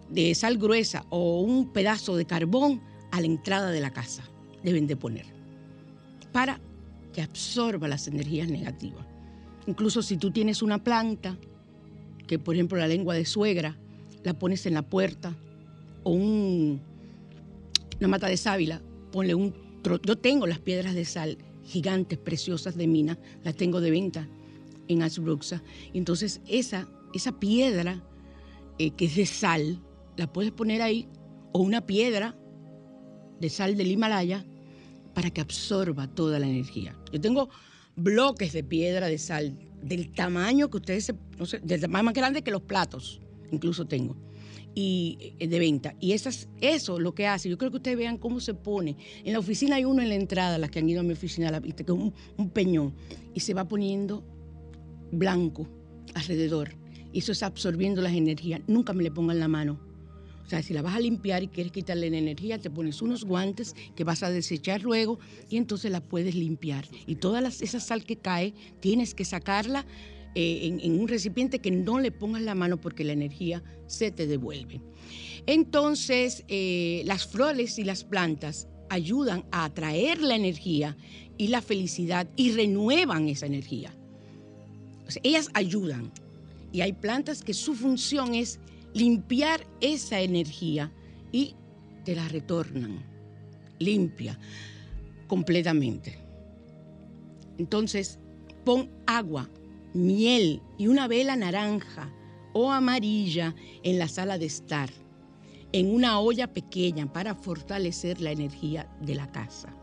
de 0.09 0.35
sal 0.35 0.59
gruesa 0.59 1.05
o 1.11 1.41
un 1.41 1.73
pedazo 1.73 2.17
de 2.17 2.25
carbón 2.25 2.83
a 3.13 3.21
la 3.21 3.27
entrada 3.27 3.71
de 3.71 3.81
la 3.81 3.93
casa 3.93 4.25
deben 4.63 4.87
de 4.87 4.97
poner 4.97 5.27
para 6.33 6.61
que 7.13 7.23
absorba 7.23 7.89
las 7.89 8.07
energías 8.09 8.49
negativas. 8.49 9.07
Incluso 9.67 10.03
si 10.03 10.17
tú 10.17 10.31
tienes 10.31 10.63
una 10.63 10.83
planta, 10.83 11.37
que 12.27 12.39
por 12.39 12.55
ejemplo 12.55 12.79
la 12.79 12.89
lengua 12.89 13.15
de 13.15 13.25
suegra, 13.25 13.79
la 14.25 14.39
pones 14.39 14.67
en 14.67 14.75
la 14.75 14.83
puerta 14.83 15.35
o 16.03 16.11
un, 16.11 16.81
una 17.99 18.09
mata 18.09 18.29
de 18.29 18.37
sábila, 18.37 18.83
ponle 19.13 19.35
un... 19.35 19.53
tro- 19.83 20.01
Yo 20.05 20.17
tengo 20.17 20.47
las 20.47 20.59
piedras 20.59 20.95
de 20.95 21.05
sal 21.05 21.39
gigantes, 21.65 22.19
preciosas 22.19 22.77
de 22.77 22.87
mina, 22.87 23.19
las 23.45 23.57
tengo 23.57 23.81
de 23.81 23.91
venta 23.91 24.29
en 24.89 25.03
Ashbrooksa. 25.03 25.63
Entonces 25.93 26.41
esa, 26.47 26.89
esa 27.13 27.39
piedra 27.39 28.03
eh, 28.79 28.91
que 28.93 29.07
es 29.07 29.17
de 29.17 29.27
sal, 29.27 29.81
la 30.17 30.33
puedes 30.33 30.53
poner 30.53 30.81
ahí, 30.83 31.09
o 31.53 31.61
una 31.61 31.85
piedra 31.87 32.37
de 33.41 33.51
sal 33.51 33.77
del 33.77 33.91
Himalaya, 33.91 34.45
para 35.15 35.31
que 35.31 35.41
absorba 35.41 36.07
toda 36.07 36.39
la 36.39 36.47
energía. 36.47 36.97
Yo 37.13 37.21
tengo 37.21 37.49
bloques 37.97 38.53
de 38.53 38.63
piedra 38.63 39.09
de 39.09 39.19
sal 39.19 39.59
del 39.83 40.13
tamaño 40.13 40.71
que 40.71 40.77
ustedes, 40.77 41.05
se- 41.07 41.15
no 41.39 41.45
sé, 41.47 41.59
del 41.59 41.81
tamaño 41.81 42.05
más 42.05 42.15
grande 42.15 42.43
que 42.43 42.51
los 42.53 42.63
platos, 42.63 43.21
incluso 43.51 43.87
tengo, 43.87 44.17
y 44.79 45.35
eh, 45.41 45.49
de 45.49 45.59
venta. 45.59 45.97
Y 45.99 46.13
esas, 46.13 46.47
eso 46.61 47.01
lo 47.01 47.13
que 47.13 47.27
hace, 47.27 47.49
yo 47.49 47.59
creo 47.59 47.73
que 47.73 47.79
ustedes 47.79 47.99
vean 47.99 48.17
cómo 48.17 48.39
se 48.39 48.55
pone. 48.55 48.97
En 49.25 49.33
la 49.33 49.41
oficina 49.41 49.75
hay 49.75 49.85
uno 49.85 50.03
en 50.03 50.09
la 50.09 50.15
entrada, 50.15 50.57
las 50.57 50.71
que 50.71 50.79
han 50.79 50.89
ido 50.89 51.01
a 51.01 51.03
mi 51.03 51.15
oficina, 51.15 51.51
la 51.51 51.59
viste, 51.59 51.85
que 51.85 51.91
es 51.91 51.99
un, 51.99 52.51
peñón, 52.51 52.95
y 53.35 53.41
se 53.41 53.55
va 53.55 53.67
poniendo 53.67 54.23
blanco 55.11 55.67
alrededor. 56.15 56.77
Y 57.13 57.19
eso 57.19 57.33
está 57.33 57.47
absorbiendo 57.47 58.01
las 58.03 58.13
energías. 58.13 58.61
Nunca 58.69 58.93
me 58.93 59.03
le 59.03 59.11
pongan 59.11 59.41
la 59.41 59.49
mano. 59.49 59.81
O 60.47 60.49
sea, 60.49 60.63
si 60.63 60.73
la 60.73 60.81
vas 60.81 60.95
a 60.95 61.01
limpiar 61.01 61.43
y 61.43 61.49
quieres 61.49 61.73
quitarle 61.73 62.09
la 62.09 62.19
energía, 62.19 62.59
te 62.59 62.71
pones 62.71 63.03
unos 63.03 63.25
guantes 63.25 63.75
que 63.97 64.05
vas 64.05 64.23
a 64.23 64.31
desechar 64.31 64.83
luego 64.83 65.19
y 65.51 65.57
entonces 65.57 65.91
la 65.91 66.01
puedes 66.01 66.37
limpiar. 66.37 66.87
Y 67.05 67.17
toda 67.17 67.41
esa 67.49 67.81
sal 67.81 68.05
que 68.05 68.15
cae, 68.15 68.55
tienes 68.79 69.13
que 69.13 69.25
sacarla 69.25 69.85
eh, 70.41 70.79
en, 70.85 71.01
un 71.01 71.09
recipiente 71.09 71.59
que 71.59 71.73
no 71.73 71.99
le 71.99 72.13
pongas 72.13 72.43
la 72.43 72.55
mano 72.55 72.81
porque 72.81 73.03
la 73.03 73.13
energía 73.13 73.61
se 73.89 74.13
te 74.13 74.29
devuelve. 74.29 74.81
Entonces, 75.47 76.45
eh, 76.47 77.03
las 77.07 77.27
flores 77.27 77.77
y 77.81 77.83
las 77.83 78.05
plantas 78.05 78.69
ayudan 78.89 79.45
a 79.51 79.65
atraer 79.65 80.21
la 80.21 80.37
energía 80.37 80.97
y 81.39 81.49
la 81.49 81.61
felicidad 81.61 82.29
y 82.37 82.53
renuevan 82.53 83.29
esa 83.29 83.47
energía. 83.47 83.93
Ellas 85.25 85.51
ayudan. 85.55 86.13
Y 86.71 86.83
hay 86.83 86.93
plantas 86.93 87.43
que 87.43 87.53
su 87.53 87.75
función 87.75 88.37
es 88.37 88.61
limpiar 88.95 89.67
esa 89.81 90.21
energía 90.21 90.93
y 91.33 91.57
te 92.05 92.15
la 92.15 92.29
retornan 92.29 93.03
limpia 93.81 94.39
completamente. 95.27 96.17
Entonces, 97.59 98.21
pon 98.65 98.89
agua, 99.05 99.51
miel 99.99 100.63
y 100.79 100.87
una 100.87 101.09
vela 101.09 101.37
naranja 101.37 102.11
o 102.53 102.73
amarilla 102.73 103.55
en 103.83 103.99
la 103.99 104.09
sala 104.09 104.39
de 104.39 104.47
estar, 104.47 104.91
en 105.73 105.95
una 105.95 106.21
olla 106.21 106.53
pequeña 106.53 107.13
para 107.13 107.35
fortalecer 107.35 108.21
la 108.21 108.33
energía 108.33 108.91
de 109.01 109.15
la 109.15 109.31
casa. 109.31 109.75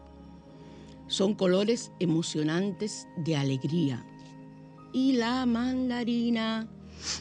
Son 1.07 1.35
colores 1.35 1.91
emocionantes 1.99 3.07
de 3.17 3.35
alegría. 3.35 4.03
Y 4.91 5.13
la 5.13 5.45
mandarina, 5.45 6.67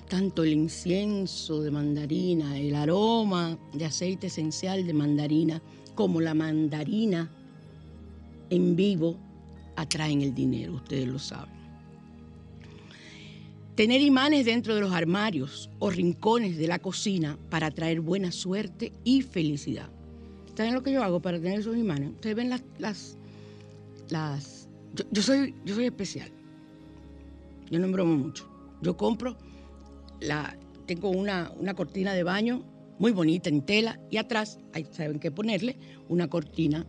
tanto 0.09 0.45
el 0.45 0.53
incienso 0.53 1.61
de 1.61 1.70
mandarina, 1.70 2.59
el 2.59 2.74
aroma 2.74 3.59
de 3.74 3.84
aceite 3.84 4.28
esencial 4.28 4.86
de 4.86 4.95
mandarina, 4.95 5.61
como 5.95 6.20
la 6.20 6.34
mandarina 6.34 7.30
en 8.51 8.76
vivo 8.76 9.16
atraen 9.76 10.22
el 10.22 10.34
dinero, 10.34 10.74
ustedes 10.74 11.09
lo 11.09 11.18
saben. 11.18 11.53
Tener 13.74 14.00
imanes 14.00 14.44
dentro 14.44 14.74
de 14.74 14.80
los 14.80 14.92
armarios 14.92 15.68
o 15.80 15.90
rincones 15.90 16.56
de 16.56 16.68
la 16.68 16.78
cocina 16.78 17.36
para 17.50 17.72
traer 17.72 18.00
buena 18.00 18.30
suerte 18.30 18.92
y 19.02 19.22
felicidad. 19.22 19.90
¿Saben 20.56 20.74
lo 20.74 20.82
que 20.84 20.92
yo 20.92 21.02
hago 21.02 21.20
para 21.20 21.40
tener 21.40 21.58
esos 21.58 21.76
imanes? 21.76 22.10
Ustedes 22.10 22.36
ven 22.36 22.50
las... 22.50 22.62
las, 22.78 23.18
las 24.10 24.68
yo, 25.10 25.22
soy, 25.22 25.54
yo 25.64 25.74
soy 25.74 25.86
especial. 25.86 26.30
Yo 27.68 27.80
no 27.80 27.90
bromo 27.90 28.14
mucho. 28.14 28.48
Yo 28.80 28.96
compro, 28.96 29.36
la, 30.20 30.56
tengo 30.86 31.10
una, 31.10 31.50
una 31.58 31.74
cortina 31.74 32.12
de 32.12 32.22
baño 32.22 32.64
muy 32.98 33.10
bonita 33.10 33.48
en 33.48 33.62
tela 33.62 33.98
y 34.10 34.18
atrás, 34.18 34.58
ahí 34.72 34.86
saben 34.92 35.18
qué 35.18 35.30
ponerle, 35.30 35.76
una 36.08 36.28
cortina 36.28 36.86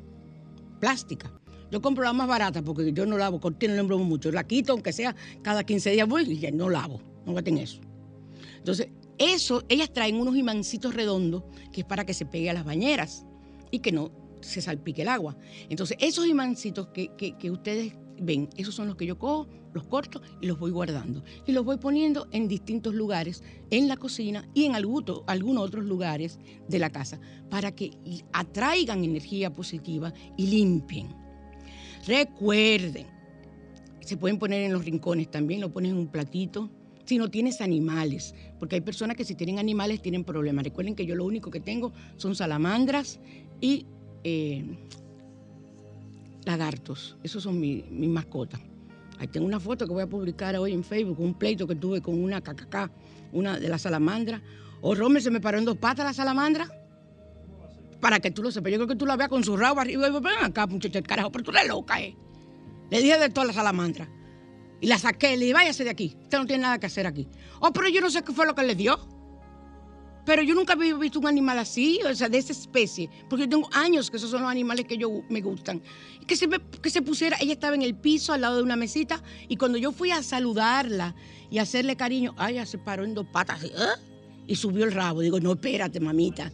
plástica. 0.79 1.31
Yo 1.71 1.81
compro 1.81 2.03
la 2.03 2.13
más 2.13 2.27
barata 2.27 2.61
porque 2.61 2.91
yo 2.93 3.05
no 3.05 3.17
lavo 3.17 3.39
cortina, 3.39 3.75
no 3.75 3.85
bromo 3.85 4.03
mucho. 4.05 4.31
La 4.31 4.45
quito, 4.45 4.73
aunque 4.73 4.93
sea 4.93 5.15
cada 5.41 5.63
15 5.63 5.91
días 5.91 6.07
voy 6.07 6.23
y 6.31 6.37
ya 6.39 6.51
no 6.51 6.69
lavo. 6.69 7.01
No 7.25 7.33
gaten 7.33 7.57
eso. 7.57 7.79
Entonces, 8.57 8.87
eso, 9.17 9.63
ellas 9.69 9.91
traen 9.93 10.15
unos 10.15 10.35
imancitos 10.35 10.93
redondos 10.93 11.43
que 11.71 11.81
es 11.81 11.85
para 11.87 12.05
que 12.05 12.13
se 12.13 12.25
pegue 12.25 12.49
a 12.49 12.53
las 12.53 12.65
bañeras 12.65 13.25
y 13.71 13.79
que 13.79 13.91
no 13.91 14.11
se 14.41 14.61
salpique 14.61 15.01
el 15.01 15.07
agua. 15.07 15.37
Entonces, 15.69 15.97
esos 15.99 16.27
imancitos 16.27 16.87
que, 16.87 17.09
que- 17.15 17.49
ustedes 17.51 17.93
ven, 18.21 18.49
esos 18.57 18.75
son 18.75 18.87
los 18.87 18.95
que 18.95 19.05
yo 19.05 19.17
cojo, 19.17 19.47
los 19.73 19.85
corto 19.85 20.21
y 20.41 20.45
los 20.47 20.57
voy 20.59 20.71
guardando. 20.71 21.23
Y 21.45 21.51
los 21.51 21.65
voy 21.65 21.77
poniendo 21.77 22.27
en 22.31 22.47
distintos 22.47 22.93
lugares, 22.93 23.43
en 23.71 23.87
la 23.87 23.97
cocina 23.97 24.47
y 24.53 24.65
en 24.65 24.73
alguno- 24.75 25.23
algunos 25.27 25.63
otros 25.65 25.85
lugares 25.85 26.39
de 26.69 26.79
la 26.79 26.89
casa, 26.91 27.19
para 27.49 27.73
que 27.73 27.91
atraigan 28.33 29.03
energía 29.03 29.51
positiva 29.51 30.13
y 30.37 30.47
limpien. 30.47 31.07
Recuerden, 32.07 33.07
se 34.01 34.17
pueden 34.17 34.37
poner 34.37 34.61
en 34.61 34.73
los 34.73 34.85
rincones 34.85 35.29
también, 35.31 35.61
lo 35.61 35.71
pones 35.71 35.91
en 35.91 35.97
un 35.97 36.07
platito. 36.07 36.69
Si 37.05 37.17
no 37.17 37.29
tienes 37.29 37.61
animales, 37.61 38.33
porque 38.59 38.75
hay 38.75 38.81
personas 38.81 39.15
que 39.15 39.23
si 39.25 39.35
tienen 39.35 39.59
animales 39.59 40.01
tienen 40.01 40.23
problemas. 40.23 40.63
Recuerden 40.65 40.95
que 40.95 41.05
yo 41.05 41.15
lo 41.15 41.23
único 41.25 41.51
que 41.51 41.59
tengo 41.59 41.93
son 42.17 42.35
salamandras 42.35 43.19
y 43.61 43.85
eh, 44.23 44.63
lagartos. 46.45 47.15
Esos 47.23 47.43
son 47.43 47.59
mi- 47.59 47.83
mis 47.91 48.09
mascotas. 48.09 48.59
Ahí 49.19 49.27
tengo 49.27 49.45
una 49.45 49.59
foto 49.59 49.85
que 49.85 49.93
voy 49.93 50.03
a 50.03 50.09
publicar 50.09 50.55
hoy 50.57 50.73
en 50.73 50.83
Facebook, 50.83 51.19
un 51.19 51.35
pleito 51.35 51.67
que 51.67 51.75
tuve 51.75 52.01
con 52.01 52.21
una 52.21 52.41
cacacá, 52.41 52.91
una 53.31 53.59
de 53.59 53.69
las 53.69 53.83
salamandras. 53.83 54.41
O 54.81 54.93
Romer 54.95 55.21
se 55.21 55.31
me 55.31 55.39
paró 55.39 55.57
en 55.59 55.65
dos 55.65 55.77
patas 55.77 56.05
la 56.05 56.13
salamandra. 56.13 56.67
Para 58.05 58.19
que 58.19 58.29
tú 58.29 58.43
lo 58.43 58.51
sepas. 58.51 58.71
Yo 58.71 58.77
creo 58.77 58.87
que 58.87 58.95
tú 58.95 59.07
la 59.07 59.15
veas 59.15 59.29
con 59.29 59.43
su 59.43 59.57
rabo 59.57 59.81
arriba. 59.81 60.07
Y 60.07 60.11
yo, 60.13 60.21
ven 60.21 60.35
acá, 60.39 60.67
muchacha, 60.67 60.99
el 60.99 61.07
carajo, 61.07 61.31
pero 61.31 61.43
tú 61.43 61.49
eres 61.49 61.67
loca, 61.67 61.99
¿eh? 61.99 62.15
Le 62.91 63.01
dije 63.01 63.17
de 63.17 63.29
toda 63.29 63.47
la 63.47 63.53
salamandra. 63.53 64.07
Y 64.79 64.85
la 64.85 64.99
saqué, 64.99 65.29
le 65.35 65.45
dije, 65.45 65.53
váyase 65.55 65.83
de 65.83 65.89
aquí. 65.89 66.15
Usted 66.21 66.37
no 66.37 66.45
tiene 66.45 66.61
nada 66.61 66.77
que 66.77 66.85
hacer 66.85 67.07
aquí. 67.07 67.27
Oh, 67.61 67.73
pero 67.73 67.87
yo 67.89 68.01
no 68.01 68.11
sé 68.11 68.21
qué 68.21 68.31
fue 68.31 68.45
lo 68.45 68.53
que 68.53 68.61
le 68.61 68.75
dio. 68.75 68.99
Pero 70.23 70.43
yo 70.43 70.53
nunca 70.53 70.73
había 70.73 70.93
visto 70.95 71.17
un 71.19 71.25
animal 71.25 71.57
así, 71.57 71.99
o 72.07 72.13
sea, 72.13 72.29
de 72.29 72.37
esa 72.37 72.51
especie. 72.51 73.09
Porque 73.27 73.45
yo 73.45 73.49
tengo 73.49 73.69
años 73.73 74.11
que 74.11 74.17
esos 74.17 74.29
son 74.29 74.43
los 74.43 74.51
animales 74.51 74.85
que 74.85 74.99
yo 74.99 75.23
me 75.29 75.41
gustan. 75.41 75.81
Que 76.27 76.35
se, 76.35 76.47
me- 76.47 76.59
que 76.59 76.91
se 76.91 77.01
pusiera, 77.01 77.37
ella 77.41 77.53
estaba 77.53 77.73
en 77.73 77.81
el 77.81 77.95
piso 77.95 78.33
al 78.33 78.41
lado 78.41 78.57
de 78.57 78.61
una 78.61 78.75
mesita. 78.75 79.23
Y 79.47 79.57
cuando 79.57 79.79
yo 79.79 79.91
fui 79.91 80.11
a 80.11 80.21
saludarla 80.21 81.15
y 81.49 81.57
hacerle 81.57 81.95
cariño, 81.95 82.35
ay, 82.37 82.53
ella 82.57 82.67
se 82.67 82.77
paró 82.77 83.03
en 83.03 83.15
dos 83.15 83.25
patas 83.33 83.61
¿ah? 83.79 83.95
y 84.45 84.55
subió 84.57 84.85
el 84.85 84.91
rabo. 84.91 85.21
Digo, 85.21 85.39
no, 85.39 85.53
espérate, 85.53 85.99
mamita. 85.99 86.51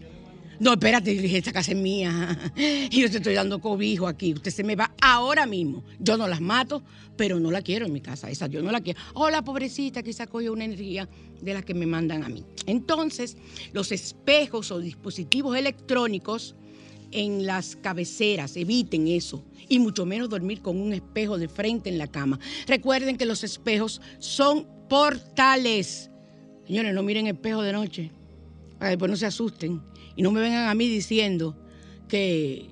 No, 0.62 0.74
espérate, 0.74 1.10
dije, 1.10 1.40
esta 1.40 1.52
casa 1.52 1.72
es 1.72 1.78
mía. 1.78 2.38
Y 2.56 3.02
yo 3.02 3.10
te 3.10 3.18
estoy 3.18 3.34
dando 3.34 3.60
cobijo 3.60 4.08
aquí. 4.08 4.32
Usted 4.36 4.52
se 4.52 4.64
me 4.64 4.76
va 4.76 4.92
ahora 5.02 5.48
mismo. 5.48 5.84
Yo 6.00 6.18
no 6.18 6.28
las 6.28 6.40
mato, 6.40 6.84
pero 7.18 7.40
no 7.40 7.50
la 7.50 7.64
quiero 7.64 7.88
en 7.88 7.94
mi 7.94 8.00
casa. 8.00 8.30
Esa 8.30 8.46
yo 8.46 8.62
no 8.62 8.72
la 8.72 8.80
quiero. 8.80 9.00
Hola, 9.16 9.42
pobrecita, 9.42 10.04
quizá 10.04 10.28
coge 10.28 10.52
una 10.52 10.64
energía 10.64 11.10
de 11.42 11.56
la 11.56 11.64
que 11.64 11.74
me 11.74 11.88
mandan 11.88 12.24
a 12.24 12.30
mí. 12.30 12.46
Entonces, 12.68 13.38
los 13.74 13.92
espejos 13.92 14.70
o 14.70 14.78
dispositivos 14.78 15.58
electrónicos 15.58 16.54
en 17.10 17.48
las 17.48 17.76
cabeceras, 17.76 18.56
eviten 18.56 19.08
eso. 19.08 19.44
Y 19.68 19.80
mucho 19.80 20.06
menos 20.06 20.30
dormir 20.30 20.62
con 20.62 20.80
un 20.80 20.94
espejo 20.94 21.40
de 21.40 21.48
frente 21.48 21.90
en 21.90 21.98
la 21.98 22.06
cama. 22.06 22.40
Recuerden 22.68 23.18
que 23.18 23.26
los 23.26 23.44
espejos 23.44 24.00
son 24.20 24.68
portales. 24.88 26.12
Señores, 26.68 26.94
no 26.94 27.02
miren 27.02 27.26
espejo 27.26 27.64
de 27.64 27.74
noche. 27.74 28.12
Para 28.78 28.90
que 28.90 28.92
después 28.92 29.10
no 29.10 29.18
se 29.18 29.26
asusten. 29.26 29.91
No 30.22 30.32
me 30.32 30.40
vengan 30.40 30.70
a 30.70 30.76
mí 30.76 30.88
diciendo 30.88 31.58
que, 32.08 32.70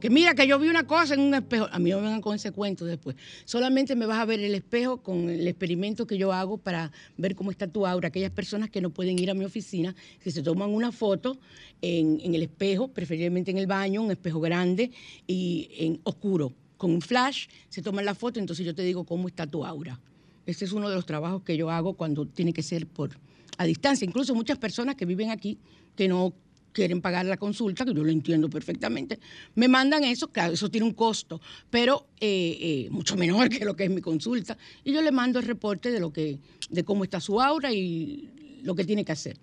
que 0.00 0.08
mira 0.08 0.34
que 0.34 0.46
yo 0.46 0.58
vi 0.58 0.68
una 0.68 0.86
cosa 0.86 1.14
en 1.14 1.20
un 1.20 1.34
espejo. 1.34 1.66
A 1.72 1.78
mí 1.80 1.90
no 1.90 1.96
me 1.96 2.04
vengan 2.04 2.20
con 2.20 2.36
ese 2.36 2.52
cuento 2.52 2.84
después. 2.84 3.16
Solamente 3.44 3.96
me 3.96 4.06
vas 4.06 4.18
a 4.18 4.24
ver 4.24 4.38
el 4.40 4.54
espejo 4.54 5.02
con 5.02 5.30
el 5.30 5.48
experimento 5.48 6.06
que 6.06 6.16
yo 6.16 6.32
hago 6.32 6.58
para 6.58 6.92
ver 7.16 7.34
cómo 7.34 7.50
está 7.50 7.66
tu 7.66 7.86
aura. 7.86 8.08
Aquellas 8.08 8.30
personas 8.30 8.70
que 8.70 8.80
no 8.80 8.90
pueden 8.90 9.18
ir 9.18 9.30
a 9.30 9.34
mi 9.34 9.44
oficina, 9.44 9.96
que 10.22 10.30
se 10.30 10.42
toman 10.42 10.70
una 10.70 10.92
foto 10.92 11.38
en, 11.82 12.20
en 12.22 12.34
el 12.36 12.42
espejo, 12.42 12.88
preferiblemente 12.88 13.50
en 13.50 13.58
el 13.58 13.66
baño, 13.66 14.02
un 14.02 14.12
espejo 14.12 14.40
grande 14.40 14.92
y 15.26 15.68
en 15.78 16.00
oscuro. 16.04 16.52
Con 16.76 16.92
un 16.92 17.00
flash 17.00 17.48
se 17.68 17.82
toman 17.82 18.04
la 18.04 18.14
foto, 18.14 18.38
entonces 18.38 18.64
yo 18.64 18.76
te 18.76 18.82
digo 18.82 19.04
cómo 19.04 19.26
está 19.26 19.44
tu 19.48 19.64
aura. 19.64 20.00
Este 20.46 20.64
es 20.64 20.72
uno 20.72 20.88
de 20.88 20.94
los 20.94 21.04
trabajos 21.04 21.42
que 21.42 21.56
yo 21.56 21.68
hago 21.68 21.94
cuando 21.94 22.26
tiene 22.26 22.52
que 22.52 22.62
ser 22.62 22.86
por 22.86 23.18
a 23.58 23.64
distancia. 23.64 24.04
Incluso 24.04 24.34
muchas 24.34 24.56
personas 24.56 24.94
que 24.94 25.04
viven 25.04 25.30
aquí 25.30 25.58
que 25.98 26.06
no 26.06 26.32
quieren 26.70 27.00
pagar 27.00 27.26
la 27.26 27.36
consulta, 27.36 27.84
que 27.84 27.92
yo 27.92 28.04
lo 28.04 28.12
entiendo 28.12 28.48
perfectamente, 28.48 29.18
me 29.56 29.66
mandan 29.66 30.04
eso, 30.04 30.28
claro, 30.28 30.52
eso 30.52 30.70
tiene 30.70 30.86
un 30.86 30.94
costo, 30.94 31.40
pero 31.70 32.06
eh, 32.20 32.56
eh, 32.60 32.88
mucho 32.92 33.16
menor 33.16 33.48
que 33.54 33.64
lo 33.64 33.74
que 33.74 33.82
es 33.82 33.90
mi 33.90 34.00
consulta, 34.00 34.56
y 34.84 34.92
yo 34.92 35.02
le 35.02 35.10
mando 35.10 35.40
el 35.40 35.44
reporte 35.44 35.90
de 35.90 35.98
lo 35.98 36.12
que, 36.12 36.38
de 36.70 36.84
cómo 36.84 37.02
está 37.02 37.20
su 37.20 37.40
aura 37.40 37.72
y 37.72 38.30
lo 38.62 38.76
que 38.76 38.84
tiene 38.84 39.04
que 39.04 39.10
hacer. 39.10 39.36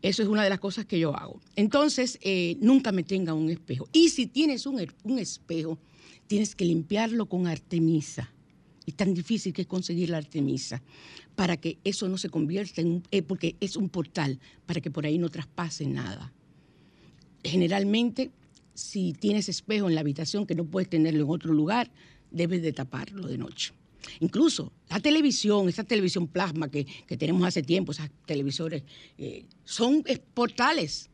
Eso 0.00 0.22
es 0.22 0.28
una 0.28 0.44
de 0.44 0.50
las 0.50 0.60
cosas 0.60 0.86
que 0.86 1.00
yo 1.00 1.12
hago. 1.16 1.40
Entonces, 1.56 2.20
eh, 2.22 2.56
nunca 2.60 2.92
me 2.92 3.02
tenga 3.02 3.34
un 3.34 3.50
espejo. 3.50 3.88
Y 3.92 4.10
si 4.10 4.26
tienes 4.26 4.64
un, 4.64 4.80
un 5.02 5.18
espejo, 5.18 5.76
tienes 6.28 6.54
que 6.54 6.64
limpiarlo 6.64 7.26
con 7.26 7.48
artemisa. 7.48 8.32
Y 8.86 8.92
tan 8.92 9.12
difícil 9.12 9.52
que 9.52 9.62
es 9.62 9.68
conseguir 9.68 10.08
la 10.08 10.18
artemisa 10.18 10.80
para 11.40 11.56
que 11.56 11.78
eso 11.84 12.06
no 12.06 12.18
se 12.18 12.28
convierta 12.28 12.82
en 12.82 12.88
un, 12.88 13.02
eh, 13.10 13.22
porque 13.22 13.56
es 13.60 13.74
un 13.74 13.88
portal, 13.88 14.38
para 14.66 14.82
que 14.82 14.90
por 14.90 15.06
ahí 15.06 15.16
no 15.16 15.30
traspase 15.30 15.86
nada. 15.86 16.34
Generalmente, 17.42 18.30
si 18.74 19.14
tienes 19.14 19.48
espejo 19.48 19.88
en 19.88 19.94
la 19.94 20.02
habitación 20.02 20.44
que 20.44 20.54
no 20.54 20.66
puedes 20.66 20.90
tenerlo 20.90 21.24
en 21.24 21.30
otro 21.30 21.54
lugar, 21.54 21.90
debes 22.30 22.60
de 22.60 22.74
taparlo 22.74 23.26
de 23.26 23.38
noche. 23.38 23.72
Incluso 24.20 24.70
la 24.90 25.00
televisión, 25.00 25.66
esa 25.70 25.82
televisión 25.82 26.28
plasma 26.28 26.70
que, 26.70 26.84
que 26.84 27.16
tenemos 27.16 27.42
hace 27.46 27.62
tiempo, 27.62 27.92
esas 27.92 28.10
televisores, 28.26 28.82
eh, 29.16 29.46
son 29.64 30.04
portales, 30.34 31.08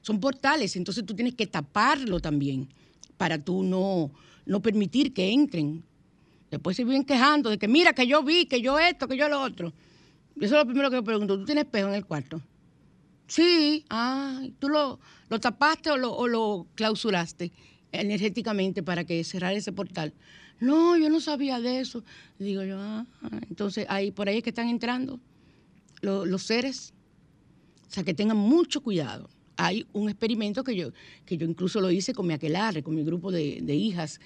son 0.00 0.20
portales, 0.20 0.76
entonces 0.76 1.04
tú 1.04 1.12
tienes 1.12 1.34
que 1.34 1.48
taparlo 1.48 2.20
también 2.20 2.68
para 3.16 3.36
tú 3.36 3.64
no, 3.64 4.12
no 4.46 4.62
permitir 4.62 5.12
que 5.12 5.32
entren. 5.32 5.82
Después 6.52 6.76
se 6.76 6.84
vienen 6.84 7.04
quejando 7.04 7.48
de 7.48 7.56
que 7.56 7.66
mira 7.66 7.94
que 7.94 8.06
yo 8.06 8.22
vi, 8.22 8.44
que 8.44 8.60
yo 8.60 8.78
esto, 8.78 9.08
que 9.08 9.16
yo 9.16 9.26
lo 9.30 9.40
otro. 9.40 9.72
Eso 10.36 10.44
es 10.44 10.50
lo 10.60 10.66
primero 10.66 10.90
que 10.90 10.96
me 10.96 11.02
pregunto, 11.02 11.38
¿tú 11.38 11.46
tienes 11.46 11.64
espejo 11.64 11.88
en 11.88 11.94
el 11.94 12.04
cuarto? 12.04 12.42
Sí, 13.26 13.86
ah, 13.88 14.38
¿tú 14.58 14.68
lo, 14.68 15.00
lo 15.30 15.40
tapaste 15.40 15.90
o 15.90 15.96
lo, 15.96 16.12
o 16.12 16.28
lo 16.28 16.66
clausuraste 16.74 17.52
energéticamente 17.90 18.82
para 18.82 19.04
que 19.04 19.24
cerrara 19.24 19.54
ese 19.54 19.72
portal? 19.72 20.12
No, 20.60 20.98
yo 20.98 21.08
no 21.08 21.20
sabía 21.20 21.58
de 21.58 21.80
eso. 21.80 22.04
Digo 22.38 22.62
yo, 22.64 22.76
ah, 22.78 23.06
entonces 23.48 23.86
ahí 23.88 24.10
por 24.10 24.28
ahí 24.28 24.36
es 24.36 24.42
que 24.42 24.50
están 24.50 24.68
entrando 24.68 25.20
los, 26.02 26.28
los 26.28 26.42
seres. 26.42 26.92
O 27.88 27.94
sea, 27.94 28.04
que 28.04 28.12
tengan 28.12 28.36
mucho 28.36 28.82
cuidado. 28.82 29.30
Hay 29.56 29.86
un 29.94 30.10
experimento 30.10 30.64
que 30.64 30.76
yo, 30.76 30.90
que 31.24 31.38
yo 31.38 31.46
incluso 31.46 31.80
lo 31.80 31.90
hice 31.90 32.12
con 32.12 32.26
mi 32.26 32.34
aquelarre, 32.34 32.82
con 32.82 32.94
mi 32.94 33.04
grupo 33.04 33.32
de, 33.32 33.60
de 33.62 33.74
hijas, 33.74 34.20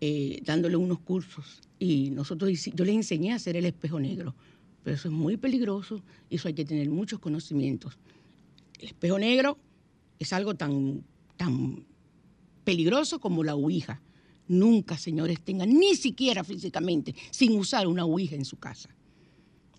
eh, 0.00 0.40
dándole 0.44 0.76
unos 0.76 1.00
cursos. 1.00 1.60
Y 1.78 2.10
nosotros, 2.10 2.50
yo 2.74 2.84
les 2.84 2.94
enseñé 2.94 3.32
a 3.32 3.36
hacer 3.36 3.56
el 3.56 3.66
espejo 3.66 4.00
negro. 4.00 4.34
Pero 4.82 4.94
eso 4.94 5.08
es 5.08 5.14
muy 5.14 5.36
peligroso 5.36 6.02
y 6.30 6.36
eso 6.36 6.48
hay 6.48 6.54
que 6.54 6.64
tener 6.64 6.88
muchos 6.88 7.18
conocimientos. 7.18 7.98
El 8.78 8.88
espejo 8.88 9.18
negro 9.18 9.58
es 10.18 10.32
algo 10.32 10.54
tan, 10.54 11.04
tan 11.36 11.84
peligroso 12.64 13.18
como 13.18 13.42
la 13.42 13.54
ouija. 13.54 14.00
Nunca, 14.48 14.96
señores, 14.96 15.40
tengan 15.40 15.70
ni 15.70 15.96
siquiera 15.96 16.44
físicamente, 16.44 17.14
sin 17.30 17.58
usar 17.58 17.88
una 17.88 18.04
ouija 18.04 18.36
en 18.36 18.44
su 18.44 18.58
casa. 18.58 18.90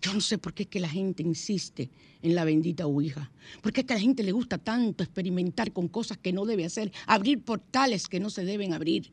Yo 0.02 0.14
no 0.14 0.22
sé 0.22 0.38
por 0.38 0.54
qué 0.54 0.64
es 0.64 0.70
que 0.70 0.80
la 0.80 0.90
gente 0.90 1.24
insiste 1.24 1.90
en 2.22 2.36
la 2.36 2.44
bendita 2.44 2.86
ouija. 2.86 3.32
¿Por 3.62 3.74
qué 3.74 3.82
es 3.82 3.88
que 3.88 3.94
a 3.94 3.96
la 3.96 4.02
gente 4.02 4.24
le 4.24 4.32
gusta 4.32 4.58
tanto 4.58 5.04
experimentar 5.04 5.72
con 5.72 5.88
cosas 5.88 6.18
que 6.18 6.34
no 6.34 6.46
debe 6.46 6.66
hacer? 6.66 6.92
Abrir 7.08 7.42
portales 7.42 8.08
que 8.08 8.20
no 8.20 8.30
se 8.30 8.46
deben 8.46 8.74
abrir. 8.74 9.12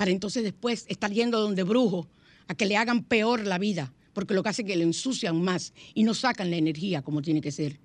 Para 0.00 0.12
entonces 0.12 0.42
después 0.42 0.86
estar 0.88 1.12
yendo 1.12 1.38
donde 1.38 1.62
brujo 1.62 2.08
a 2.48 2.54
que 2.54 2.64
le 2.64 2.78
hagan 2.78 3.04
peor 3.04 3.46
la 3.46 3.58
vida. 3.58 3.92
Porque 4.14 4.32
lo 4.32 4.42
que 4.42 4.48
hace 4.48 4.62
es 4.62 4.68
que 4.68 4.74
le 4.74 4.84
ensucian 4.84 5.42
más 5.42 5.74
y 5.92 6.04
no 6.04 6.14
sacan 6.14 6.48
la 6.50 6.56
energía 6.56 7.02
como 7.02 7.20
tiene 7.20 7.42
que 7.42 7.52
ser. 7.52 7.78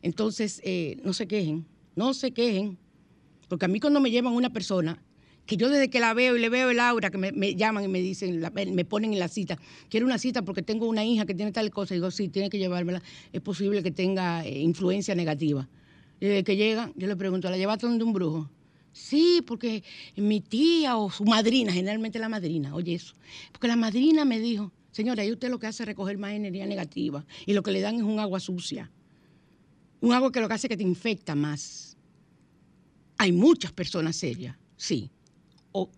Entonces, 0.00 0.62
eh, 0.64 0.98
no 1.04 1.12
se 1.12 1.26
quejen, 1.28 1.66
no 1.94 2.14
se 2.14 2.30
quejen. 2.30 2.78
Porque 3.50 3.66
a 3.66 3.68
mí 3.68 3.80
cuando 3.80 4.00
me 4.00 4.10
llevan 4.10 4.32
una 4.32 4.50
persona, 4.50 5.02
que 5.44 5.58
yo 5.58 5.68
desde 5.68 5.90
que 5.90 6.00
la 6.00 6.14
veo 6.14 6.38
y 6.38 6.40
le 6.40 6.48
veo 6.48 6.70
el 6.70 6.80
aura, 6.80 7.10
que 7.10 7.18
me, 7.18 7.54
llaman 7.54 7.84
y 7.84 7.88
me 7.88 8.00
dicen, 8.00 8.40
me 8.40 8.84
ponen 8.86 9.12
en 9.12 9.18
la 9.18 9.28
cita, 9.28 9.58
quiero 9.90 10.06
una 10.06 10.16
cita 10.16 10.40
porque 10.40 10.62
tengo 10.62 10.88
una 10.88 11.04
hija 11.04 11.26
que 11.26 11.34
tiene 11.34 11.52
tal 11.52 11.70
cosa, 11.70 11.92
y 11.92 11.98
digo, 11.98 12.10
sí, 12.10 12.30
tiene 12.30 12.48
que 12.48 12.56
llevármela, 12.56 13.02
es 13.30 13.42
posible 13.42 13.82
que 13.82 13.90
tenga 13.90 14.42
eh, 14.46 14.58
influencia 14.60 15.14
negativa. 15.14 15.68
Y 16.18 16.28
desde 16.28 16.44
que 16.44 16.56
llega, 16.56 16.90
yo 16.96 17.08
le 17.08 17.16
pregunto, 17.16 17.50
¿la 17.50 17.58
llevaste 17.58 17.86
donde 17.86 18.04
un 18.04 18.14
brujo? 18.14 18.48
Sí, 18.92 19.42
porque 19.46 19.82
mi 20.16 20.40
tía 20.40 20.96
o 20.96 21.10
su 21.10 21.24
madrina, 21.24 21.72
generalmente 21.72 22.18
la 22.18 22.28
madrina, 22.28 22.74
oye 22.74 22.94
eso, 22.94 23.14
porque 23.50 23.68
la 23.68 23.76
madrina 23.76 24.24
me 24.24 24.38
dijo, 24.38 24.70
señora, 24.90 25.22
ahí 25.22 25.32
usted 25.32 25.48
lo 25.50 25.58
que 25.58 25.66
hace 25.66 25.82
es 25.82 25.86
recoger 25.86 26.18
más 26.18 26.32
energía 26.32 26.66
negativa 26.66 27.24
y 27.46 27.54
lo 27.54 27.62
que 27.62 27.72
le 27.72 27.80
dan 27.80 27.96
es 27.96 28.02
un 28.02 28.20
agua 28.20 28.38
sucia, 28.38 28.90
un 30.00 30.12
agua 30.12 30.30
que 30.30 30.40
lo 30.40 30.48
que 30.48 30.54
hace 30.54 30.66
es 30.66 30.70
que 30.70 30.76
te 30.76 30.82
infecta 30.82 31.34
más. 31.34 31.96
Hay 33.16 33.32
muchas 33.32 33.72
personas 33.72 34.16
serias, 34.16 34.56
sí, 34.76 35.10
o 35.70 35.88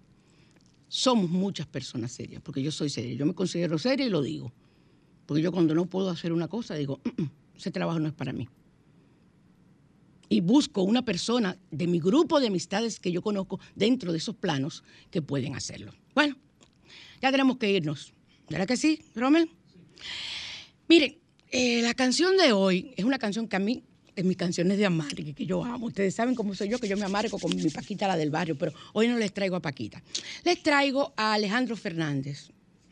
somos 0.86 1.28
muchas 1.30 1.66
personas 1.66 2.12
serias, 2.12 2.40
porque 2.42 2.62
yo 2.62 2.70
soy 2.70 2.90
seria, 2.90 3.14
yo 3.14 3.26
me 3.26 3.34
considero 3.34 3.76
seria 3.78 4.06
y 4.06 4.10
lo 4.10 4.22
digo, 4.22 4.52
porque 5.26 5.42
yo 5.42 5.50
cuando 5.50 5.74
no 5.74 5.86
puedo 5.86 6.10
hacer 6.10 6.32
una 6.32 6.46
cosa 6.46 6.74
digo, 6.76 7.00
"Mm, 7.04 7.22
mm, 7.22 7.30
ese 7.56 7.70
trabajo 7.72 7.98
no 7.98 8.06
es 8.08 8.14
para 8.14 8.32
mí. 8.32 8.48
Y 10.28 10.40
busco 10.40 10.82
una 10.82 11.04
persona 11.04 11.56
de 11.70 11.86
mi 11.86 12.00
grupo 12.00 12.40
de 12.40 12.48
amistades 12.48 12.98
que 12.98 13.12
yo 13.12 13.22
conozco 13.22 13.60
dentro 13.74 14.12
de 14.12 14.18
esos 14.18 14.34
planos 14.34 14.84
que 15.10 15.22
pueden 15.22 15.54
hacerlo. 15.54 15.92
Bueno, 16.14 16.36
ya 17.20 17.30
tenemos 17.30 17.56
que 17.58 17.70
irnos. 17.70 18.12
¿Verdad 18.48 18.66
que 18.66 18.76
sí, 18.76 19.00
Rommel? 19.14 19.50
Miren, 20.88 21.16
eh, 21.50 21.82
la 21.82 21.94
canción 21.94 22.36
de 22.36 22.52
hoy 22.52 22.92
es 22.96 23.04
una 23.04 23.18
canción 23.18 23.48
que 23.48 23.56
a 23.56 23.58
mí, 23.58 23.82
de 24.14 24.22
mis 24.22 24.36
canciones 24.36 24.76
de 24.76 24.86
amargue, 24.86 25.34
que 25.34 25.46
yo 25.46 25.64
amo. 25.64 25.86
Ustedes 25.86 26.14
saben 26.14 26.34
cómo 26.34 26.54
soy 26.54 26.68
yo, 26.68 26.78
que 26.78 26.88
yo 26.88 26.96
me 26.96 27.04
amargo 27.04 27.38
con 27.38 27.54
mi 27.54 27.70
Paquita, 27.70 28.06
la 28.06 28.16
del 28.16 28.30
barrio, 28.30 28.56
pero 28.58 28.72
hoy 28.92 29.08
no 29.08 29.16
les 29.16 29.32
traigo 29.32 29.56
a 29.56 29.60
Paquita. 29.60 30.02
Les 30.44 30.62
traigo 30.62 31.14
a 31.16 31.34
Alejandro 31.34 31.76
Fernández, 31.76 32.50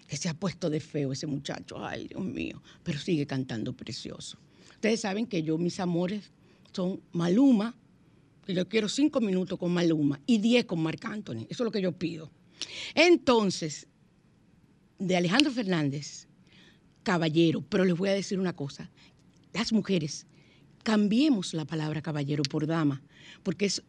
que 0.09 0.17
se 0.17 0.29
ha 0.29 0.35
puesto 0.35 0.71
de 0.71 0.81
feo 0.81 1.13
ese 1.13 1.27
muchacho, 1.27 1.85
ay 1.85 2.09
Dios 2.09 2.25
mío, 2.25 2.63
pero 2.83 2.99
sigue 2.99 3.27
cantando 3.27 3.73
precioso. 3.73 4.39
Ustedes 4.71 5.01
saben 5.01 5.27
que 5.27 5.43
yo, 5.43 5.59
mis 5.59 5.79
amores 5.81 6.31
son 6.73 7.01
Maluma, 7.13 7.75
que 8.45 8.55
yo 8.55 8.69
quiero 8.69 8.89
cinco 8.89 9.21
minutos 9.21 9.59
con 9.59 9.73
Maluma 9.73 10.21
y 10.27 10.39
diez 10.39 10.65
con 10.65 10.83
Marc 10.83 11.05
Anthony, 11.05 11.47
eso 11.49 11.63
es 11.63 11.65
lo 11.65 11.71
que 11.71 11.83
yo 11.83 11.93
pido. 11.93 12.31
Entonces, 12.95 13.87
de 14.99 15.17
Alejandro 15.17 15.51
Fernández, 15.51 16.27
caballero, 17.03 17.65
pero 17.69 17.85
les 17.85 17.97
voy 17.97 18.09
a 18.09 18.15
decir 18.15 18.39
una 18.39 18.55
cosa, 18.55 18.91
las 19.53 19.73
mujeres, 19.73 20.27
cambiemos 20.83 21.55
la 21.55 21.65
palabra 21.65 22.03
caballero 22.03 22.43
por 22.43 22.67
dama, 22.67 23.03
porque 23.43 23.67
es 23.67 23.83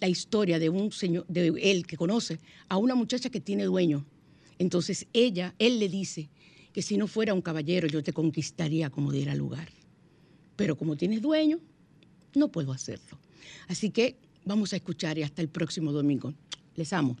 la 0.00 0.08
historia 0.08 0.58
de 0.58 0.70
un 0.70 0.92
señor, 0.92 1.26
de 1.28 1.48
él 1.60 1.86
que 1.86 1.96
conoce 1.96 2.38
a 2.68 2.76
una 2.76 2.94
muchacha 2.94 3.30
que 3.30 3.40
tiene 3.40 3.64
dueño. 3.64 4.06
Entonces 4.58 5.06
ella, 5.12 5.54
él 5.58 5.78
le 5.78 5.88
dice 5.88 6.30
que 6.72 6.82
si 6.82 6.96
no 6.96 7.06
fuera 7.06 7.34
un 7.34 7.42
caballero 7.42 7.88
yo 7.88 8.02
te 8.02 8.12
conquistaría 8.12 8.90
como 8.90 9.12
diera 9.12 9.34
lugar. 9.34 9.68
Pero 10.56 10.76
como 10.76 10.96
tienes 10.96 11.22
dueño, 11.22 11.60
no 12.34 12.48
puedo 12.48 12.72
hacerlo. 12.72 13.18
Así 13.68 13.90
que 13.90 14.16
vamos 14.44 14.72
a 14.72 14.76
escuchar 14.76 15.18
y 15.18 15.22
hasta 15.22 15.42
el 15.42 15.48
próximo 15.48 15.92
domingo. 15.92 16.34
Les 16.76 16.92
amo. 16.92 17.16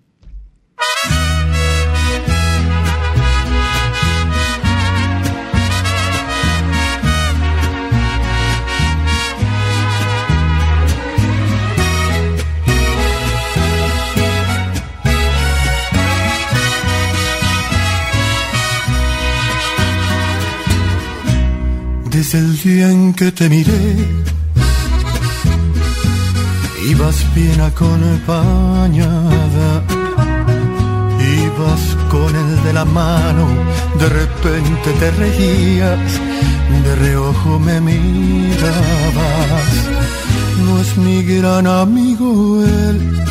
Desde 22.10 22.38
el 22.38 22.58
día 22.58 22.90
en 22.90 23.14
que 23.14 23.32
te 23.32 23.48
miré, 23.48 23.96
ibas 27.10 27.34
bien 27.34 27.60
acompañada, 27.60 29.02
ibas 31.18 31.96
con 32.08 32.36
el 32.36 32.62
de 32.62 32.72
la 32.72 32.84
mano, 32.84 33.48
de 33.98 34.08
repente 34.08 34.92
te 35.00 35.10
reías, 35.10 36.20
de 36.84 36.94
reojo 36.96 37.58
me 37.58 37.80
mirabas. 37.80 38.70
No 40.64 40.78
es 40.78 40.96
mi 40.98 41.24
gran 41.24 41.66
amigo 41.66 42.62
él, 42.64 43.24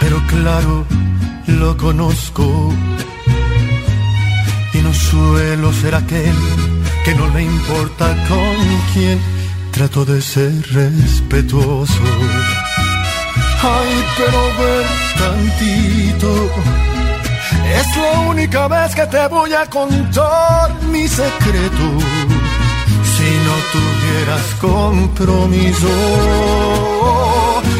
pero 0.00 0.22
claro, 0.28 0.86
lo 1.48 1.76
conozco. 1.76 2.72
Y 4.72 4.78
no 4.78 4.94
suelo 4.94 5.72
ser 5.72 5.96
aquel 5.96 6.36
que 7.04 7.14
no 7.16 7.26
le 7.34 7.42
importa 7.42 8.06
con 8.28 8.54
quién 8.92 9.37
trato 9.78 10.04
de 10.04 10.20
ser 10.20 10.52
respetuoso. 10.72 12.02
Ay, 13.62 14.04
pero 14.16 14.40
ver 14.58 14.86
tantito. 15.16 16.50
Es 17.78 17.96
la 17.96 18.20
única 18.28 18.66
vez 18.66 18.92
que 18.96 19.06
te 19.06 19.28
voy 19.28 19.52
a 19.54 19.64
contar 19.66 20.82
mi 20.90 21.06
secreto. 21.06 21.86
Si 23.14 23.30
no 23.46 23.54
tuvieras 23.76 24.46
compromiso, 24.60 25.92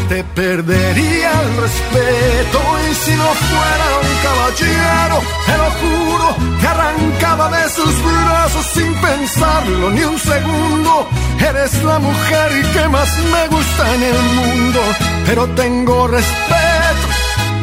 te 0.07 0.23
perdería 0.23 1.31
el 1.41 1.57
respeto. 1.63 2.59
Y 2.89 2.95
si 2.95 3.11
no 3.11 3.29
fuera 3.49 3.87
un 4.03 4.13
caballero, 4.23 5.18
te 5.49 5.57
lo 5.57 5.69
juro, 5.81 6.35
te 6.61 6.67
arrancaba 6.67 7.49
de 7.49 7.69
sus 7.69 7.93
brazos 8.03 8.65
sin 8.73 8.93
pensarlo 9.01 9.89
ni 9.91 10.03
un 10.03 10.19
segundo. 10.19 11.07
Eres 11.39 11.83
la 11.83 11.99
mujer 11.99 12.49
que 12.73 12.87
más 12.89 13.09
me 13.33 13.47
gusta 13.47 13.95
en 13.95 14.03
el 14.03 14.21
mundo, 14.39 14.79
pero 15.25 15.47
tengo 15.55 16.07
respeto 16.07 17.07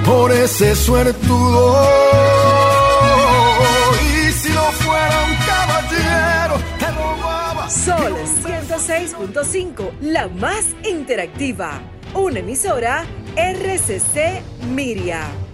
por 0.04 0.32
ese 0.32 0.74
suertudo. 0.74 1.88
Y 4.02 4.32
si 4.32 4.50
no 4.50 4.62
fuera 4.84 5.16
un 5.28 5.36
caballero, 5.50 6.54
te 6.78 6.86
robaba. 6.90 7.70
Sol 7.70 8.14
106.5, 8.44 9.90
la 10.00 10.28
más 10.28 10.64
interactiva. 10.88 11.80
Una 12.14 12.38
emisora 12.40 13.04
RCC 13.36 14.42
Miria. 14.74 15.45